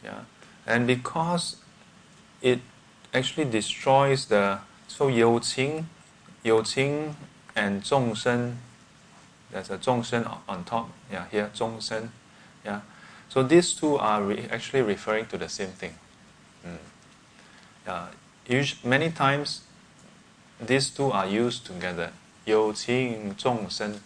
[0.02, 0.24] yeah,
[0.66, 1.56] and because
[2.40, 2.60] it
[3.12, 5.86] actually destroys the so 有情,
[6.42, 7.14] 有情
[7.54, 8.56] and 众生
[9.52, 12.08] there's a 众生 on top, yeah, here 众生,
[12.64, 12.80] yeah.
[13.28, 15.92] So these two are re- actually referring to the same thing.
[16.64, 16.78] Mm.
[17.86, 18.06] Yeah,
[18.46, 19.60] usually, many times
[20.62, 22.10] these two are used together.
[22.44, 24.00] 有情众生,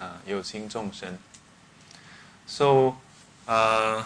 [0.00, 1.16] uh, 有情众生.
[2.46, 2.96] So,
[3.46, 4.04] uh,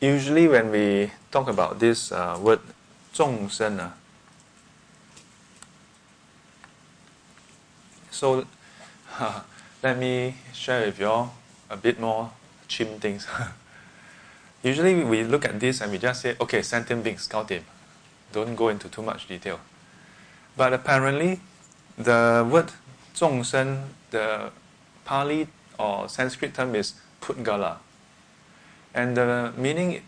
[0.00, 2.60] usually when we talk about this uh, word
[3.12, 3.90] 众生, uh,
[8.10, 8.46] so
[9.18, 9.42] uh,
[9.82, 11.34] let me share with you all
[11.68, 12.30] a bit more
[12.66, 13.26] chim things.
[14.67, 17.63] Usually we look at this and we just say, okay, sentient beings, Gaudim.
[18.33, 19.61] Don't go into too much detail.
[20.57, 21.39] But apparently,
[21.97, 22.73] the word
[23.15, 24.51] 众生, the
[25.05, 25.47] Pali
[25.79, 27.77] or Sanskrit term is Pudgala.
[28.93, 30.01] And the meaning,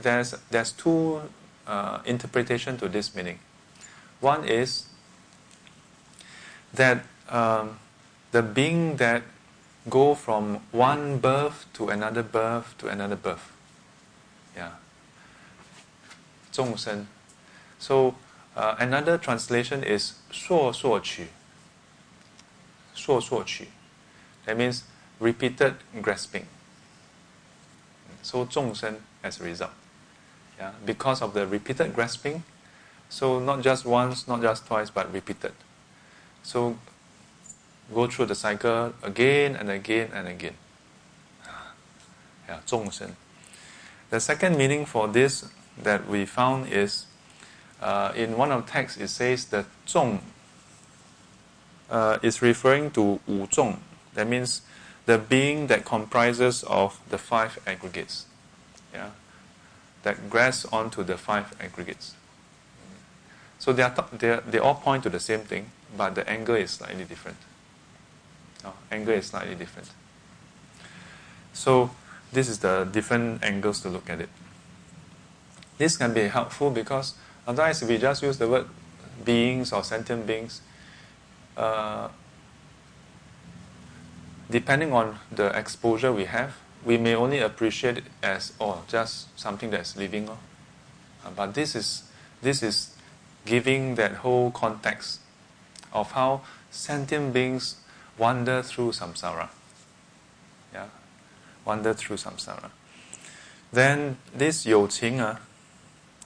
[0.00, 1.22] there's, there's two
[1.66, 3.40] uh, interpretation to this meaning.
[4.20, 4.84] One is
[6.74, 7.80] that um,
[8.30, 9.24] the being that
[9.88, 13.50] go from one birth to another birth to another birth.
[16.52, 17.06] 众生.
[17.78, 18.14] So
[18.54, 21.28] uh, another translation is 数数取.
[22.94, 23.68] 数数取.
[24.46, 24.82] That means
[25.20, 26.44] repeated grasping.
[28.22, 29.70] So 众生 as a result.
[30.58, 32.42] Yeah, because of the repeated grasping,
[33.08, 35.52] so not just once, not just twice, but repeated.
[36.42, 36.76] So
[37.94, 40.54] go through the cycle again and again and again.
[42.46, 43.16] Yeah, 众生.
[44.10, 45.44] The second meaning for this
[45.78, 47.06] that we found is
[47.80, 50.20] uh, in one of the texts it says that zhong
[51.90, 53.78] uh, is referring to wu zhong.
[54.14, 54.62] That means
[55.06, 58.26] the being that comprises of the five aggregates.
[58.92, 59.10] Yeah,
[60.02, 62.14] that grasps onto the five aggregates.
[63.58, 66.28] So they, are th- they, are, they all point to the same thing, but the
[66.28, 67.36] angle is slightly different.
[68.64, 69.90] Oh, angle is slightly different.
[71.52, 71.90] So
[72.32, 74.28] this is the different angles to look at it.
[75.80, 77.14] This can be helpful because
[77.46, 78.66] otherwise, if we just use the word
[79.24, 80.60] beings or sentient beings,
[81.56, 82.08] uh,
[84.50, 86.54] depending on the exposure we have,
[86.84, 90.28] we may only appreciate it as oh just something that's living.
[90.28, 90.36] Uh,
[91.34, 92.02] but this is
[92.42, 92.94] this is
[93.46, 95.20] giving that whole context
[95.94, 97.76] of how sentient beings
[98.18, 99.48] wander through samsara.
[100.74, 100.88] Yeah,
[101.64, 102.68] wander through samsara.
[103.72, 105.22] Then this 有情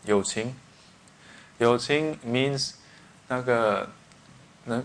[0.05, 0.55] 有情。
[1.59, 2.73] 有情 means
[3.29, 3.89] 那个，
[4.65, 4.83] 那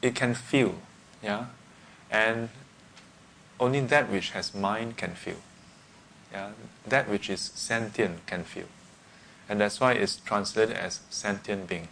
[0.00, 0.72] it can feel,
[1.22, 1.44] yeah,
[2.10, 2.48] and
[3.58, 5.36] only that which has mind can feel,
[6.32, 6.52] yeah,
[6.88, 8.66] that which is sentient can feel,
[9.46, 11.88] and that's why it's translated as sentient being,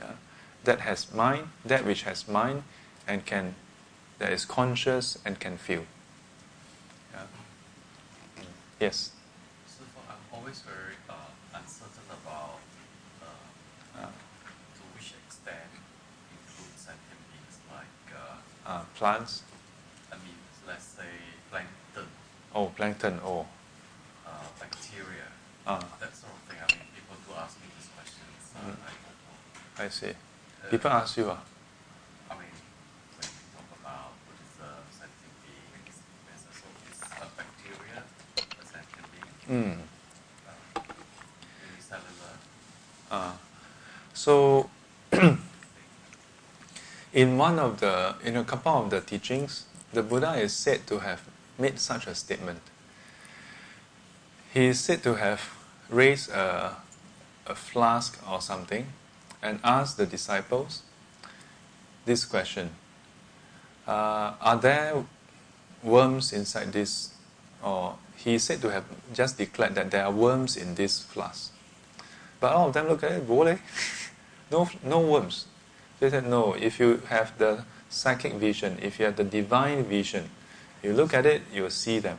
[0.00, 0.14] yeah,
[0.62, 2.62] that has mind, that which has mind,
[3.08, 3.56] and can,
[4.20, 5.84] that is conscious and can feel.
[7.12, 7.26] Yeah.
[8.78, 9.10] Yes.
[9.66, 10.87] So I've always heard
[18.98, 19.42] plants?
[20.12, 20.34] I mean,
[20.66, 21.06] let's say
[21.50, 22.08] plankton,
[22.54, 23.46] Oh, plankton, oh.
[24.26, 25.28] uh, bacteria,
[25.66, 26.58] Uh, that sort of thing.
[26.58, 28.42] I mean, people do ask me these questions.
[28.56, 28.76] Uh, Mm.
[29.78, 29.84] I.
[29.84, 30.10] I see.
[30.10, 31.38] Uh, People ask you, ah?
[32.30, 32.50] I mean,
[33.18, 35.96] when we talk about Buddhism, sentient beings,
[36.26, 37.98] there's also is a bacteria,
[38.42, 39.78] a sentient being, Mm.
[40.48, 40.80] uh,
[41.70, 42.34] unicellular.
[43.10, 43.32] Uh,
[44.14, 44.68] so,
[47.12, 50.98] in one of the, in a couple of the teachings, the Buddha is said to
[51.00, 51.22] have
[51.58, 52.60] made such a statement.
[54.52, 55.50] He is said to have
[55.88, 56.76] raised a,
[57.46, 58.86] a flask or something
[59.42, 60.82] and asked the disciples
[62.04, 62.70] this question
[63.86, 65.04] uh, Are there
[65.82, 67.10] worms inside this?
[67.62, 71.52] Or he is said to have just declared that there are worms in this flask.
[72.40, 73.58] But all of them look at it, boleh.
[74.50, 75.46] no, no worms.
[76.00, 80.30] They said, no, if you have the psychic vision, if you have the divine vision,
[80.82, 82.18] you look at it, you will see them.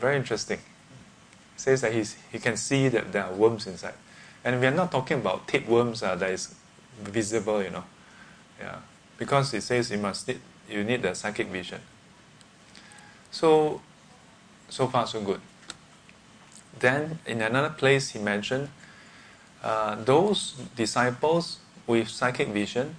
[0.00, 0.60] Very interesting.
[1.56, 3.94] Says that he's, he can see that there are worms inside.
[4.44, 6.54] And we are not talking about tapeworms uh, that is
[7.02, 7.84] visible, you know.
[8.60, 8.76] Yeah.
[9.18, 11.80] Because it says you must need, you need the psychic vision.
[13.30, 13.80] So,
[14.68, 15.40] so far so good.
[16.78, 18.68] Then, in another place, he mentioned
[19.62, 22.96] uh, those disciples with psychic vision,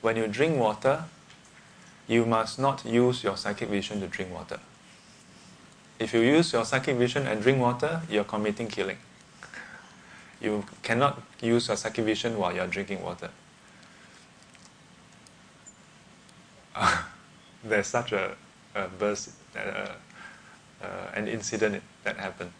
[0.00, 1.04] when you drink water,
[2.08, 4.60] you must not use your psychic vision to drink water.
[5.98, 8.98] If you use your psychic vision and drink water, you're committing killing.
[10.40, 13.30] You cannot use your psychic vision while you're drinking water.
[17.64, 18.36] there's such a,
[18.74, 19.88] a burst, uh,
[20.82, 22.52] uh, an incident that happened.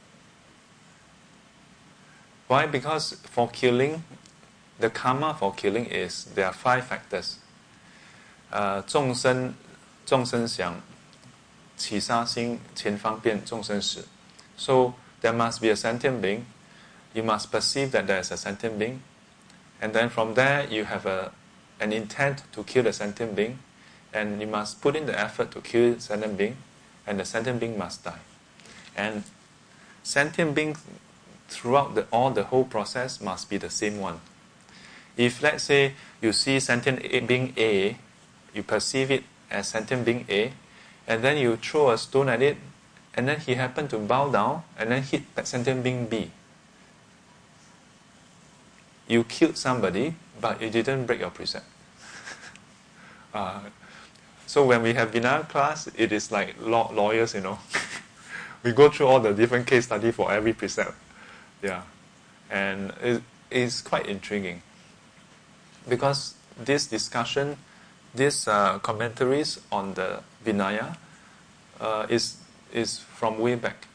[2.49, 2.67] Why?
[2.67, 4.03] Because for killing,
[4.80, 7.38] the karma for killing is there are five factors.
[8.52, 9.54] Uh, 众生
[10.06, 10.82] 众生想，
[11.78, 14.06] 起杀心，前方便众生死.
[14.58, 16.46] So there must be a sentient being.
[17.14, 19.00] You must perceive that there is a sentient being,
[19.82, 21.32] and then from there you have a
[21.80, 23.58] an intent to kill the sentient being,
[24.14, 26.56] and you must put in the effort to kill the sentient being,
[27.08, 28.20] and the sentient being must die.
[28.96, 29.24] And
[30.04, 30.80] sentient beings
[31.50, 34.22] throughout the, all the whole process must be the same one.
[35.17, 37.97] If let's say you see sentient being A,
[38.55, 40.53] you perceive it as sentient being A,
[41.07, 42.57] and then you throw a stone at it,
[43.15, 46.31] and then he happened to bow down and then hit that sentient being B.
[49.09, 51.65] You killed somebody, but you didn't break your precept.
[53.35, 53.61] uh,
[54.47, 57.59] so when we have Vinaya class, it is like law, lawyers, you know.
[58.63, 60.95] we go through all the different case study for every precept.
[61.63, 61.83] Yeah.
[62.51, 64.63] And it is quite intriguing.
[65.89, 67.57] Because this discussion,
[68.15, 70.97] these uh, commentaries on the Vinaya
[71.81, 72.37] uh, is,
[72.73, 73.87] is from way back.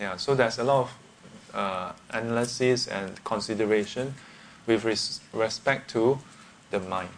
[0.00, 4.14] Yeah, so there's a lot of uh, analysis and consideration
[4.66, 6.18] with res- respect to
[6.70, 7.10] the mind.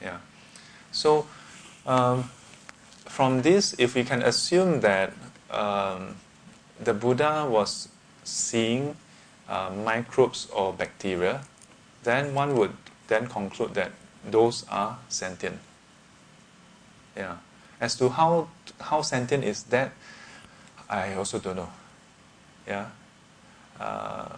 [0.00, 0.18] Yeah.
[0.92, 1.26] So,
[1.86, 2.30] um,
[3.06, 5.12] from this, if we can assume that
[5.50, 6.16] um,
[6.80, 7.88] the Buddha was
[8.22, 8.96] seeing
[9.48, 11.42] uh, microbes or bacteria,
[12.04, 12.72] then one would
[13.08, 13.92] then conclude that
[14.24, 15.58] those are sentient.
[17.16, 17.36] Yeah.
[17.80, 18.48] As to how
[18.80, 19.92] how sentient is that,
[20.88, 21.70] I also don't know.
[22.66, 22.86] Yeah.
[23.78, 24.36] Uh,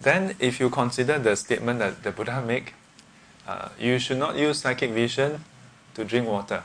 [0.00, 2.72] then, if you consider the statement that the Buddha make,
[3.46, 5.44] uh, you should not use psychic vision
[5.94, 6.62] to drink water.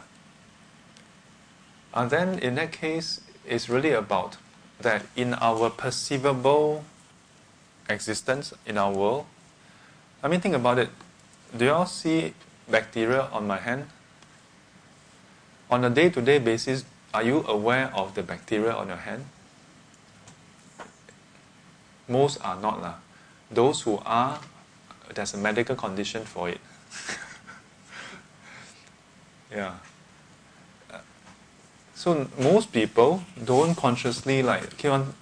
[1.94, 4.38] And then, in that case, it's really about
[4.80, 6.86] that in our perceivable
[7.90, 9.26] existence in our world.
[10.24, 10.90] I mean, think about it.
[11.56, 12.34] Do you all see
[12.70, 13.88] bacteria on my hand?
[15.70, 19.26] On a day to day basis, are you aware of the bacteria on your hand?
[22.08, 22.82] Most are not.
[22.82, 22.96] Lah.
[23.50, 24.40] Those who are,
[25.14, 26.60] there's a medical condition for it.
[29.52, 29.76] yeah.
[30.92, 31.00] Uh,
[31.96, 35.14] So most people don't consciously like keep on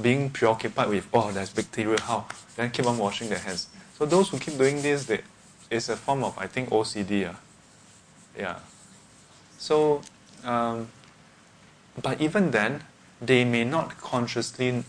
[0.00, 2.26] being preoccupied with oh there's bacteria how
[2.56, 3.68] then keep on washing their hands.
[3.98, 5.20] So those who keep doing this, they,
[5.70, 7.28] it's a form of I think OCD.
[7.28, 7.34] Uh.
[8.38, 8.58] Yeah.
[9.58, 10.02] So,
[10.44, 10.88] um,
[12.02, 12.82] but even then,
[13.20, 14.84] they may not consciously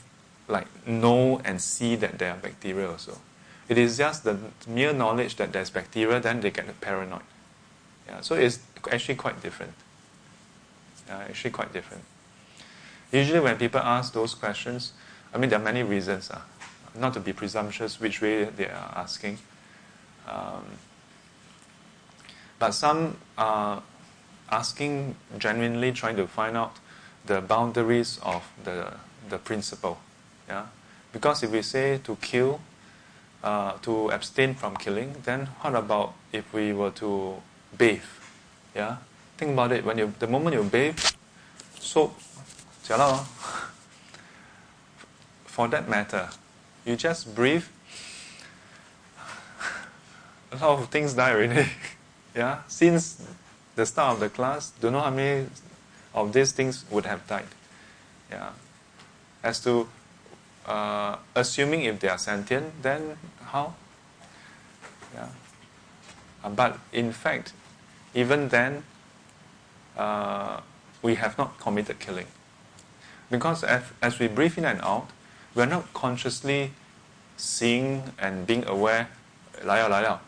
[0.48, 3.18] like know and see that there are bacteria also.
[3.70, 4.38] It is just the
[4.68, 7.22] mere knowledge that there's bacteria, then they get paranoid.
[8.08, 8.60] Yeah, so it's
[8.92, 9.74] actually quite different.
[11.08, 12.04] Yeah, actually quite different.
[13.14, 14.92] Usually, when people ask those questions,
[15.32, 16.32] I mean, there are many reasons.
[16.32, 16.42] Uh,
[16.96, 19.38] not to be presumptuous, which way they are asking.
[20.28, 20.66] Um,
[22.58, 23.84] but some are
[24.50, 26.78] asking genuinely, trying to find out
[27.26, 28.94] the boundaries of the
[29.30, 30.00] the principle.
[30.48, 30.66] Yeah,
[31.12, 32.62] because if we say to kill,
[33.44, 37.42] uh, to abstain from killing, then what about if we were to
[37.78, 38.02] bathe?
[38.76, 38.98] Yeah,
[39.38, 39.86] think about it.
[39.86, 41.00] When you the moment you bathe,
[41.80, 42.18] soap,
[45.46, 46.30] For that matter,
[46.86, 47.66] you just breathe.
[50.52, 51.70] A lot of things die already.
[52.36, 53.26] yeah, since
[53.76, 55.48] the start of the class, don't know how many
[56.14, 57.48] of these things would have died.
[58.30, 58.50] Yeah,
[59.44, 59.88] as to
[60.66, 63.76] uh, assuming if they are sentient, then how?
[65.14, 65.28] Yeah.
[66.44, 67.54] Uh, but in fact,
[68.14, 68.84] even then,
[69.98, 70.60] uh,
[71.02, 72.28] we have not committed killing.
[73.34, 75.08] Because as, as we breathe in and out,
[75.56, 76.72] we're not consciously
[77.36, 79.10] seeing and being aware,
[79.66, 80.20] la.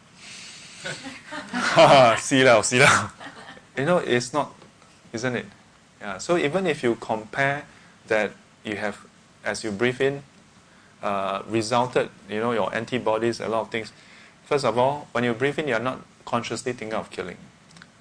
[2.17, 3.11] See lao, see lao.
[3.77, 4.55] You know, it's not,
[5.13, 5.45] isn't it?
[6.01, 6.17] Yeah.
[6.17, 7.65] So even if you compare
[8.07, 8.31] that
[8.63, 9.05] you have,
[9.43, 10.23] as you breathe in,
[11.03, 13.93] uh, resulted, you know, your antibodies, a lot of things.
[14.45, 17.37] First of all, when you breathe in, you're not consciously thinking of killing.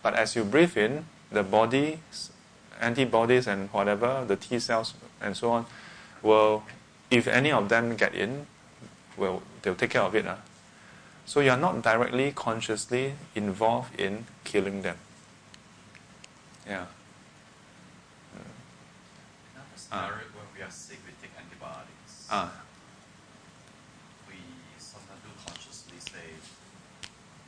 [0.03, 2.31] But as you breathe in, the body's
[2.81, 5.67] antibodies and whatever, the T cells and so on,
[6.23, 6.65] will,
[7.11, 8.47] if any of them get in,
[9.17, 10.25] will they'll take care of it.
[10.25, 10.37] Huh?
[11.27, 14.97] So you're not directly, consciously involved in killing them.
[16.67, 16.87] Yeah.
[19.55, 22.27] Another scenario when we are sick, we take antibiotics.
[22.31, 22.53] Ah.
[24.29, 24.37] We
[24.79, 26.29] sometimes do consciously say,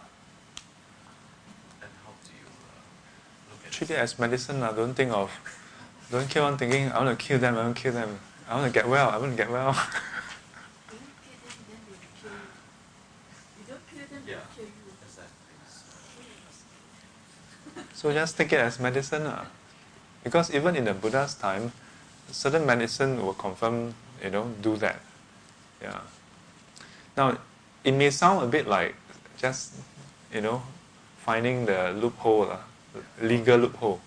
[3.50, 3.98] look at Treat it?
[3.98, 4.60] as medicine.
[4.60, 4.72] lah.
[4.72, 5.30] Don't think of,
[6.10, 8.18] don't keep on thinking, I want to kill them, I want to kill them.
[8.50, 9.70] I want to get well, I want to get well.
[9.70, 12.50] You don't kill them, then they will kill you.
[13.54, 14.42] You don't kill them, they Yeah.
[14.42, 14.90] will kill you.
[15.06, 15.54] Exactly.
[17.94, 19.24] So just take it as medicine.
[19.24, 19.46] lah.
[20.24, 21.72] Because even in the Buddha's time,
[22.30, 25.00] certain medicine will confirm, you know, do that.
[25.80, 26.00] Yeah.
[27.16, 27.38] Now,
[27.84, 28.94] it may sound a bit like
[29.41, 29.74] just,
[30.32, 30.62] you know,
[31.18, 32.59] finding the loophole,
[33.22, 34.01] legal loophole.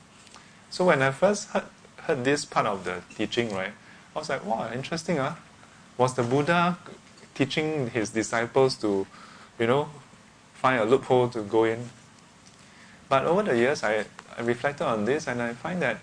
[0.70, 1.64] So when I first heard,
[2.04, 3.72] heard this part of the teaching, right,
[4.16, 5.34] I was like, wow, interesting, huh?
[5.98, 6.78] Was the Buddha
[7.34, 9.08] teaching his disciples to,
[9.58, 9.90] you know,
[10.54, 11.90] find a loophole to go in?
[13.10, 14.06] But over the years, I,
[14.38, 15.98] I reflected on this and I find that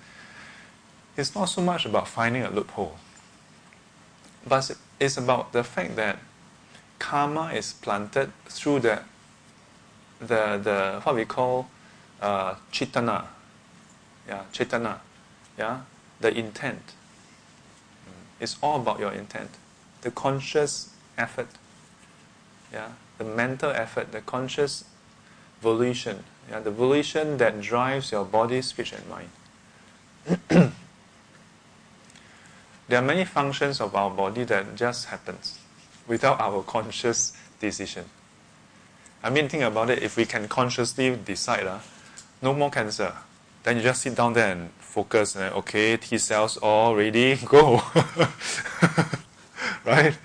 [1.16, 2.97] it's not so much about finding a loophole,
[4.47, 6.18] but it's about the fact that
[6.99, 9.03] karma is planted through the,
[10.20, 11.68] the, the what we call
[12.20, 13.26] uh, cetana.
[14.28, 14.98] Yeah, cetana.
[15.58, 15.80] Yeah,
[16.20, 16.94] the intent.
[18.38, 19.50] It's all about your intent,
[20.00, 21.48] the conscious effort.
[22.72, 24.84] Yeah, the mental effort, the conscious
[25.60, 26.24] volition.
[26.51, 29.28] Yeah, the volition that drives your body, speech, and mind.
[32.88, 35.59] there are many functions of our body that just happens
[36.06, 38.05] without our conscious decision.
[39.22, 40.02] I mean, think about it.
[40.02, 41.78] If we can consciously decide, uh,
[42.42, 43.12] no more cancer,
[43.62, 45.36] then you just sit down there and focus.
[45.36, 47.82] And okay, T cells all ready, go.
[49.84, 50.16] right?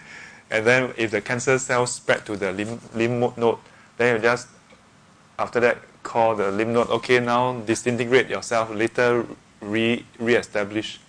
[0.49, 3.57] And then if the cancer cells spread to the lymph, lymph node,
[3.97, 4.47] then you just
[5.37, 6.89] after that call the lymph node.
[6.89, 8.69] Okay, now disintegrate yourself.
[8.69, 9.25] Later
[9.61, 10.99] re re-establish.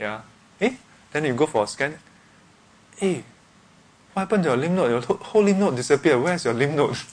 [0.00, 0.22] Yeah.
[0.60, 0.74] Eh?
[1.12, 1.98] Then you go for a scan.
[3.00, 3.20] Eh?
[4.14, 4.90] What happened to your lymph node?
[4.90, 6.22] Your whole- whole lymph node disappeared.
[6.22, 6.96] Where's your lymph node?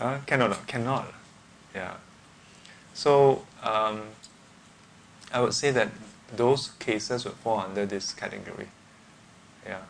[0.00, 1.12] uh, cannot, cannot.
[1.74, 1.94] Yeah.
[2.94, 4.02] So um,
[5.32, 5.88] I would say that
[6.36, 8.68] those cases would fall under this category.
[9.66, 9.82] Yeah.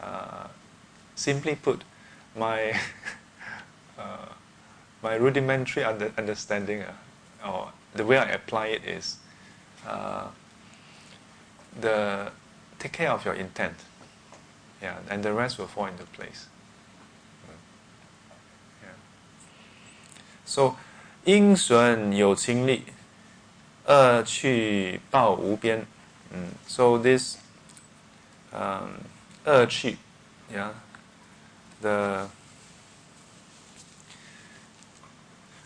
[0.00, 0.48] Uh,
[1.14, 1.82] simply put,
[2.36, 2.78] my
[3.98, 4.26] uh,
[5.02, 6.92] my rudimentary under, understanding, uh,
[7.48, 9.16] or the way I apply it is,
[9.86, 10.28] uh,
[11.80, 12.32] the
[12.78, 13.76] take care of your intent.
[14.82, 16.46] Yeah, and the rest will fall into place.
[18.82, 18.88] Yeah.
[20.45, 20.75] So,
[21.23, 22.83] 因损有情力，
[23.85, 25.85] 恶趣报无边。
[26.33, 26.47] Mm.
[26.67, 27.37] So this
[28.53, 29.01] um,
[29.45, 29.97] 恶趣,
[30.53, 30.71] yeah,
[31.81, 32.27] the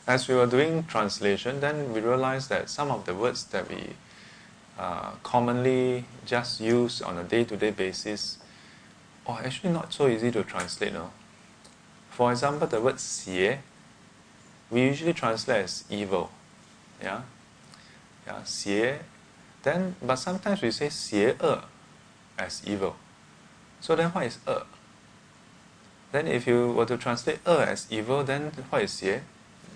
[0.08, 3.96] as we were doing translation, then we realized that some of the words that we
[4.78, 8.38] uh, commonly just use on a day-to-day basis
[9.26, 10.94] are actually not so easy to translate.
[10.94, 11.12] No?
[12.12, 13.60] For example, the word 邪,
[14.70, 16.30] we usually translate as evil.
[17.02, 17.22] Yeah?
[18.26, 19.00] Yeah, 邪.
[19.64, 21.64] Then, but sometimes we say 邪恶
[22.38, 22.96] as evil.
[23.82, 24.66] So then what is 恶?
[26.12, 29.22] Then if you were to translate 恶 as evil, then what is 邪?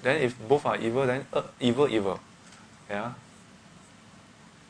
[0.03, 2.19] Then if both are evil, then 恶 evil, evil.
[2.89, 3.13] Yeah?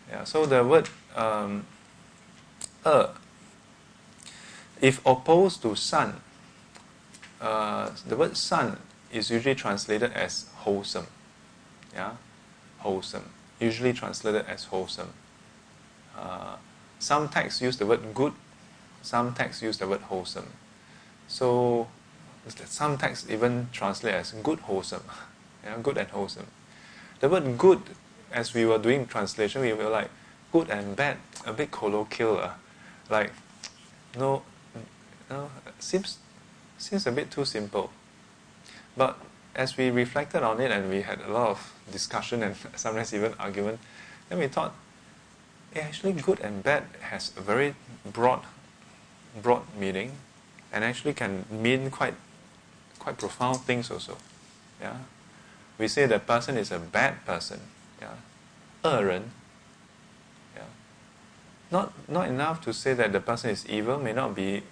[0.10, 1.66] Yeah, so the word um,
[2.84, 3.16] 恶
[4.82, 6.22] if opposed to 善,
[7.42, 8.78] uh, the word 善
[9.15, 11.07] is usually translated as wholesome.
[11.95, 12.13] Yeah?
[12.79, 13.31] Wholesome.
[13.61, 15.13] Usually translated as wholesome.
[16.17, 16.57] Uh,
[16.99, 18.33] some texts use the word good,
[19.03, 20.49] some texts use the word wholesome.
[21.29, 21.89] So
[22.67, 25.05] some texts even translate as good wholesome.
[25.65, 26.47] yeah, good and wholesome.
[27.21, 27.83] The word good,
[28.33, 30.11] as we were doing translation, we were like
[30.53, 31.17] good and bad,
[31.47, 32.39] a bit colloquial.
[32.39, 32.51] Uh,
[33.11, 33.33] like
[34.17, 34.43] no
[35.31, 36.19] know, seems
[36.79, 37.91] seems a bit too simple.
[38.97, 39.19] But
[39.55, 43.35] as we reflected on it and we had a lot of discussion and sometimes even
[43.39, 43.79] argument,
[44.29, 44.75] then we thought,
[45.75, 48.41] yeah, actually good and bad has a very broad
[49.43, 50.13] broad meaning
[50.73, 52.15] and actually can mean quite
[52.99, 54.17] quite profound things also.
[54.81, 54.97] Yeah.
[55.79, 57.61] We say the person is a bad person.
[58.01, 58.15] Yeah.
[60.55, 60.63] Yeah.
[61.71, 64.63] Not not enough to say that the person is evil, may not be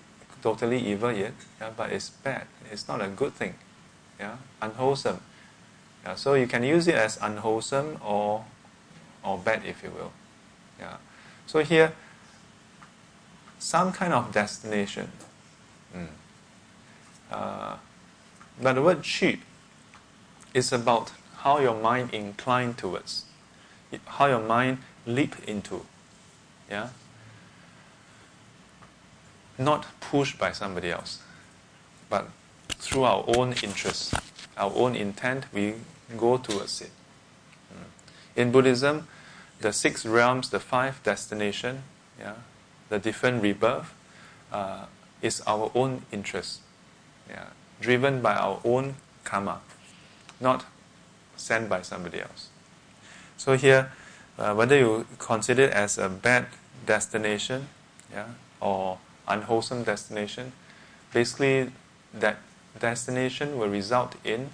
[0.42, 2.46] totally evil yet, yeah, but it's bad.
[2.70, 3.54] It's not a good thing.
[4.18, 5.20] Yeah, unwholesome.
[6.04, 8.44] Yeah, so you can use it as unwholesome or
[9.24, 10.12] or bad, if you will.
[10.78, 10.96] Yeah.
[11.46, 11.92] So here,
[13.58, 15.10] some kind of destination.
[15.94, 16.06] Mm.
[17.30, 17.76] Uh,
[18.60, 19.42] but the word cheap
[20.54, 23.24] is about how your mind incline towards,
[24.06, 25.86] how your mind leap into.
[26.70, 26.88] Yeah
[29.58, 31.20] not pushed by somebody else,
[32.08, 32.28] but
[32.82, 34.12] through our own interest,
[34.56, 35.74] our own intent, we
[36.16, 36.90] go towards it.
[37.70, 38.40] Hmm.
[38.40, 39.06] In Buddhism,
[39.60, 41.84] the six realms, the five destination,
[42.18, 42.34] yeah,
[42.88, 43.94] the different rebirth,
[44.52, 44.86] uh,
[45.22, 46.60] is our own interest,
[47.30, 47.46] yeah,
[47.80, 49.60] driven by our own karma,
[50.40, 50.64] not
[51.36, 52.48] sent by somebody else.
[53.36, 53.92] So here,
[54.38, 56.46] uh, whether you consider it as a bad
[56.84, 57.68] destination,
[58.12, 58.26] yeah,
[58.60, 58.98] or
[59.28, 60.52] unwholesome destination,
[61.12, 61.70] basically
[62.12, 62.38] that
[62.78, 64.50] destination will result in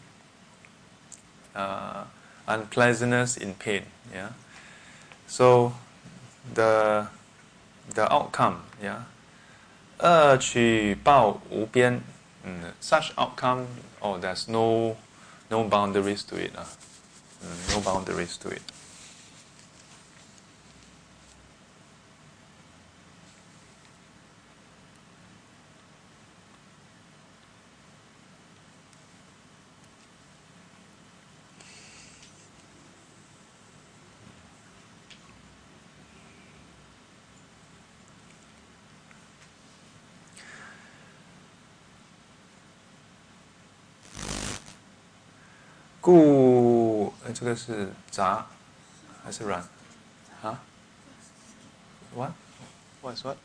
[1.55, 2.05] uh,
[2.47, 3.83] unpleasantness in pain.
[4.13, 4.31] Yeah,
[5.27, 5.73] so
[6.55, 7.07] the
[7.95, 8.65] the outcome.
[8.83, 9.03] Yeah,
[9.99, 12.01] 恶趣报无边.
[12.47, 13.67] Mm, such outcome.
[14.01, 14.97] Oh, there's no
[15.51, 16.53] no boundaries to it.
[16.55, 16.65] Uh.
[17.43, 18.63] Mm, no boundaries to it.
[46.09, 48.47] 故，这个是杂
[49.23, 49.63] 还是软？
[50.43, 50.59] 啊
[52.15, 52.33] ？What?
[53.03, 53.37] What's what?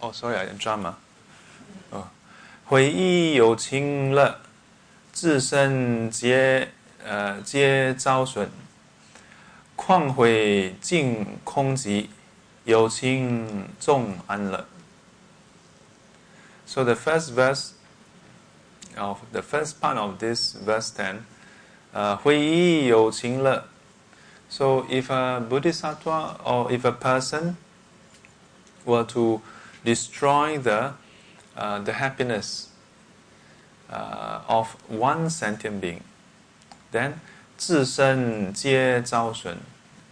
[0.00, 0.94] Oh, sorry, I drama.
[1.90, 2.08] 哦，
[2.64, 4.40] 回忆有情乐，
[5.12, 6.72] 自身皆
[7.04, 8.50] 呃皆遭损。
[9.76, 12.08] 况悔尽空寂，
[12.64, 14.66] 有情众安乐。
[16.64, 17.72] So the first verse
[18.97, 21.25] of the first part of this verse 10,
[21.93, 22.17] uh,
[24.49, 27.57] So if a bodhisattva or if a person
[28.85, 29.41] were to
[29.83, 30.93] destroy the,
[31.55, 32.69] uh, the happiness
[33.89, 36.01] uh, of one sentient being,
[36.91, 37.19] then
[37.57, 39.57] 自身皆遭损.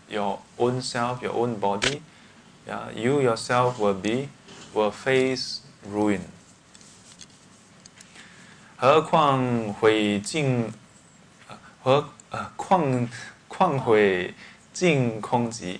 [0.09, 2.01] Your own self, your own body,
[2.68, 4.30] yeah, you yourself will be
[4.73, 6.22] will face ruin.
[8.77, 10.73] 何况毁尽，
[11.84, 13.07] 何呃况
[13.47, 14.34] 况毁
[14.73, 15.80] 尽空寂，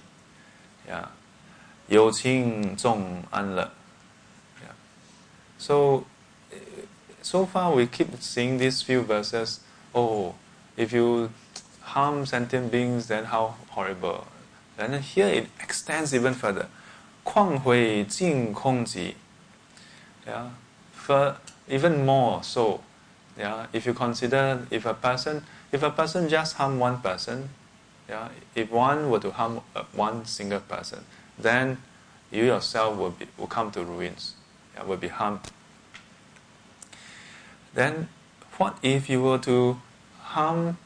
[0.88, 1.09] 呀，
[1.88, 3.71] 有情众安乐。
[5.57, 6.05] So,
[7.21, 9.59] so far we keep seeing these few verses.
[9.93, 10.33] Oh,
[10.75, 11.29] if you
[11.81, 14.25] harm sentient beings, then how horrible.
[14.77, 16.65] And here it extends even further.
[17.23, 19.13] 况毁尽空寂.
[20.25, 20.49] Yeah,
[20.93, 21.35] for
[21.67, 22.81] even more so
[23.38, 27.50] Yeah, if you consider if a person if a person just harm one person,
[28.08, 31.04] yeah, if one were to harm uh, one single person,
[31.38, 31.78] then
[32.30, 34.34] you yourself will be will come to ruins.
[34.74, 35.40] Yeah, will be harmed.
[37.74, 38.08] Then,
[38.56, 39.80] what if you were to
[40.22, 40.78] harm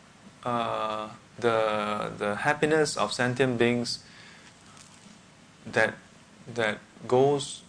[0.44, 1.08] uh,
[1.38, 4.00] the the happiness of sentient beings
[5.66, 5.94] that
[6.54, 7.62] that goes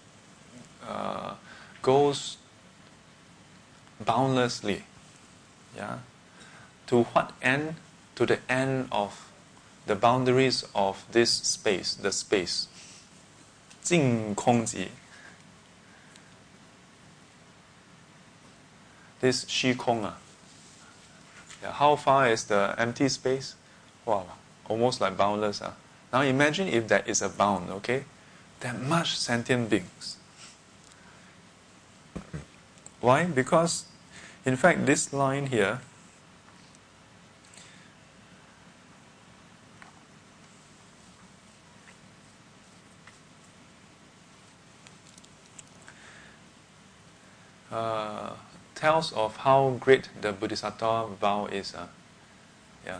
[0.88, 1.36] uh,
[1.82, 2.38] goes
[4.06, 4.84] boundlessly.
[5.76, 6.00] Yeah?
[6.88, 7.76] To what end?
[8.16, 9.32] To the end of
[9.88, 12.68] the boundaries of this space, the space.
[13.82, 14.90] 尽空寂.
[19.20, 20.04] This shi kong.
[20.04, 20.18] Ah.
[21.62, 23.56] Yeah, how far is the empty space?
[24.06, 24.26] Wow,
[24.68, 25.62] almost like boundless.
[25.62, 25.74] Ah.
[26.12, 28.06] Now imagine if there is a bound, okay?
[28.60, 30.18] There are much sentient beings.
[33.00, 33.26] Why?
[33.26, 33.86] Because
[34.46, 35.80] in fact, this line here
[47.72, 48.32] uh,
[48.76, 51.76] tells of how great the Bodhisattva vow is.
[51.76, 51.88] Uh.
[52.86, 53.00] Yeah.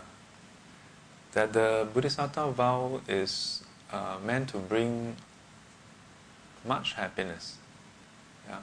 [1.32, 5.16] That the Bodhisattva vow is uh, meant to bring
[6.64, 7.56] much happiness.
[8.48, 8.58] Yeah.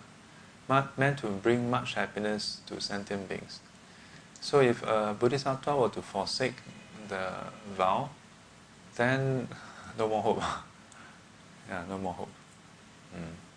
[0.69, 3.59] Meant to bring much happiness to sentient beings.
[4.39, 6.61] So if a Bodhisattva were to forsake
[7.07, 7.31] the
[7.75, 8.11] vow,
[8.95, 9.47] then
[9.97, 10.43] no more hope.
[11.69, 12.29] yeah, no more hope.
[13.15, 13.48] Mm.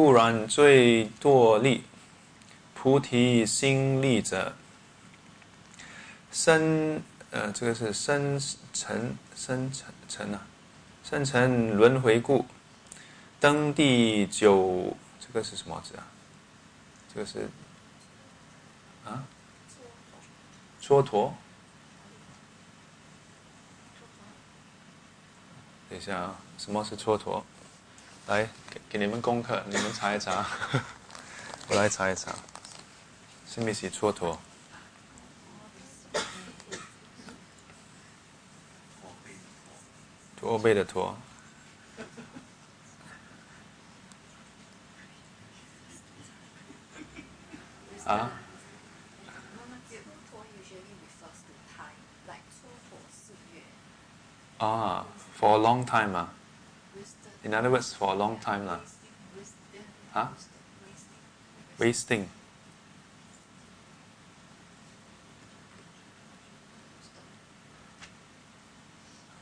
[0.00, 1.82] 故然最堕力，
[2.72, 4.54] 菩提心力者，
[6.30, 7.02] 生
[7.32, 8.40] 呃，这个是生
[8.72, 10.46] 成生成成啊，
[11.02, 12.46] 生成轮回故，
[13.40, 16.06] 登第九，这个是什么字啊？
[17.12, 17.48] 这个是
[19.04, 19.24] 啊，
[20.80, 21.32] 蹉跎。
[25.90, 27.42] 等一下啊，什么是蹉跎？
[28.28, 30.46] 来，给给你们功课，你们查一查。
[31.68, 32.30] 我来查一查，
[33.48, 34.36] 是不是蹉跎？
[40.36, 41.16] 驼背的驼。
[48.04, 48.30] 啊？
[54.58, 55.06] 啊
[55.38, 56.34] ，for a long time 啊。
[57.47, 58.79] In other words, for a long time lah.
[60.13, 60.27] Huh?
[61.79, 62.29] Wasting.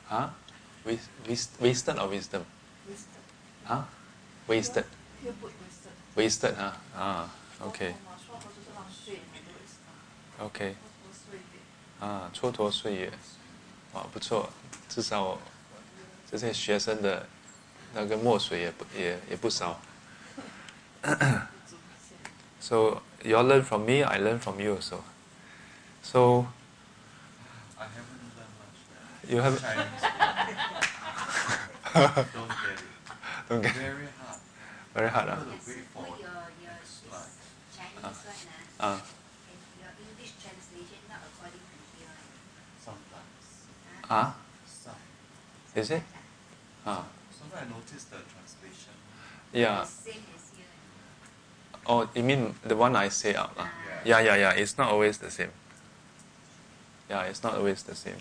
[0.08, 0.30] Huh?
[0.86, 2.46] Waste, waste, wasted or wisdom?
[3.66, 3.84] Huh?
[4.48, 4.86] Wasted.
[6.16, 6.72] Wasted, huh?
[6.96, 7.30] Ah,
[7.62, 7.94] okay.
[10.40, 10.76] OK，
[12.00, 13.14] 啊，蹉跎岁月，
[13.94, 14.50] 哇，不错，
[14.90, 15.38] 至少
[16.30, 17.28] 这些学生的
[17.96, 19.80] 那个墨水也不也也不少。
[22.60, 25.04] so you all learn from me, I learn from you also.
[26.04, 26.46] So
[27.78, 29.30] I haven't learned much.
[29.30, 30.06] you have Chinese.
[31.94, 32.86] Don't get it.
[33.50, 34.40] don't get Very hard.
[34.94, 35.30] very hard.
[35.30, 35.44] How Ah.
[35.44, 37.34] to wait for your, your slide.
[37.76, 38.12] Chinese Ah.
[38.12, 38.36] one,
[38.80, 39.02] ah, Ah.
[39.50, 42.16] and your English translation not according to here.
[42.86, 43.46] Sometimes.
[44.10, 44.36] Ah,
[44.70, 45.02] Some.
[45.76, 46.04] is it?
[46.86, 47.15] Ah, Sometimes
[47.57, 48.93] I notice the translation.
[49.53, 49.85] yeah.
[49.85, 50.67] Same as here.
[51.87, 53.57] Oh, you mean the one I say out?
[53.57, 53.69] lah?
[54.05, 54.21] Yeah.
[54.21, 54.61] Yeah, yeah, yeah.
[54.61, 55.51] It's not always the same.
[57.09, 58.19] Yeah, it's not always the same.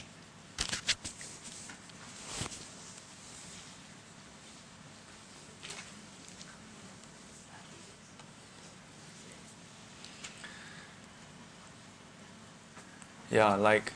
[13.32, 13.92] Yeah, like.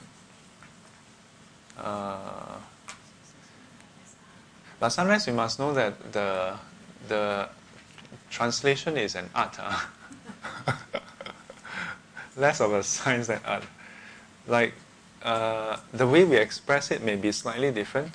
[1.77, 2.59] Uh,
[4.79, 6.55] but sometimes you must know that the
[7.07, 7.49] the
[8.29, 9.55] translation is an art.
[9.59, 9.89] ah.
[12.37, 13.63] Less of a science than art.
[14.47, 14.73] Like
[15.23, 18.13] uh, the way we express it may be slightly different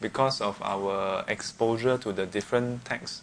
[0.00, 3.22] because of our exposure to the different texts.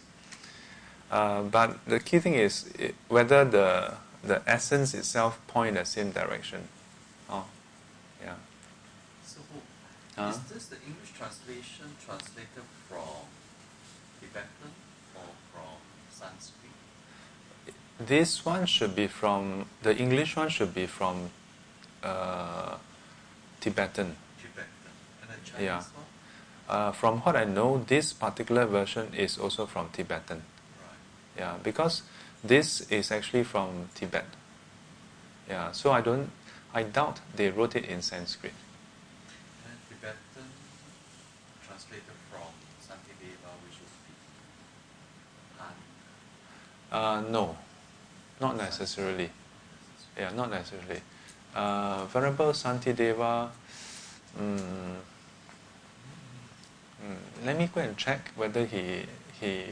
[1.10, 5.84] Uh, but the key thing is i whether the the essence itself point in the
[5.84, 6.68] same direction.
[7.28, 7.46] Oh,
[8.22, 8.34] yeah.
[10.28, 13.24] Is this the English translation translated from
[14.20, 14.70] Tibetan?
[15.16, 15.76] or from
[16.10, 16.70] Sanskrit?
[17.98, 21.30] This one should be from the English one should be from
[22.02, 22.76] uh,
[23.60, 24.16] Tibetan.
[24.40, 24.92] Tibetan.
[25.22, 25.76] And the Chinese Yeah.
[25.76, 26.06] one?
[26.68, 30.42] Uh, from what I know, this particular version is also from Tibetan.
[30.78, 30.96] Right.
[31.36, 32.02] Yeah, because
[32.44, 34.24] this is actually from Tibet.
[35.48, 36.30] Yeah, so I don't,
[36.72, 38.54] I doubt they wrote it in Sanskrit.
[39.66, 40.46] And Tibetan
[41.66, 42.48] translated from
[42.86, 44.14] Santideva, which would be
[45.58, 45.74] Han.
[46.90, 47.56] Uh, no,
[48.40, 49.30] not necessarily.
[50.18, 51.00] Yeah, not necessarily.
[51.54, 53.48] Uh, Venerable Santideva,
[54.38, 54.96] mm,
[57.44, 59.02] let me go and check whether he,
[59.40, 59.64] he,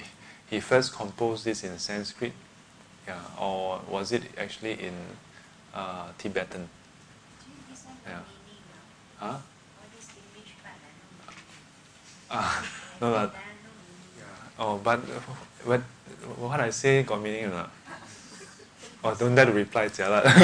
[0.49, 2.33] he first composed this in Sanskrit,
[3.07, 4.95] yeah, or was it actually in
[5.75, 6.69] uh, Tibetan?
[8.07, 8.21] Yeah.
[9.19, 9.37] Huh?
[13.01, 13.33] No, that,
[14.59, 15.01] oh, but
[15.65, 15.81] what,
[16.39, 17.71] what I say got meaning or not?
[19.05, 20.25] Oh, don't dare to reply, jialat.
[20.27, 20.39] I think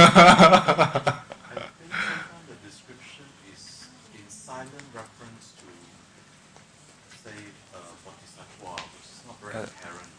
[1.90, 5.66] sometimes the description is in silent reference to,
[7.24, 7.38] say,
[7.74, 9.62] uh, Bodhisattva, which is not very Uh.
[9.66, 10.10] apparent.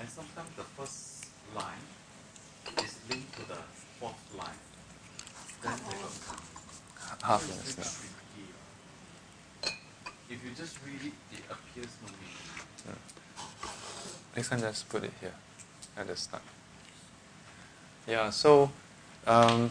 [0.00, 1.84] And sometimes the first line
[2.82, 3.58] is linked to the
[4.00, 4.58] fourth line.
[5.62, 5.96] Then they
[7.22, 9.72] Half so it's minutes a bit now.
[10.30, 12.98] If you just read it, it appears no meaning.
[14.38, 15.34] Next time, just put it here
[15.96, 16.44] at the start.
[18.06, 18.70] Yeah, so
[19.26, 19.68] um,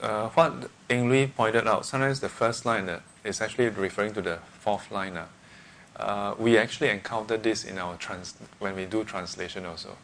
[0.00, 4.22] uh, what Eng Lui pointed out, sometimes the first line uh, is actually referring to
[4.22, 5.18] the fourth line.
[5.18, 5.26] Uh.
[5.96, 9.98] Uh, we actually encounter this in our trans when we do translation also.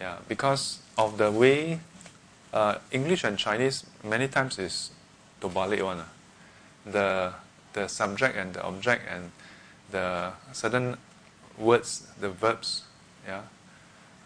[0.00, 1.78] Yeah, because of the way
[2.52, 4.90] uh, English and Chinese many times is
[5.40, 6.00] terbalik one.
[6.00, 6.10] ah.
[6.84, 7.34] The
[7.72, 9.30] the subject and the object and
[9.92, 10.96] the certain
[11.58, 12.82] words, the verbs,
[13.26, 13.42] yeah.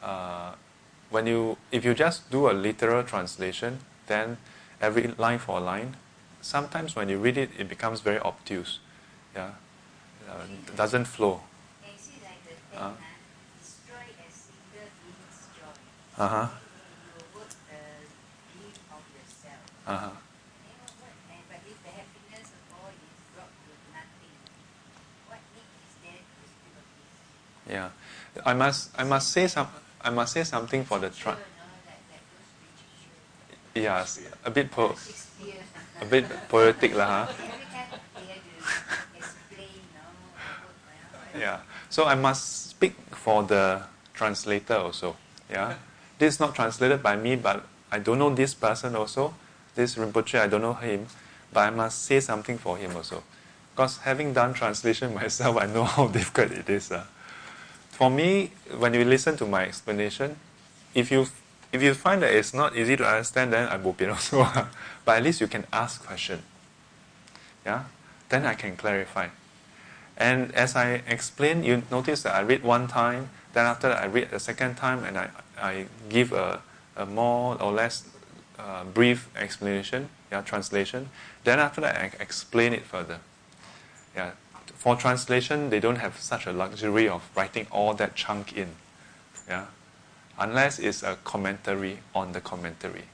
[0.03, 0.53] Uh,
[1.11, 4.39] when you if you just do a literal translation, then
[4.81, 5.97] every line for a line,
[6.41, 8.79] sometimes when you read it, it becomes very obtuse,
[9.35, 9.51] yeah.
[10.29, 10.45] Uh,
[10.77, 11.41] doesn't flow.
[11.83, 12.39] They say like
[12.77, 12.95] Uh.
[12.95, 12.95] ah,
[13.59, 15.75] destroy a single being's joy.
[16.23, 16.47] Uh huh.
[16.47, 17.83] Then you work the
[18.55, 19.63] dream of yourself.
[19.87, 20.15] Uh huh.
[20.63, 24.39] Then what, what, and, but if the happiness of all is brought to nothing,
[25.27, 27.17] what need is there to speak of this?
[27.71, 27.91] Yeah,
[28.45, 29.69] I must I must say some
[30.03, 31.39] I must say something for the Sure, tra- no,
[31.87, 32.51] like, like those
[33.75, 34.97] British yes a bit po-
[36.01, 37.07] a bit poetic lah.
[37.07, 37.33] Huh?
[37.33, 40.03] Every time they have to explain, no,
[40.35, 41.59] what, well, Yeah.
[41.91, 43.83] So I must speak for the
[44.15, 45.17] translator also.
[45.51, 45.75] Yeah.
[46.19, 49.35] This is not translated by me, but I don't know this person also.
[49.75, 51.07] This Rinpoche, I don't know him,
[51.53, 53.23] but I must say something for him also.
[53.75, 56.91] Because having done translation myself, I know how difficult it is.
[56.93, 57.05] Uh.
[58.01, 60.37] For me, when you listen to my explanation,
[60.95, 61.27] if you
[61.71, 64.49] if you find that it's not easy to understand, then I will be also.
[65.05, 66.43] but at least you can ask question.
[67.67, 67.85] Yeah.
[68.31, 69.29] Then I can clarify.
[70.17, 74.07] And as I explain, you notice that I read one time, then after that I
[74.07, 75.29] read a second time, and I,
[75.61, 76.63] I give a,
[76.97, 78.09] a more or less
[78.59, 81.11] uh, brief explanation, yeah, translation.
[81.45, 83.19] Then after that I explain it further.
[84.17, 84.31] Yeah.
[84.81, 88.69] For translation, they don't have such a luxury of writing all that chunk in.
[89.47, 89.67] Yeah.
[90.39, 93.05] Unless it's a commentary on the commentary.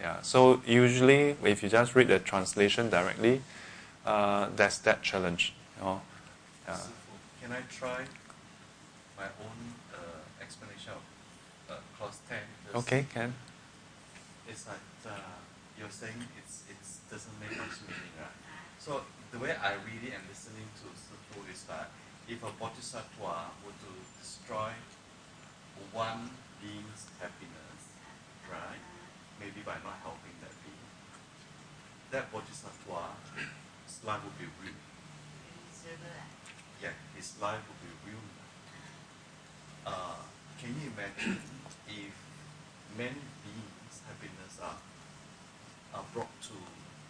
[0.00, 0.20] Yeah.
[0.22, 3.42] So usually, if you just read the translation directly,
[4.04, 5.54] uh, there's that challenge.
[5.78, 6.00] You know?
[6.66, 6.76] Yeah.
[7.40, 8.02] Can I try
[9.16, 9.58] my own
[9.94, 12.38] uh, explanation of uh, clause 10?
[12.74, 13.32] Okay, can.
[14.48, 14.76] It's like
[15.06, 15.10] uh,
[15.78, 18.34] you're saying it's it's doesn't make much meaning, right?
[18.80, 19.02] So
[19.32, 20.75] the way I read it and listening to Sifu is
[21.68, 21.90] that
[22.28, 24.70] if a bodhisattva were to destroy
[25.92, 26.30] one
[26.62, 27.80] being's happiness,
[28.50, 28.82] right?
[29.38, 30.86] Maybe by not helping that being,
[32.10, 34.82] that bodhisattva's life would be ruined.
[35.86, 36.24] ah.
[36.82, 38.36] Yeah, his life would be ruined.
[39.86, 40.18] Uh,
[40.58, 41.38] can you imagine
[41.88, 42.14] if
[42.96, 44.80] many beings' happiness are,
[45.94, 46.56] are brought to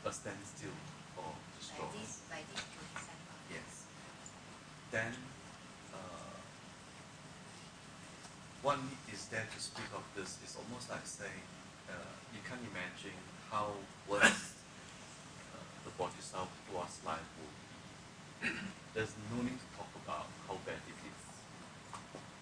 [0.04, 0.76] a standstill
[1.16, 1.88] or destroyed?
[1.92, 2.75] by this, by this.
[4.96, 5.12] Then,
[5.92, 6.32] uh,
[8.64, 10.40] what need is there to speak of this?
[10.40, 11.44] It's almost like saying,
[11.84, 13.20] uh, you can't imagine
[13.52, 13.76] how
[14.08, 14.56] worse
[15.52, 18.56] uh, the bodhisattva's life will be.
[18.96, 21.20] There's no need to talk about how bad it is.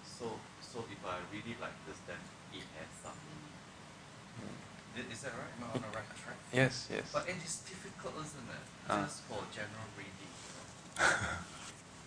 [0.07, 2.23] So, so if I read it like this, then
[2.55, 3.19] it adds up.
[3.19, 5.51] I- Is that right?
[5.59, 6.39] Am I on the right track?
[6.55, 7.11] Yes, yes.
[7.11, 8.67] But it is difficult, isn't it?
[8.87, 9.03] Ah.
[9.03, 10.31] Just for general reading.
[10.31, 11.51] You know?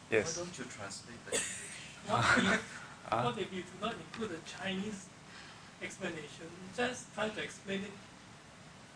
[0.09, 0.37] Yes.
[0.37, 1.67] Why don't you translate the English?
[2.07, 2.23] What
[2.53, 2.73] if,
[3.09, 3.23] Ah.
[3.23, 5.05] what if you do not include the Chinese
[5.81, 6.47] explanation?
[6.75, 7.91] Just try to explain it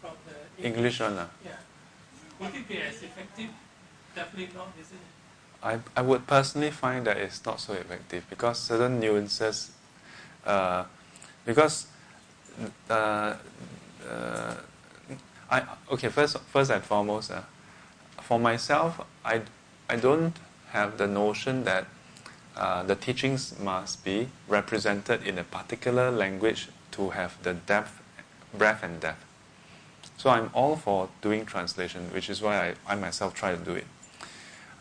[0.02, 1.18] from the English one.
[1.20, 1.30] ah.
[1.44, 1.52] Yeah.
[2.40, 3.50] Would it be as effective?
[4.16, 5.12] Definitely not, isn't it?
[5.64, 9.72] I, I would personally find that it's not so effective because certain nuances,
[10.46, 10.84] uh,
[11.46, 11.88] because
[12.90, 14.56] uh, uh,
[15.50, 15.62] I
[15.92, 17.42] okay first first and foremost, uh,
[18.22, 19.42] for myself, I
[19.88, 20.34] I don't
[20.72, 21.85] have the notion that
[22.56, 28.02] uh, the teachings must be represented in a particular language to have the depth,
[28.53, 29.23] breadth, and depth.
[30.18, 33.73] So I'm all for doing translation, which is why I, I myself try to do
[33.73, 33.88] it.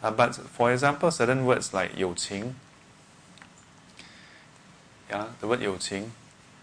[0.03, 2.55] Uh, but for example, certain words like 有情,
[5.11, 6.11] yeah, the word 有情,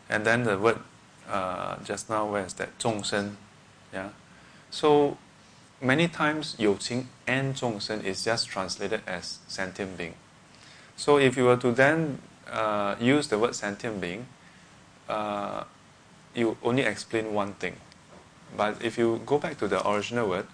[0.10, 0.78] and then the word
[1.30, 2.70] uh, just now, where is that?
[2.80, 3.36] 众生,
[3.94, 4.10] yeah.
[4.72, 5.18] So
[5.81, 10.15] many times 有情 and 众生 is just translated as sentient being.
[10.97, 12.19] So if you were to then
[12.51, 14.27] uh, use the word sentient being,
[15.09, 15.65] uh,
[16.35, 17.75] you only explain one thing.
[18.57, 20.47] But if you go back to the original word,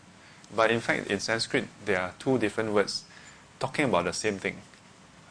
[0.54, 3.04] but in fact in Sanskrit there are two different words
[3.58, 4.58] talking about the same thing.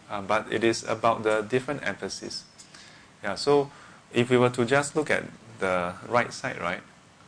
[0.09, 2.43] Uh, but it is about the different emphasis.
[3.23, 3.71] Yeah, so
[4.13, 5.23] if we were to just look at
[5.59, 6.81] the right side, right,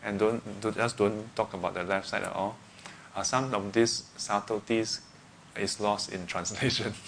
[0.05, 2.57] and don't, do just don't talk about the left side at all,
[3.17, 5.01] uh, some of these subtleties
[5.57, 6.93] is lost in translation.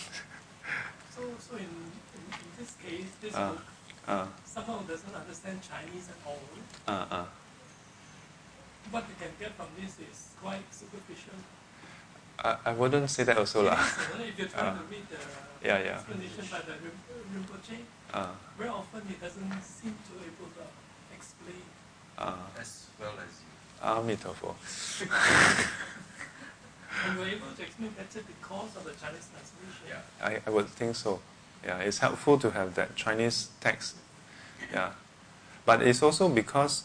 [1.17, 3.49] So, so in, in, in this case, this Uh.
[3.53, 3.63] book
[4.07, 6.39] uh, somehow doesn't understand Chinese at all.
[6.87, 7.25] uh, uh.
[8.91, 11.35] What they can get from this is quite superficial.
[12.39, 13.65] I, I wouldn't say that also.
[13.65, 13.81] lah.
[13.81, 14.79] So, if you're trying Uh.
[14.79, 15.19] to read the
[15.65, 15.97] Yeah, yeah.
[15.97, 17.81] explanation by the Rim- Rinpoche,
[18.13, 20.65] Uh, very often he doesn't seem to be able to
[21.17, 21.65] explain.
[22.21, 24.17] uh, As well as you.
[24.17, 24.55] Amitofo.
[27.05, 29.87] And you're able to explain better because of the Chinese translation.
[29.89, 30.01] Yeah.
[30.23, 31.21] I, I would think so.
[31.65, 33.97] Yeah, it's helpful to have that Chinese text.
[34.73, 34.93] Yeah,
[35.65, 36.85] but it's also because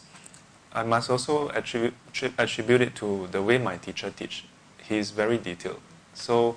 [0.72, 1.94] I must also attribute
[2.38, 4.44] attribute it to the way my teacher teach.
[4.82, 5.80] He's very detailed.
[6.14, 6.56] So,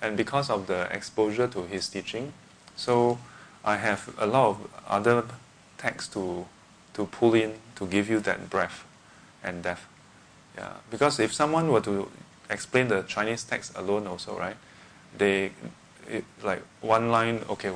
[0.00, 2.32] and because of the exposure to his teaching,
[2.76, 3.18] so
[3.64, 5.24] I have a lot of other
[5.78, 6.46] texts to
[6.94, 8.85] to pull in to give you that breadth
[9.46, 9.86] and depth.
[10.58, 12.10] Yeah, because if someone were to
[12.50, 14.56] explain the Chinese text alone, also right,
[15.16, 15.52] they
[16.08, 17.40] it, like one line.
[17.48, 17.72] Okay,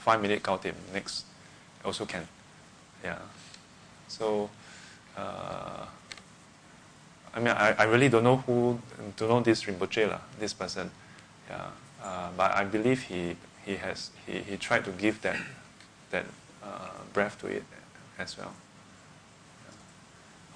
[0.00, 1.24] five minute 搞定 next
[1.84, 2.26] also can.
[3.02, 3.18] Yeah,
[4.08, 4.50] so.
[5.16, 5.86] Uh,
[7.36, 8.80] I mean, I, I really don't know who,
[9.16, 10.90] don't know this Rinpoche, lah, this person.
[11.50, 11.66] Yeah,
[12.02, 15.36] uh, but I believe he, he has, he, he tried to give that,
[16.10, 16.24] that
[16.64, 17.64] uh, breath to it
[18.18, 18.54] as well.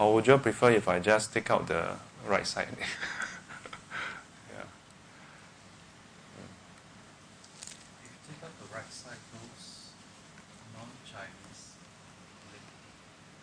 [0.01, 0.07] Yeah.
[0.07, 1.85] Or would you prefer if I just take out the
[2.27, 2.69] right side?
[2.79, 4.65] yeah.
[8.05, 9.93] If you take out the right side, those
[10.75, 11.77] non-Chinese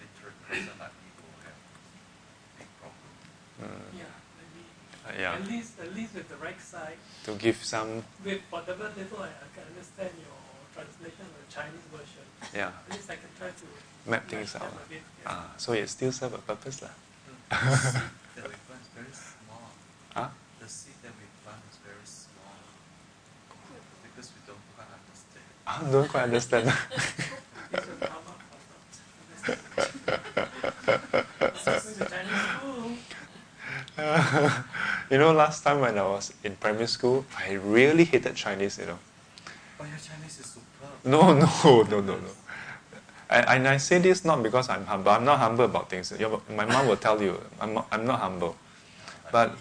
[0.02, 1.60] literate person like people have
[2.58, 3.12] big problem.
[3.62, 4.66] Mm, Yeah, maybe.
[5.06, 5.36] uh, yeah.
[5.38, 9.30] At least, at least with the right side, To give some, with whatever little I,
[9.30, 10.42] I can understand your
[10.74, 12.26] translation of the Chinese version.
[12.54, 13.66] yeah, At least I can try to
[14.08, 14.72] map things out.
[14.90, 15.02] bit.
[15.24, 15.28] Yeah.
[15.28, 16.90] Ah, so it still serve a purpose, lah.
[17.50, 18.04] The seed
[18.36, 19.72] that we plant is very small.
[20.16, 20.30] Huh?
[20.60, 22.56] The seed that we plant is very small
[24.04, 25.46] because we don't quite understand.
[25.68, 26.66] I don't quite understand.
[27.68, 28.96] It's a karma product.
[31.60, 32.96] So it's a Chinese school.
[35.12, 38.86] you know, last time when I was in primary school, I really hated Chinese, you
[38.86, 39.00] know.
[39.78, 40.96] But your Chinese is superb.
[41.04, 41.50] No, no,
[41.92, 42.32] no, no, no.
[43.30, 45.12] And, I say this not because I'm humble.
[45.12, 46.14] I'm not humble about things.
[46.56, 48.56] My mom will tell you, I'm not, I'm not humble.
[49.32, 49.58] But,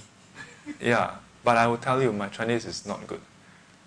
[0.80, 3.20] yeah, but I will tell you, my Chinese is not good.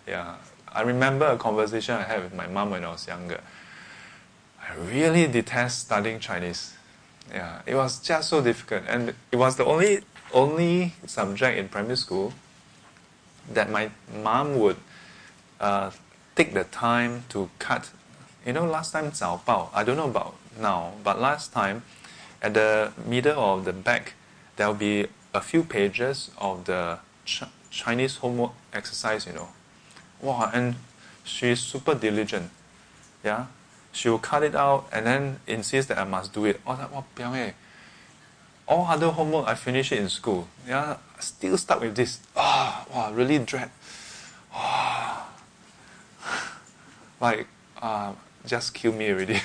[0.06, 0.36] Yeah.
[0.72, 3.42] I remember a conversation I had with my mom when I was younger.
[4.62, 6.74] I really detest studying Chinese.
[7.32, 10.02] Yeah, it was just so difficult, and it was the only
[10.34, 12.34] only subject in primary school
[13.52, 13.90] that my
[14.24, 14.78] mom would
[15.60, 15.92] uh,
[16.36, 17.90] take the time to cut.
[18.46, 21.82] You know, last time 早报, I don't know about now, but last time,
[22.42, 24.14] at the middle of the back,
[24.56, 29.28] there will be a few pages of the Ch- Chinese homework exercise.
[29.28, 29.50] You know,
[30.22, 30.76] wow, and
[31.24, 32.50] she's super diligent.
[33.24, 33.48] Yeah,
[33.92, 36.62] she will cut it out and then insist that I must do it.
[36.66, 37.04] Like, wow,
[37.34, 37.52] eh.
[38.68, 40.48] All other homework I finish it in school.
[40.66, 42.20] Yeah, still stuck with this.
[42.38, 43.70] Ah, wow, really dread.
[44.54, 45.28] Ah,
[47.20, 47.48] like,
[47.82, 48.14] uh,
[48.46, 49.40] just kill me already.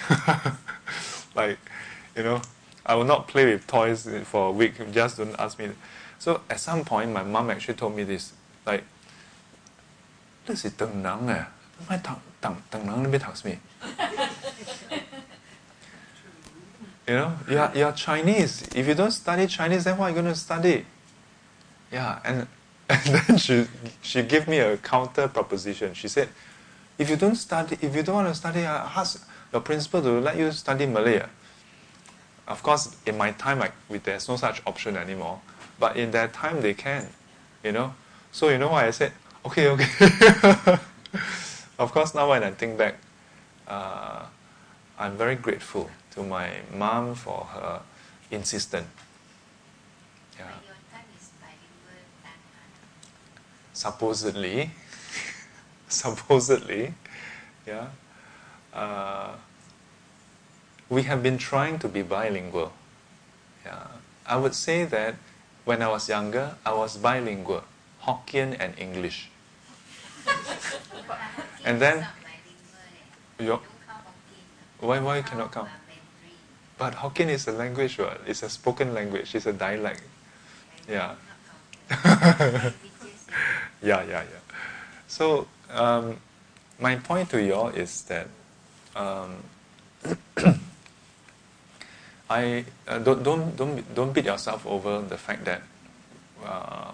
[1.35, 1.59] like,
[2.17, 2.43] you know,
[2.87, 4.75] I will not play with toys for a week.
[4.93, 5.71] Just don't ask me.
[6.19, 8.33] So at some point, my mom actually told me this.
[8.67, 8.85] Like,
[10.47, 11.29] this is Teng Nang.
[11.29, 11.45] Eh.
[11.89, 13.59] My Teng Nang never talks me.
[17.07, 18.67] You know, you are, you are Chinese.
[18.75, 20.87] If you don't study Chinese, then what are you going to study?
[21.93, 22.47] Yeah, and,
[22.89, 23.67] and then she,
[24.01, 25.93] she gave me a counter proposition.
[25.93, 26.31] She said,
[26.99, 30.21] if you don't study, if you don't want to study, uh, ask your principal to
[30.21, 31.21] let you study Malay.
[31.23, 31.29] ah."
[32.47, 35.41] Of course, in my time, like, there's no such option anymore.
[35.79, 37.09] But in that time, they can,
[37.63, 37.95] you know.
[38.33, 39.13] So you know what I said?
[39.47, 39.89] Okay, okay.
[41.79, 42.97] of course, now when I think back,
[43.67, 44.27] uh,
[44.99, 47.81] I'm very grateful to my mom for her
[48.31, 48.87] insistence.
[50.39, 50.47] Yeah.
[50.47, 53.71] But your time is bilingual time, ah.
[53.73, 54.71] supposedly,
[56.03, 56.95] supposedly,
[57.67, 57.89] yeah,
[58.73, 59.33] uh,
[60.89, 62.73] we have been trying to be bilingual.
[63.65, 63.87] Yeah,
[64.27, 65.15] I would say that
[65.65, 67.65] when I was younger, I was bilingual,
[68.03, 69.31] Hokkien and English.
[71.65, 72.07] And then-
[73.39, 73.45] leh.
[73.47, 73.61] Your,
[74.81, 75.65] why why cannot uh,
[76.79, 78.21] But Hokkien is a language, right?
[78.27, 79.35] It's a spoken language.
[79.35, 80.03] It's a dialect.
[80.89, 81.15] Yeah.
[81.91, 82.75] Not counted.
[82.75, 83.27] Languages,
[83.83, 84.43] yeah, yeah, yeah.
[85.09, 86.17] So um,
[86.79, 88.29] my point to you all is that
[88.97, 89.37] um,
[92.31, 95.63] I uh, don't don't don't don't beat yourself over the fact that
[96.45, 96.93] uh,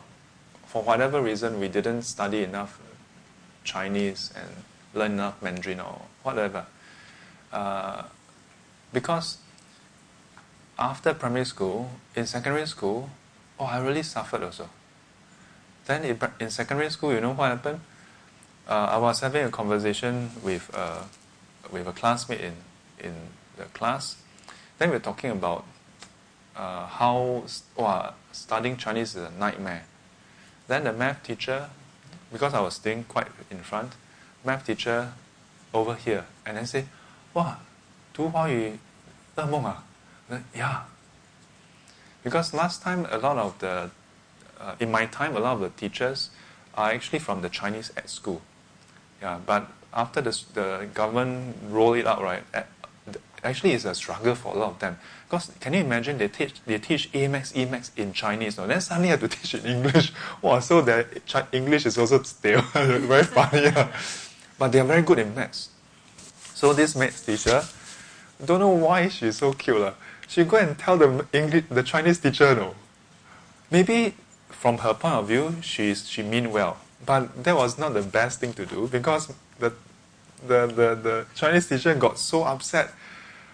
[0.66, 2.80] for whatever reason we didn't study enough
[3.64, 4.50] Chinese and
[4.94, 6.66] learn enough Mandarin or whatever.
[7.52, 8.02] Uh,
[8.92, 9.38] because
[10.78, 13.10] after primary school, in secondary school,
[13.58, 14.68] oh, I really suffered also.
[15.86, 17.80] Then in, in secondary school, you know what happened?
[18.69, 21.03] Uh, I was having a conversation with uh,
[21.71, 22.53] with a classmate in
[22.99, 23.13] in
[23.57, 24.17] the class.
[24.77, 25.65] Then we were talking about
[26.55, 27.43] uh, how
[27.75, 29.83] wow, studying Chinese is a nightmare.
[30.67, 31.69] Then the math teacher,
[32.31, 33.93] because I was staying quite in front,
[34.43, 35.13] math teacher
[35.73, 36.85] over here and then say,
[37.33, 37.57] "Wow,
[38.13, 38.79] 读华语
[39.35, 39.83] 噩梦啊?"
[40.29, 40.81] Then, Yeah.
[42.23, 43.91] Because last time a lot of the
[44.59, 46.29] uh, in my time, a lot of the teachers
[46.73, 48.41] are actually from the Chinese at school.
[49.20, 52.42] Yeah, but after the, the government roll it out, right,
[53.42, 54.98] actually it's a struggle for a lot of them.
[55.28, 58.66] Because can you imagine they teach they teach AMAX, EMAX in Chinese, no?
[58.66, 60.12] then suddenly have to teach in English.
[60.42, 61.06] Wow, so their
[61.52, 62.62] English is also stale.
[62.72, 63.62] very funny.
[63.62, 63.92] yeah.
[64.58, 65.70] But they are very good in maths.
[66.54, 67.62] So this maths teacher,
[68.44, 69.80] don't know why she's so cute.
[69.80, 69.94] lah.
[70.28, 72.74] She go and tell the English, the Chinese teacher, no.
[73.70, 74.14] Maybe
[74.48, 78.40] from her point of view, she's she mean well, but that was not the best
[78.40, 79.72] thing to do because the
[80.46, 82.92] the the, the Chinese teacher got so upset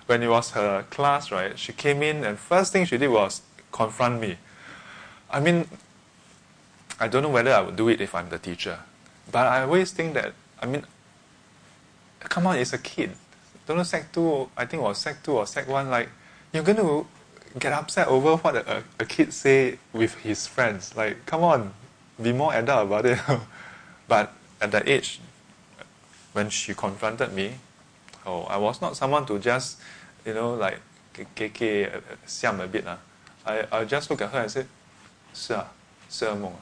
[0.06, 1.31] when it was her class.
[1.31, 3.43] Right, she came in and first thing she did was
[3.73, 4.36] confront me.
[5.31, 5.66] I mean,
[7.01, 8.78] I don't know whether I would do it if I'm the teacher,
[9.31, 10.85] but I always think that I mean,
[12.20, 13.12] come on, it's a kid.
[13.66, 14.48] Don't know sec two.
[14.56, 15.90] I think it was sec two or sec one.
[15.90, 16.09] Like
[16.52, 17.06] you're going to
[17.59, 20.97] get upset over what a, a kid say with his friends.
[20.97, 21.73] Like, come on,
[22.22, 23.19] be more adult about it.
[24.07, 25.19] but at that age,
[26.34, 27.55] when she confronted me,
[28.26, 29.80] oh, I was not someone to just,
[30.26, 30.80] you know, like,
[31.13, 32.88] KK, uh, siam a bit.
[32.88, 32.95] Uh.
[33.45, 34.65] I, I just look at her and say,
[35.34, 35.65] 是啊，
[36.09, 36.59] 是噩梦啊。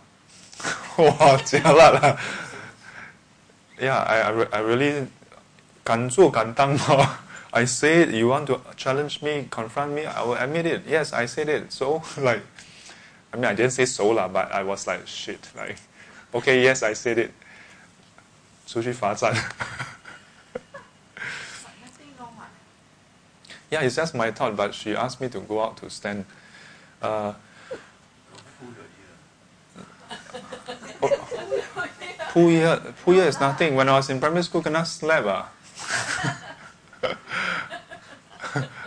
[0.98, 2.20] 哇，jialat 了。
[3.80, 5.08] Yeah, I, I, re- I really
[5.84, 7.20] 敢 做敢当嘛。
[7.52, 10.82] I say it, you want to challenge me, confront me, I will admit it.
[10.88, 11.72] Yes, I said it.
[11.72, 12.42] So like,
[13.34, 15.78] I mean, I didn't say so lah, but I was like, shit, like,
[16.34, 17.32] okay, yes, I said it.
[18.70, 19.34] 出去罚站。
[19.34, 19.42] But
[21.82, 22.50] nothing wrong what?
[23.72, 26.26] yeah, it's just my thought, but she asked me to go out to stand.
[27.02, 27.34] Uh,
[28.60, 28.92] Pull your
[31.02, 31.20] ear.
[32.32, 33.74] Pull ear, pull ear is nothing.
[33.74, 35.50] When I was in primary school, kena slap ah.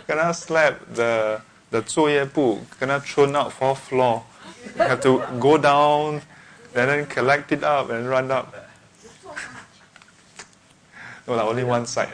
[0.07, 1.41] kena slap the
[1.71, 4.23] the 作业簿 kena thrown out fourth floor.
[4.76, 6.22] Have to go down
[6.74, 8.54] and then collect it up and run up.
[9.02, 9.30] You.
[11.26, 12.12] No, like only one side.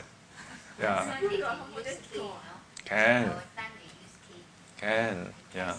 [0.80, 1.16] Yeah,
[2.84, 3.30] can
[4.84, 5.74] can, Yeah.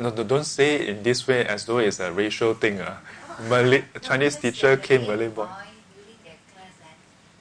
[0.00, 2.80] No, no, don't say it in this way as though it's a racial thing.
[2.80, 2.98] Ah,
[3.48, 5.44] Malay Chinese teacher came Malay boy.
[5.44, 6.88] during their class ah,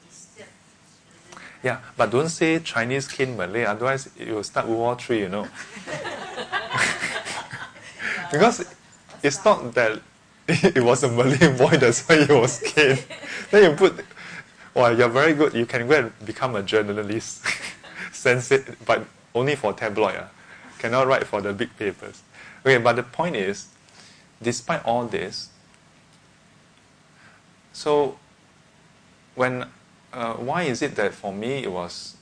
[0.03, 0.51] disturb
[0.83, 1.39] students.
[1.63, 5.43] Yeah, but don't say Chinese cane Malay, otherwise will start World War Three, you know.
[8.31, 8.73] because
[9.21, 9.99] it's not that
[10.47, 13.03] it was a Malay boy, that's why he was caned.
[13.51, 14.05] then you put,
[14.73, 17.45] well, you're very good, you can go and become a journalist.
[18.11, 19.05] Sense it, but
[19.35, 20.15] only for tabloid.
[20.17, 20.29] ah.
[20.79, 22.21] Cannot write for the big papers.
[22.65, 23.67] Okay, but the point is,
[24.41, 25.49] despite all this,
[27.79, 28.17] So,
[29.35, 29.63] when
[30.12, 32.16] uh, why is it that for me it was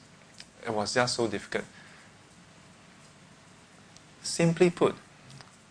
[0.66, 1.64] it was just so difficult?
[4.22, 4.94] Simply put,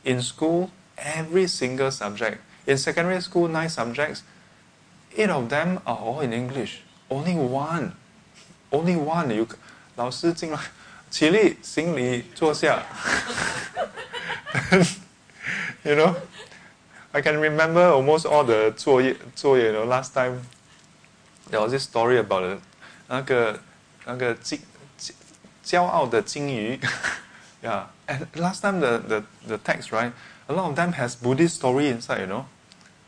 [0.03, 4.23] in school, every single subject in secondary school, nine subjects,
[5.17, 6.81] eight of them are all in English.
[7.09, 7.93] Only one,
[8.71, 9.33] only one.
[9.33, 9.47] You
[9.95, 10.59] 老师进来，
[11.09, 12.83] 起立，行礼，坐下。
[15.83, 16.15] you know,
[17.11, 20.41] I can remember almost all the 作业作业 You know, last time
[21.49, 22.57] there was this story about a
[23.07, 23.59] 那个
[24.05, 24.59] 那个金
[25.63, 26.79] 骄傲的金鱼。
[27.61, 30.11] yeah, and last time the, the, the text, right?
[30.49, 32.45] A lot of them has Buddhist story inside, you know.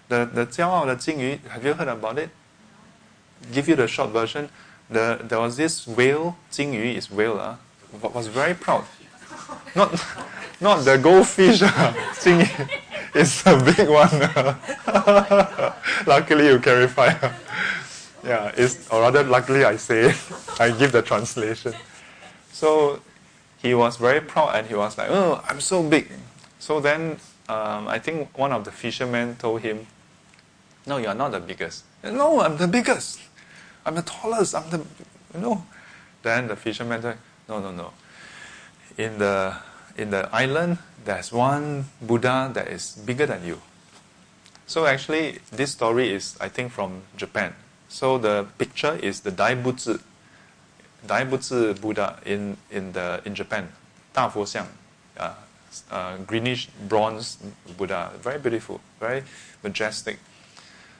[0.09, 2.29] The the 骄傲的金鱼, have you heard about it?
[3.51, 4.49] Give you the short version.
[4.89, 7.55] The there was this whale, 金鱼 is whale, uh,
[8.13, 8.83] was very proud.
[9.75, 9.91] Not
[10.59, 12.47] not the goldfish, uh, 金鱼
[13.15, 14.09] is a big one.
[14.85, 15.73] Uh.
[16.05, 17.07] luckily you clarify.
[17.07, 17.31] Uh.
[18.28, 20.14] Yeah, it's or rather luckily I say.
[20.60, 21.74] I give the translation.
[22.52, 23.00] So
[23.58, 26.10] he was very proud and he was like, Oh, I'm so big.
[26.58, 27.18] So then
[27.48, 29.86] um, I think one of the fishermen told him,
[30.86, 31.84] no, you're not the biggest.
[32.04, 33.20] No, I'm the biggest.
[33.84, 34.54] I'm the tallest.
[34.54, 34.78] I'm the,
[35.34, 35.64] you know.
[36.22, 37.18] Then the fisherman said,
[37.48, 37.92] no, no, no.
[38.96, 39.56] In the,
[39.96, 43.60] in the island, there's one Buddha that is bigger than you.
[44.66, 47.54] So actually, this story is, I think, from Japan.
[47.88, 50.00] So the picture is the Daibutsu,
[51.06, 53.68] Daibutsu Buddha in, in, the, in Japan,
[54.12, 54.66] Da Fu Xiang,
[55.16, 55.34] uh,
[55.90, 57.38] uh, greenish bronze
[57.76, 59.24] Buddha, very beautiful, very
[59.62, 60.18] majestic.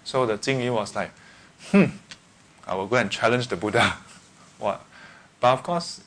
[0.04, 1.10] So the Jingyu was like,
[1.70, 1.84] hmm,
[2.66, 3.96] I will go and challenge the Buddha.
[4.58, 4.84] what?
[5.40, 6.00] But of course,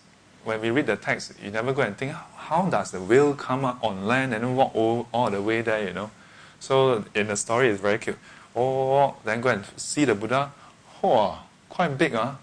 [0.43, 3.63] when we read the text, you never go and think, how does the whale come
[3.63, 6.09] up on land and walk all, all the way there, you know?
[6.59, 8.17] So in the story, it's very cute.
[8.55, 10.51] Oh, then go and see the Buddha.
[11.03, 11.35] Oh,
[11.67, 12.33] quite big, huh?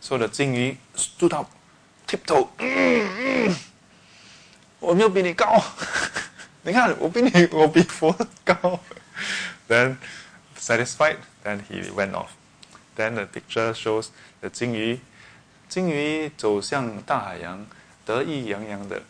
[0.00, 1.46] So the Jingyu stood up,
[2.06, 2.48] tiptoe.
[2.58, 3.56] Mm, mm.
[4.80, 5.62] 我没有比你高，
[6.62, 8.80] 你看我比你我比佛高。
[9.68, 9.96] Then
[10.58, 12.30] satisfied, then he went off.
[12.96, 14.08] Then the picture shows
[14.40, 15.00] the 金鱼，
[15.68, 17.66] 金鱼走向大海洋，
[18.04, 19.02] 得意洋洋的，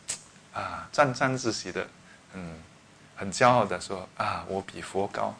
[0.53, 1.87] 啊，沾沾自喜的，
[2.35, 2.57] 嗯，
[3.17, 5.35] 很骄傲的说啊，我比佛高，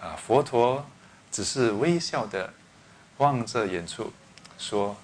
[0.00, 0.86] 啊，佛陀
[1.30, 2.52] 只是微笑的
[3.21, 4.13] 望着远处，
[4.57, 4.97] 说，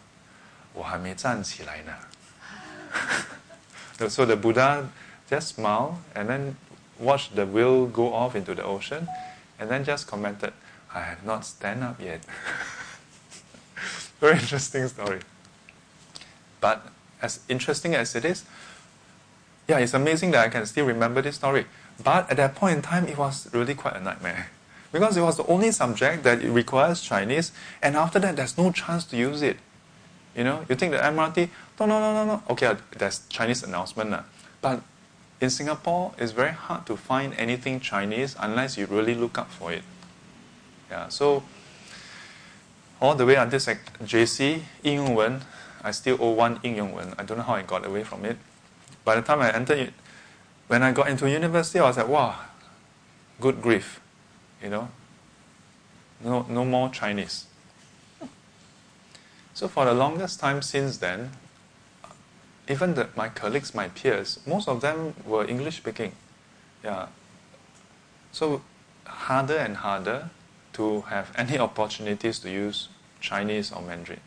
[0.74, 1.94] 我还没站起来呢。
[4.10, 4.88] so the Buddha
[5.30, 6.56] just smiled and then
[7.00, 9.08] watched the whale go off into the ocean
[9.60, 10.52] and then just commented,
[10.92, 12.22] I have not stand up yet.
[14.20, 15.22] Very interesting story.
[16.60, 16.82] But
[17.22, 18.44] as interesting as it is,
[19.68, 21.66] yeah, it's amazing that I can still remember this story.
[22.04, 24.50] But at that point in time, it was really quite a nightmare.
[24.92, 27.52] Because it was the only subject that requires Chinese,
[27.82, 29.58] and after that, there's no chance to use it.
[30.36, 31.50] You know, you think the MRT,
[31.80, 32.44] no, no, no, no, no.
[32.50, 34.22] Okay, there's Chinese announcement, uh,
[34.62, 34.82] but
[35.42, 39.72] in Singapore, it's very hard to find anything Chinese unless you really look up for
[39.72, 39.84] it.
[40.90, 41.44] Yeah, so
[43.02, 45.42] all the way until sec- JC, 应用文,
[45.82, 47.12] I still owe one 应用文.
[47.18, 48.38] I don't know how I got away from it.
[49.04, 49.92] By the time I entered,
[50.68, 52.36] when I got into university, I was like, wow,
[53.42, 54.00] good grief,
[54.63, 54.89] you know,
[56.23, 57.47] no, no more Chinese.
[59.55, 61.31] So for the longest time since then,
[62.69, 66.13] even the, my colleagues, my peers, most of them were English speaking.
[66.85, 67.07] Yeah.
[68.31, 68.63] So
[69.05, 70.31] harder and harder
[70.75, 72.89] to have any opportunities to use
[73.21, 74.21] Chinese or Mandarin.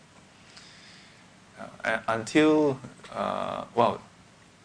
[1.85, 2.79] Uh, until,
[3.13, 4.01] uh, well,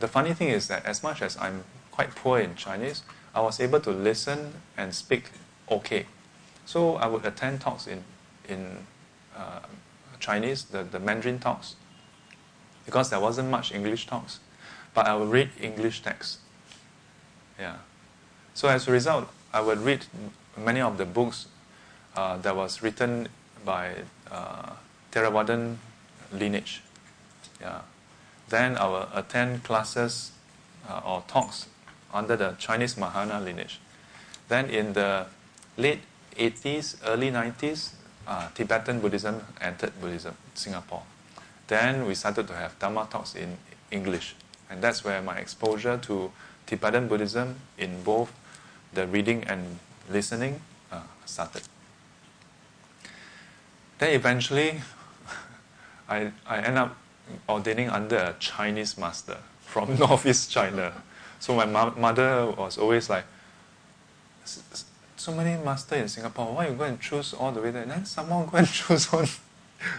[0.01, 3.03] the funny thing is that as much as I'm quite poor in Chinese,
[3.35, 5.31] I was able to listen and speak
[5.71, 6.07] okay.
[6.65, 8.03] So I would attend talks in,
[8.49, 8.79] in
[9.37, 9.61] uh,
[10.19, 11.77] Chinese, the, the Mandarin talks,
[12.85, 14.41] because there wasn't much English talks.
[14.95, 16.39] But I would read English texts.
[17.59, 17.77] Yeah.
[18.55, 20.07] So as a result, I would read
[20.57, 21.47] many of the books
[22.17, 23.29] uh, that was written
[23.65, 23.95] by
[24.31, 24.71] uh,
[25.13, 25.77] Theravadan
[26.33, 26.83] lineage.
[27.61, 27.81] Yeah.
[28.49, 30.33] Then I will attend classes
[30.89, 31.67] uh, or talks
[32.13, 33.81] under the Chinese Mahayana lineage.
[34.49, 35.27] Then in the
[35.77, 36.01] late
[36.37, 37.93] 80s, early 90s,
[38.27, 41.03] uh, Tibetan Buddhism entered Buddhism, Singapore.
[41.69, 43.57] Then we started to have Dharma talks in
[43.91, 44.35] English.
[44.71, 46.31] And that's where my exposure to
[46.67, 48.33] Tibetan Buddhism in both
[48.93, 49.79] the reading and
[50.11, 51.63] listening uh, started.
[53.99, 54.81] Then eventually,
[56.09, 56.97] I, I end up
[57.49, 60.93] ordaining under a Chinese master from Northeast China.
[61.39, 63.25] So my mo- mother was always like,
[65.27, 66.55] so many master in Singapore.
[66.55, 67.83] Why you go and choose all the way there?
[67.83, 69.27] And then someone go and choose one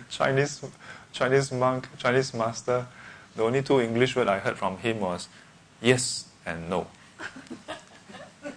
[0.09, 0.63] Chinese
[1.11, 2.87] Chinese monk, Chinese master.
[3.35, 5.27] The only two English word I heard from him was
[5.81, 6.87] yes and no.
[8.45, 8.53] And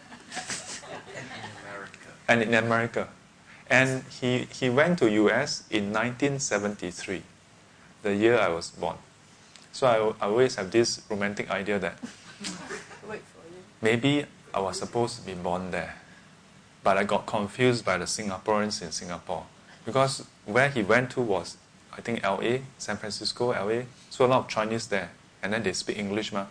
[1.10, 2.08] in America.
[2.28, 3.08] And in America.
[3.68, 7.22] And he, he went to US in 1973,
[8.02, 8.96] the year I was born.
[9.72, 11.98] So I, I always have this romantic idea that
[13.08, 13.58] Wait for you.
[13.82, 14.24] maybe
[14.54, 15.96] I was supposed to be born there.
[16.82, 19.44] But I got confused by the Singaporeans in Singapore.
[19.84, 21.56] Because where he went to was,
[21.96, 23.82] I think, LA, San Francisco, LA.
[24.08, 25.10] So a lot of Chinese there.
[25.42, 26.32] And then they speak English.
[26.32, 26.46] Ma.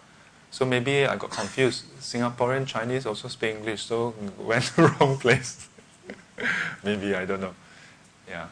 [0.51, 1.85] So maybe I got confused.
[1.99, 5.67] Singaporean Chinese also speak English, so went to the wrong place.
[6.83, 7.53] maybe, I don't know.
[8.27, 8.47] Yeah.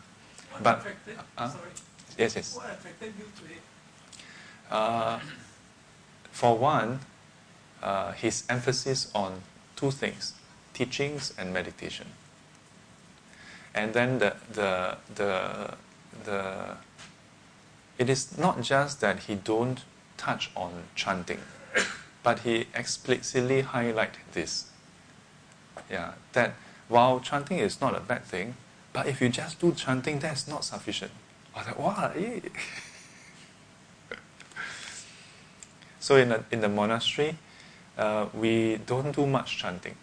[0.52, 1.70] What But- attracted, uh, sorry,
[2.18, 2.56] Yes, yes.
[2.56, 3.62] what attracted you to it?
[4.72, 5.20] Uh,
[6.32, 7.00] for one,
[7.82, 9.42] uh, his emphasis on
[9.76, 10.34] two things
[10.78, 12.08] teachings and meditation.
[13.74, 15.74] And then the, the, the,
[16.24, 16.78] the,
[17.98, 19.84] it is not just that he don't
[20.18, 21.40] touch on chanting,
[22.24, 24.66] but he explicitly highlight this.
[25.90, 26.54] Yeah, that
[26.90, 28.56] while chanting is not a bad thing,
[28.94, 31.12] but if you just do chanting, that's not sufficient.
[31.56, 32.12] I was like, wow.
[36.00, 37.38] So in the, in the monastery,
[37.98, 39.96] uh, we don't do much chanting.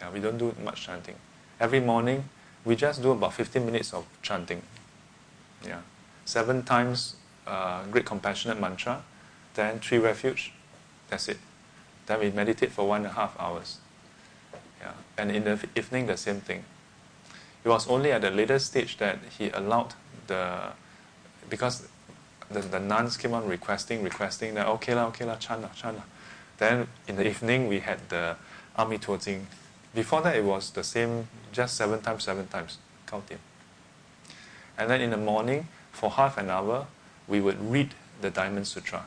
[0.00, 1.16] Yeah, we don't do much chanting.
[1.60, 2.24] Every morning,
[2.64, 4.62] we just do about 15 minutes of chanting.
[5.64, 5.80] Yeah,
[6.24, 7.16] seven times
[7.46, 9.02] uh, great compassionate mantra,
[9.54, 10.52] then three refuge.
[11.08, 11.38] That's it.
[12.06, 13.78] Then we meditate for one and a half hours.
[14.80, 16.64] Yeah, and in the evening, the same thing.
[17.64, 19.94] It was only at the later stage that he allowed
[20.26, 20.72] the
[21.50, 21.88] because
[22.50, 25.96] the, the nuns came on requesting, requesting that okay lah, okay lah, chan lah, chan
[25.96, 26.04] lah.
[26.58, 28.36] Then in the evening we had the
[28.76, 29.44] Ami Tuojing.
[29.98, 33.40] Before that it was the same, just seven times, seven times, counting.
[34.78, 36.86] And then in the morning, for half an hour,
[37.26, 39.06] we would read the Diamond Sutra.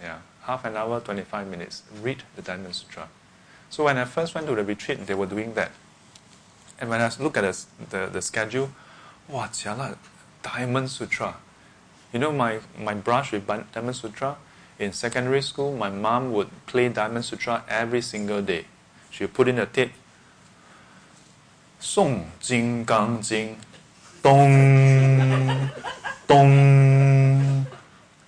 [0.00, 3.08] Yeah, half an hour, 25 minutes, read the Diamond Sutra.
[3.70, 5.72] So when I first went to the retreat, they were doing that.
[6.80, 8.70] And when I look at the, the, the schedule,
[9.26, 9.96] wow, jialat,
[10.44, 11.34] Diamond Sutra.
[12.12, 14.36] You know, my, my brush with Diamond Sutra,
[14.78, 18.66] in secondary school, my mom would play Diamond Sutra every single day.
[19.10, 19.90] She would put in a tape,
[21.84, 23.58] Song Jing Gang Jing,
[24.22, 25.70] Dong,
[26.26, 27.66] Dong,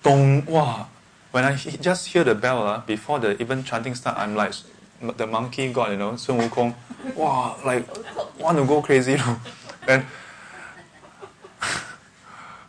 [0.03, 0.45] Dong.
[0.45, 0.87] Wow.
[1.31, 4.53] When I just hear the bell, uh, before the even chanting start, I'm like
[5.01, 6.75] the monkey god, you know, Sun Wukong.
[7.65, 7.83] Like
[8.39, 9.39] want to go crazy, you know.
[9.87, 10.05] And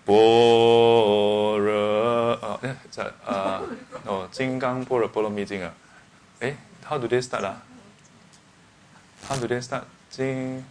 [0.07, 3.61] 般若啊，eh, is that, uh,
[4.07, 5.71] no, 金刚般若波罗蜜经啊。
[6.41, 6.55] Eh,
[6.89, 7.61] how do they start 啊
[9.29, 9.83] ？How do they start?
[10.09, 10.65] 经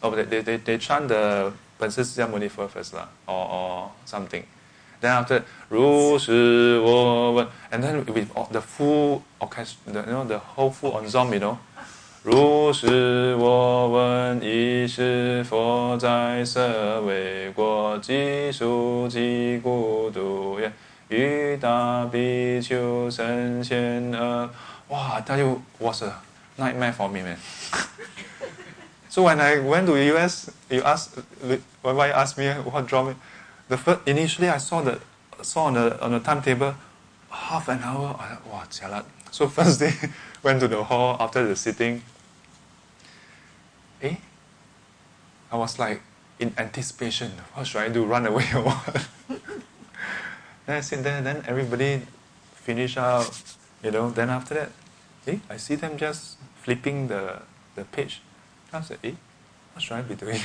[0.00, 4.42] Oh, they, they, they, they chant the 本师释迦牟尼佛 first lah, or, or something.
[5.00, 10.70] Then after 如是我闻 and then with all the full orchestra, the, you know, the whole
[10.70, 11.56] full ensemble, you know.
[12.24, 20.70] 如是我闻，一是佛在舍卫国，即数即孤独也，
[21.08, 24.50] 欲大比丘神仙而。
[24.88, 26.12] Wow, I tell you, was a
[26.56, 27.36] nightmare for me, man.
[29.08, 31.18] So when I went to the US, you asked,
[31.82, 33.14] why asked me what draw me,
[33.68, 35.00] the first, initially I saw the
[35.42, 36.74] saw on the on the timetable
[37.30, 38.16] half an hour.
[38.18, 39.04] I thought, wow.
[39.30, 39.92] So first day
[40.42, 42.02] went to the hall after the sitting.
[44.02, 44.16] Eh?
[45.50, 46.02] I was like
[46.38, 47.32] in anticipation.
[47.54, 48.04] What should I do?
[48.04, 49.08] Run away or what?
[50.66, 51.20] then I sit there.
[51.22, 52.02] Then everybody
[52.54, 53.42] finish out.
[53.82, 54.10] You know.
[54.10, 54.70] Then after that,
[55.26, 55.38] eh?
[55.48, 57.42] I see them just flipping the
[57.74, 58.22] the page.
[58.72, 59.12] I said, eh,
[59.72, 60.40] what should I be doing?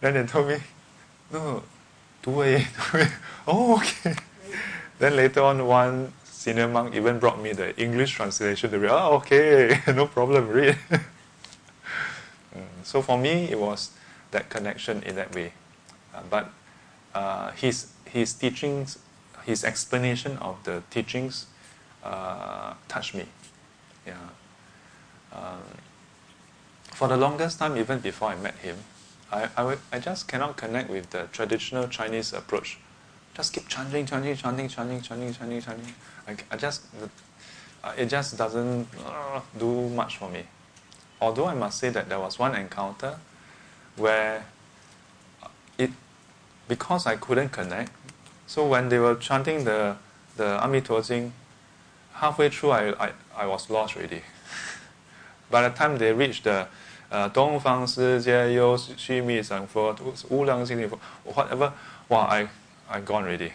[0.00, 0.56] then they told me,
[1.32, 1.62] no,
[2.22, 3.08] do it, do it.
[3.46, 4.16] Oh, okay.
[4.98, 8.90] Then later on, one senior monk even brought me the English translation to read.
[8.90, 10.78] Oh, okay, no problem, read.
[12.54, 13.92] Mm, so for me, it was
[14.30, 15.54] that connection in that way.
[16.14, 16.52] Uh, but
[17.14, 18.98] uh, his his teachings,
[19.46, 21.46] his explanation of the teachings,
[22.04, 23.24] uh, touched me.
[24.06, 24.16] Yeah.
[25.34, 25.62] Um,
[26.92, 28.76] for the longest time, even before I met him,
[29.30, 32.78] I, I, I just cannot connect with the traditional Chinese approach.
[33.34, 35.94] Just keep chanting, chanting, chanting, chanting, chanting, chanting, chanting.
[36.28, 36.82] I, I just,
[37.82, 40.44] uh, it just doesn't uh, do much for me.
[41.20, 43.18] Although I must say that there was one encounter
[43.96, 44.44] where
[45.42, 45.48] uh,
[45.78, 45.90] it,
[46.68, 47.92] because I couldn't connect,
[48.46, 49.96] so when they were chanting the
[50.36, 51.32] the Ami Tuo Jing,
[52.14, 54.22] halfway through I, I, I was lost already.
[55.52, 56.66] By the time they reach the
[57.10, 59.94] uh, 东方世界有须弥山佛
[60.30, 61.70] 无量心佛 whatever,
[62.08, 62.48] wow, I
[62.88, 63.52] I gone already.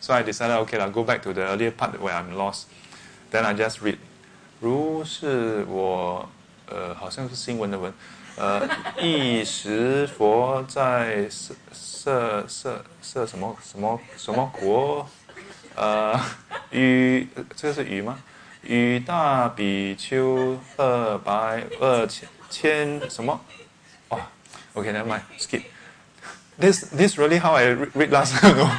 [0.00, 2.62] So I decided, okay, I'll go back to the earlier part where I'm lost.
[3.30, 3.98] Then I just read.
[4.60, 6.26] 如是我
[6.66, 7.92] 呃，好像是新闻的文，
[8.36, 8.66] 呃，
[8.98, 15.06] 一时佛在色色色色什么什么什么国，
[15.74, 16.18] 呃，
[16.70, 18.18] 与这个是与吗？
[18.63, 23.39] 与大比丘二百二千千什么？
[24.09, 24.19] 哇，
[24.73, 28.69] OK，never mind，skip。This this really how I read last time, no?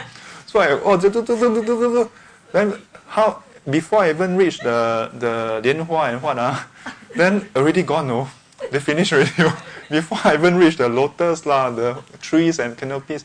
[0.46, 2.10] So I oh, do, do, do, do, do, do, do.
[2.52, 2.74] then
[3.06, 6.66] how before I even reach the the 莲花 and what ah,
[7.14, 8.28] then already gone no.
[8.72, 9.30] They finished already.
[9.38, 9.52] no.
[9.88, 13.24] Before I even reach the lotus lah, the trees and canopies,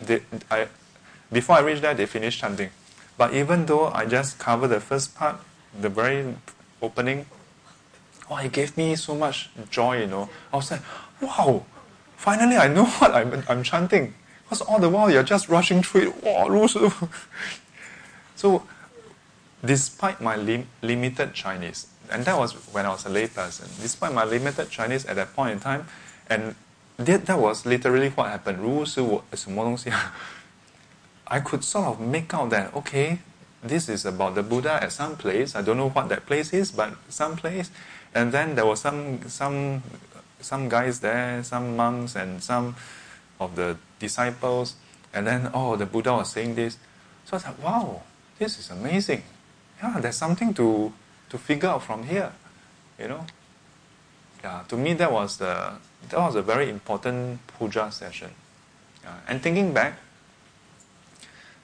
[0.00, 0.20] they,
[0.50, 0.68] I
[1.32, 2.68] before I reach there they finished chanting.
[3.16, 5.40] But even though I just covered the first part,
[5.78, 6.34] the very
[6.82, 7.26] opening,
[8.30, 10.28] oh, it gave me so much joy, you know.
[10.52, 10.82] I was like,
[11.20, 11.64] wow,
[12.16, 14.14] finally I know what I'm, I'm chanting.
[14.44, 16.24] Because all the while you're just rushing through it.
[16.24, 17.08] Wow, 如师 傅.
[18.34, 18.62] so,
[19.64, 24.24] despite my lim- limited Chinese, and that was when I was a layperson, despite my
[24.24, 25.86] limited Chinese at that point in time,
[26.28, 26.56] and
[26.96, 28.58] that, that was literally what happened.
[28.58, 30.12] 如师傅什么东西啊
[31.26, 33.18] I could sort of make out that, okay,
[33.67, 35.55] this is about the Buddha at some place.
[35.55, 37.71] I don't know what that place is, but some place.
[38.13, 39.83] And then there were some some
[40.39, 42.75] some guys there, some monks and some
[43.39, 44.75] of the disciples.
[45.13, 46.77] And then oh, the Buddha was saying this.
[47.25, 48.01] So I was like, wow,
[48.37, 49.23] this is amazing.
[49.81, 50.93] Yeah, there's something to
[51.29, 52.31] to figure out from here,
[52.99, 53.25] you know.
[54.43, 55.73] Yeah, to me that was the
[56.09, 58.31] that was a very important puja session.
[59.03, 59.17] Yeah.
[59.27, 59.97] And thinking back,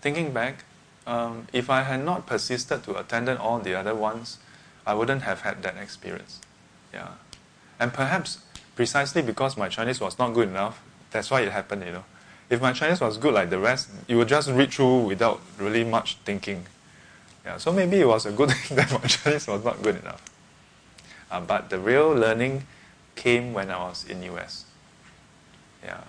[0.02, 0.64] thinking back,
[1.08, 4.38] um, if I had not persisted to attend all the other ones,
[4.86, 6.40] I wouldn't have had that experience.
[6.94, 7.10] Yeah.
[7.80, 8.40] And perhaps
[8.76, 12.06] precisely because my Chinese was not good enough, that's why it happened, you know.
[12.50, 15.84] If my Chinese was good like the rest, you would just read through without really
[15.84, 16.66] much thinking.
[17.46, 20.24] Yeah, so maybe it was a good thing that my Chinese was not good enough.
[21.30, 22.66] Uh, but the real learning
[23.16, 24.66] came when I was in US.
[25.84, 26.02] Yeah.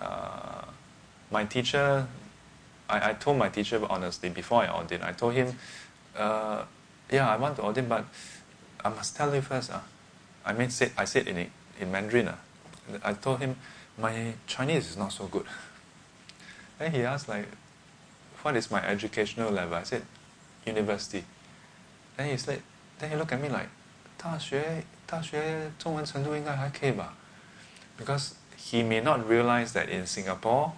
[0.00, 0.64] Uh,
[1.30, 2.06] my teacher
[2.89, 5.55] I, I told my teacher honestly before I auditioned, I told him,
[6.17, 6.63] uh,
[7.09, 8.05] yeah, I want to audition, but
[8.83, 9.71] I must tell you first.
[9.71, 9.79] Uh.
[10.45, 11.49] I mean, said, I said in,
[11.79, 12.29] in Mandarin.
[12.29, 12.35] Uh.
[13.03, 13.55] I told him,
[13.97, 15.45] my Chinese is not so good.
[16.79, 17.45] Then he asked, like,
[18.41, 19.75] what is my educational level?
[19.75, 20.03] I said,
[20.65, 21.23] university.
[22.17, 22.61] Then he said,
[22.99, 23.69] then he looked at me like,
[24.17, 27.13] 大学大学中文程度应该还可以吧?
[27.97, 30.73] Because he may not realize that in Singapore,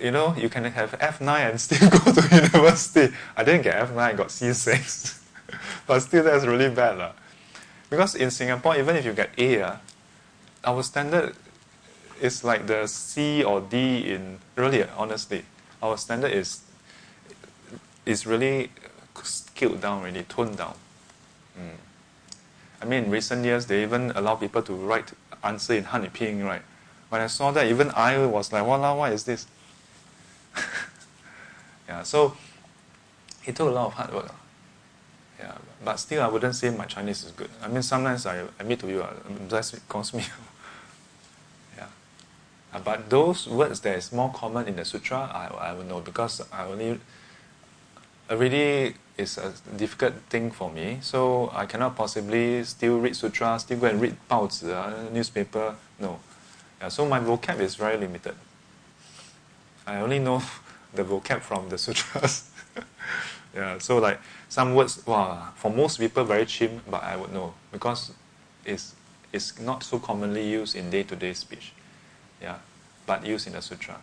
[0.00, 3.14] you know, you can have F9 and still go to university.
[3.36, 5.20] I didn't get F9, I got C6.
[5.86, 6.98] but still, that's really bad.
[6.98, 7.12] La.
[7.90, 9.76] Because in Singapore, even if you get A, uh,
[10.64, 11.34] our standard
[12.20, 15.44] is like the C or D in, really, honestly,
[15.82, 16.60] our standard is,
[18.04, 18.70] is really
[19.22, 20.74] scaled down, really, toned down.
[21.58, 21.76] Mm.
[22.80, 25.12] I mean, in recent years, they even allow people to write
[25.42, 26.62] answer in Han Ping, right?
[27.08, 29.46] When I saw that, even I was like, wow, what is this?
[31.88, 32.36] yeah, so
[33.44, 34.34] it took a lot of hard work.
[35.38, 35.54] Yeah,
[35.84, 37.50] but still, I wouldn't say my Chinese is good.
[37.62, 39.04] I mean, sometimes I admit to you,
[39.48, 40.24] that's calls me.
[41.76, 41.86] yeah,
[42.74, 46.00] uh, but those words that is more common in the sutra, I I will know
[46.00, 46.98] because I only
[48.30, 50.98] already is a difficult thing for me.
[51.02, 55.74] So I cannot possibly still read sutra, still go and read 报纸, uh, newspaper.
[56.00, 56.18] No.
[56.80, 58.34] Yeah, so my vocab is very limited.
[59.87, 60.41] I only know
[60.93, 62.49] the vocab from the sutras.
[63.55, 67.53] yeah, so like some words, wow, for most people very cheap, but I would know
[67.71, 68.11] because
[68.65, 68.95] it's
[69.31, 71.73] it's not so commonly used in day-to-day speech.
[72.41, 72.57] Yeah,
[73.05, 73.95] but used in the sutra.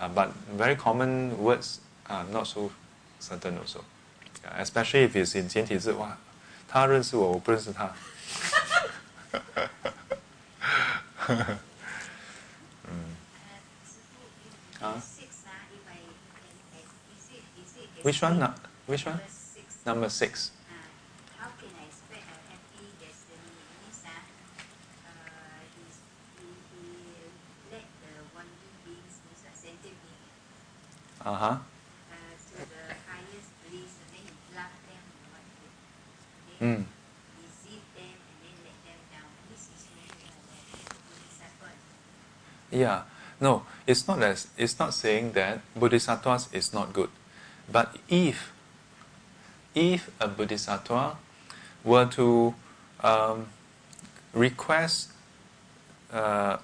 [0.00, 2.72] Uh, but very common words are not so
[3.20, 3.84] certain also.
[4.42, 6.18] Yeah, especially if it's in 简体字，哇，
[6.68, 7.94] 他认识我，我不认识他。
[11.28, 13.16] 嗯，
[14.80, 15.00] 啊。
[18.03, 18.41] Which one?
[18.41, 18.53] Uh,
[18.87, 19.19] which one?
[19.85, 20.51] Number six.
[20.69, 20.73] Uh,
[21.37, 23.51] how can I expect a happy destiny?
[23.83, 25.99] Means uh, uh, he's,
[26.39, 26.85] he, he
[27.71, 30.31] led the wandering beings, means uh, sentient beings,
[31.25, 31.45] Uh huh.
[31.45, 31.57] uh?
[36.63, 36.85] Mm.
[42.71, 43.01] Yeah.
[43.41, 47.09] No, it's not as it's not saying that bodhisattvas is not good.
[47.71, 48.51] But if
[49.75, 51.17] if a bodhisattva
[51.83, 52.55] were to
[53.01, 53.47] um,
[54.33, 55.09] request
[56.11, 56.57] uh,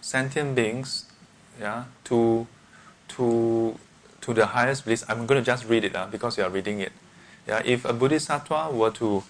[0.00, 1.06] sentient beings
[1.60, 2.46] yeah, to,
[3.08, 3.78] to,
[4.20, 5.04] to the highest bliss.
[5.08, 6.92] I'm going to just read it uh, because you are reading it.
[7.46, 9.22] Yeah, if a bodhisattva were to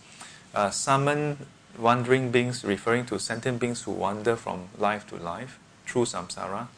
[0.54, 1.46] uh, summon
[1.78, 6.68] wandering beings, referring to sentient beings who wander from life to life through samsara,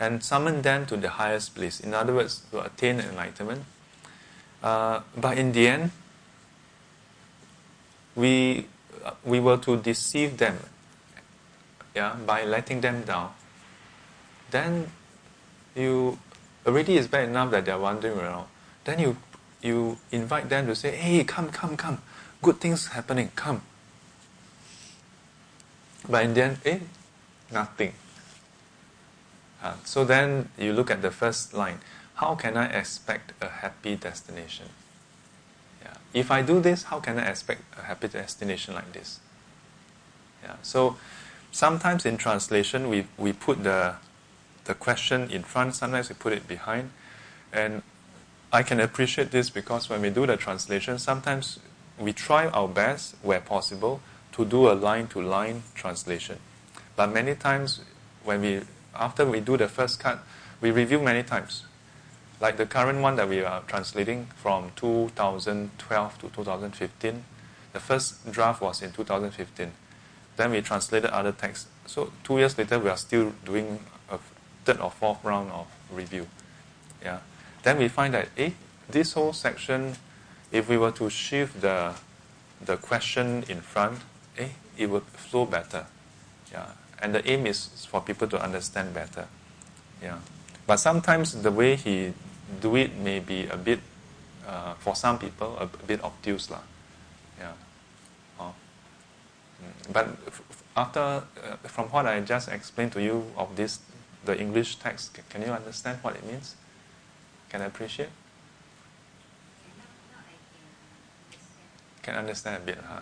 [0.00, 3.64] and summon them to the highest bliss, in other words, to attain enlightenment.
[4.62, 5.90] Uh, but in the end,
[8.16, 8.66] we,
[9.04, 10.58] uh, we were to deceive them
[11.94, 13.32] yeah, by letting them down,
[14.50, 14.90] then
[15.74, 16.18] you
[16.66, 18.46] already is bad enough that they're wandering around.
[18.84, 19.16] Then you
[19.62, 21.98] you invite them to say, hey, come, come, come.
[22.42, 23.62] Good things happening, come.
[26.06, 26.80] But in the end, eh,
[27.50, 27.94] nothing.
[29.64, 31.78] Uh, so then you look at the first line.
[32.16, 34.66] How can I expect a happy destination?
[35.82, 35.94] Yeah.
[36.12, 39.20] If I do this, how can I expect a happy destination like this?
[40.42, 40.56] Yeah.
[40.62, 40.96] So
[41.50, 43.94] sometimes in translation, we, we put the,
[44.66, 46.90] the question in front, sometimes we put it behind.
[47.50, 47.82] And
[48.52, 51.58] I can appreciate this because when we do the translation, sometimes
[51.98, 56.38] we try our best, where possible, to do a line to line translation.
[56.96, 57.80] But many times,
[58.24, 58.60] when we
[58.94, 60.18] after we do the first cut,
[60.60, 61.64] we review many times.
[62.40, 67.24] Like the current one that we are translating from 2012 to 2015,
[67.72, 69.72] the first draft was in 2015.
[70.36, 71.68] Then we translated other texts.
[71.86, 73.80] So two years later, we are still doing
[74.10, 74.18] a
[74.64, 76.26] third or fourth round of review.
[77.02, 77.18] Yeah
[77.64, 78.50] then we find that eh,
[78.88, 79.96] this whole section,
[80.52, 81.94] if we were to shift the
[82.64, 83.98] the question in front,
[84.38, 84.48] eh,
[84.78, 85.86] it would flow better.
[86.52, 86.66] Yeah.
[87.04, 89.28] And the aim is for people to understand better.
[90.02, 90.18] Yeah.
[90.66, 92.14] But sometimes the way he
[92.60, 93.80] do it may be a bit,
[94.48, 96.50] uh, for some people, a, bit obtuse.
[96.50, 96.64] Lah.
[97.38, 97.52] Yeah.
[98.40, 98.54] Oh.
[99.92, 100.16] But
[100.74, 101.00] after,
[101.44, 103.80] uh, from what I just explained to you of this,
[104.24, 106.56] the English text, can you understand what it means?
[107.50, 108.08] Can I appreciate?
[112.00, 113.00] Can understand a bit, huh?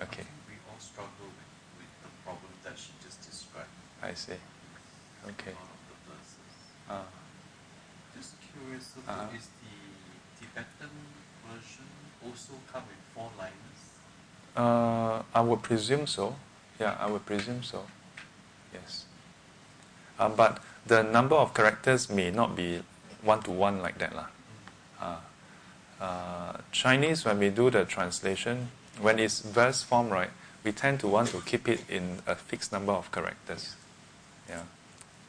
[0.00, 0.24] Okay.
[0.48, 3.68] We all struggle with, with the problem that she just described.
[4.02, 4.32] I see.
[5.28, 5.52] Okay.
[5.52, 6.54] One of the verses.
[6.88, 7.02] Uh,
[8.16, 9.36] Just curious, so Uh-huh.
[9.36, 9.76] is the
[10.40, 10.90] Tibetan
[11.46, 11.86] version
[12.24, 13.80] also come with four liners?
[14.56, 16.36] uh, I would presume so.
[16.78, 17.86] Yeah, I would presume so.
[18.72, 19.04] Yes.
[20.18, 22.82] Uh, but the number of characters may not be
[23.22, 24.14] one to one like that.
[24.14, 24.26] lah.
[25.00, 25.20] Uh,
[26.00, 28.70] uh, Chinese, when we do the translation,
[29.00, 30.30] when it's verse form, right,
[30.64, 33.76] we tend to want to keep it in a fixed number of characters.
[34.50, 34.62] Yeah.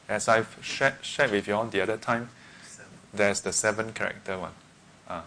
[0.08, 2.28] As I've shared, shared with you all the other time,
[2.66, 2.90] Seven.
[3.14, 4.52] there's the seven character one.
[5.08, 5.22] Uh,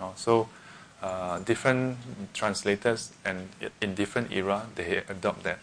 [0.00, 0.48] oh, so
[1.02, 1.96] uh, different
[2.34, 3.48] translators and
[3.80, 5.58] in different era they adopt that.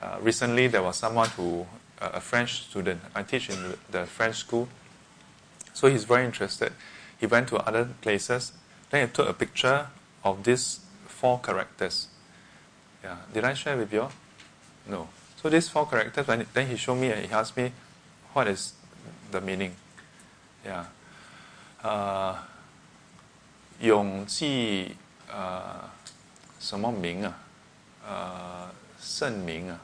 [0.00, 1.66] Uh, recently, there was someone who,
[2.00, 4.68] uh, a French student, I teach in the- the French school,
[5.74, 6.72] so he's very interested.
[7.18, 8.52] He went to other places,
[8.90, 9.88] then he took a picture
[10.24, 12.06] of these four characters.
[13.04, 14.02] Yeah, did I share with you?
[14.02, 14.12] all?
[14.86, 15.08] No.
[15.41, 17.71] So these four characters, when then he showed me and he asked me,
[18.33, 18.73] what is
[19.31, 19.75] the meaning?
[20.65, 20.85] Yeah.
[21.83, 22.35] Uh,
[23.79, 24.95] 永记
[25.29, 25.89] 呃
[26.59, 27.37] 什么名啊？
[28.07, 29.79] 呃，圣名啊，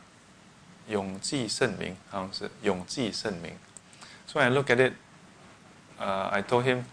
[0.88, 3.56] 永记圣名，好像是永记圣名。
[4.27, 4.93] So when I look at it,
[5.99, 6.85] uh, I told him,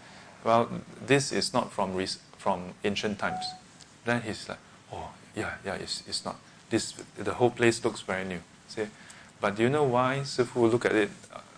[0.43, 0.67] well,
[1.07, 3.45] this is not from rec- from ancient times.
[4.05, 4.59] Then he's like,
[4.91, 6.35] oh yeah, yeah, it's, it's not.
[6.69, 8.41] This the whole place looks very new.
[8.74, 8.88] Say,
[9.40, 11.10] but do you know why Sifu look at it?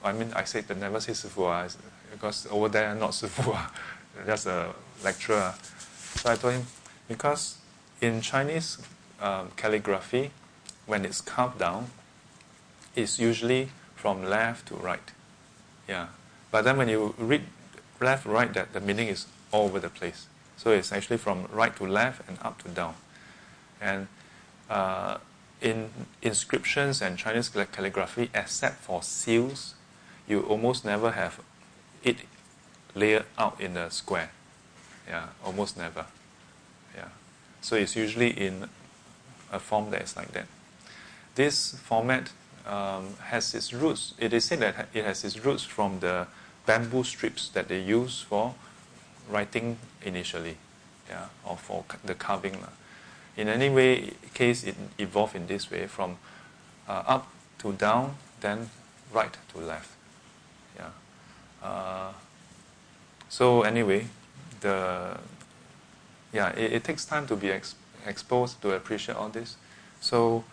[0.05, 1.66] I mean, I said to never say Sifu ah,
[2.12, 3.72] because over there not Sifu ah,
[4.26, 5.55] just a lecturer.
[6.16, 6.66] So I told him
[7.09, 7.56] because
[8.01, 8.78] in Chinese
[9.20, 10.30] um, calligraphy,
[10.84, 11.86] when it's carved down,
[12.94, 15.12] it's usually from left to right.
[15.88, 16.09] Yeah.
[16.51, 17.43] But then when you read
[18.01, 20.26] left right, that the meaning is all over the place.
[20.56, 22.94] So it's actually from right to left and up to down.
[23.80, 24.09] And
[24.68, 25.18] uh,
[25.61, 25.91] in
[26.23, 29.74] inscriptions and Chinese cal- calligraphy, except for seals,
[30.28, 31.41] you almost never have
[32.03, 32.19] it
[32.95, 34.31] layered out in a square.
[35.09, 36.07] Yeah, almost never.
[36.95, 37.09] Yeah.
[37.61, 38.69] So it's usually in
[39.53, 40.47] a form that is like that.
[41.35, 42.31] This format
[42.66, 44.15] um, has its roots.
[44.19, 46.27] It is said that it has its roots from the
[46.66, 48.55] bamboo strips that they use for
[49.28, 50.57] writing initially,
[51.09, 52.59] yeah, or for the carving.
[53.36, 56.16] In any way, case it evolved in this way from
[56.88, 57.26] uh, up
[57.58, 58.70] to down, then
[59.12, 59.90] right to left.
[60.76, 60.90] Yeah.
[61.62, 62.12] Uh,
[63.28, 64.06] so anyway,
[64.60, 65.18] the
[66.32, 67.74] yeah, it, it takes time to be ex-
[68.06, 69.56] exposed to appreciate all this.
[70.00, 70.44] So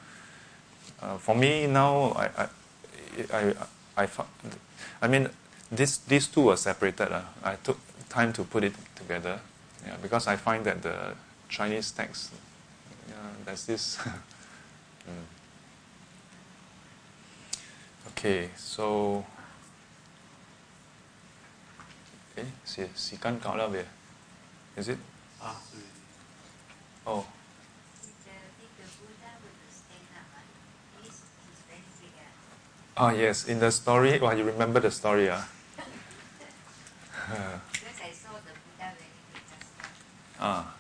[1.02, 2.48] uh, for me now, I, I,
[3.34, 3.54] I,
[4.04, 4.08] I,
[5.02, 5.30] I mean,
[5.72, 7.12] this, these two are separated.
[7.12, 7.22] Uh.
[7.44, 7.78] I took
[8.10, 9.40] time to put it together
[9.86, 11.14] yeah, because I find that the
[11.50, 12.32] Chinese text,
[13.24, 13.98] uh, does this?
[15.08, 15.24] mm.
[18.10, 19.24] Okay, so
[22.38, 23.88] eh, see, see, can count lah biar,
[24.76, 25.00] is it?
[25.40, 25.56] Ah.
[27.08, 27.24] Oh.
[32.96, 35.48] Ah oh, yes, in the story, well you remember the story, ah.
[40.44, 40.73] Ah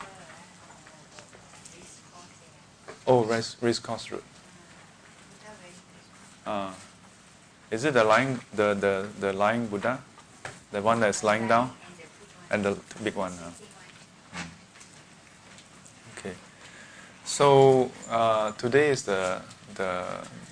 [0.00, 0.10] uh,
[1.72, 2.94] race course there.
[3.06, 4.22] Oh, race, race course road.
[5.42, 6.46] Buddha very big.
[6.46, 6.74] Ah.
[7.70, 10.00] Is it the lying, the, the, the lying Buddha?
[10.70, 11.72] The one that's lying down?
[12.50, 12.72] And the big one.
[12.72, 14.42] And the big one, huh?
[16.18, 16.34] Okay.
[17.24, 19.42] So uh, today is the,
[19.74, 20.04] the,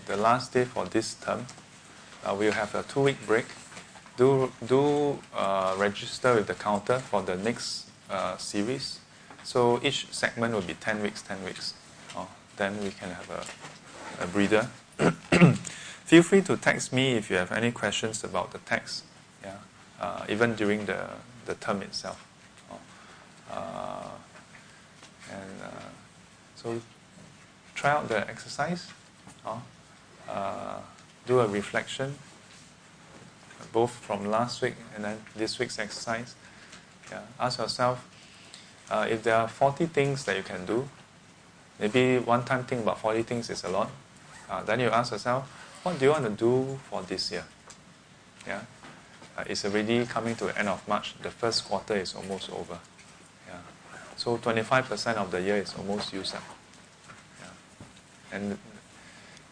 [0.06, 1.46] the last day for this term.
[2.24, 3.46] Uh, we'll have a two week break.
[4.16, 8.98] Do, do uh, register with the counter for the next uh, series.
[9.44, 11.74] So each segment will be 10 weeks, 10 weeks.
[12.16, 14.68] Oh, then we can have a, a breather.
[16.04, 19.04] Feel free to text me if you have any questions about the text,
[19.42, 19.56] yeah,
[20.00, 21.10] uh, even during the,
[21.46, 22.26] the term itself.
[22.70, 22.78] Oh,
[23.52, 24.08] uh,
[25.30, 25.88] and uh,
[26.56, 26.80] so
[27.74, 28.88] try out the exercise.
[29.46, 29.62] Oh,
[31.28, 32.14] do a reflection,
[33.70, 36.34] both from last week and then this week's exercise.
[37.10, 38.04] Yeah, ask yourself
[38.90, 40.88] uh, if there are 40 things that you can do.
[41.78, 43.90] Maybe one time think about 40 things is a lot.
[44.50, 45.44] Uh, then you ask yourself,
[45.82, 47.44] what do you want to do for this year?
[48.46, 48.62] Yeah,
[49.36, 51.14] uh, it's already coming to the end of March.
[51.22, 52.78] The first quarter is almost over.
[53.46, 53.60] Yeah.
[54.16, 56.42] So 25% of the year is almost used up.
[57.40, 58.36] Yeah.
[58.36, 58.58] And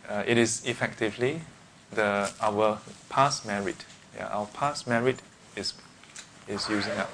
[0.09, 1.43] uh, it is effectively
[1.93, 3.85] the our past merit.
[4.17, 5.21] Yeah, our past merit
[5.57, 5.75] is
[6.49, 7.11] is using up.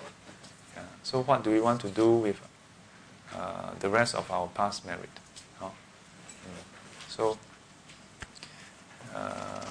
[0.77, 0.82] Yeah.
[1.03, 2.40] So what do we want to do with
[3.35, 5.11] uh, the rest of our past merit?
[5.59, 5.66] Huh?
[5.66, 7.09] Mm.
[7.09, 7.39] So
[9.15, 9.66] uh,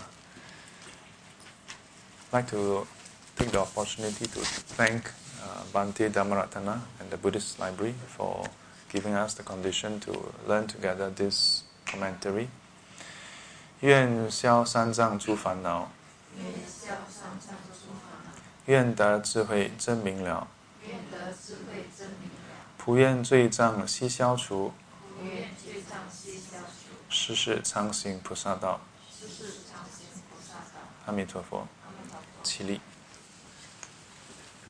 [2.27, 2.87] I'd like to
[3.35, 5.09] take the opportunity to thank
[5.43, 8.45] uh, Bhante Dhammaratana and the Buddhist Library for
[8.91, 12.49] giving us the condition to learn together this commentary.
[13.81, 15.89] 愿消三藏诸烦恼，
[18.67, 20.47] 愿得智慧真明了，
[22.77, 24.71] 普愿罪障悉消除，
[27.09, 28.79] 施是常行菩萨道，
[31.07, 31.67] 阿弥陀佛，
[32.43, 32.79] 起立。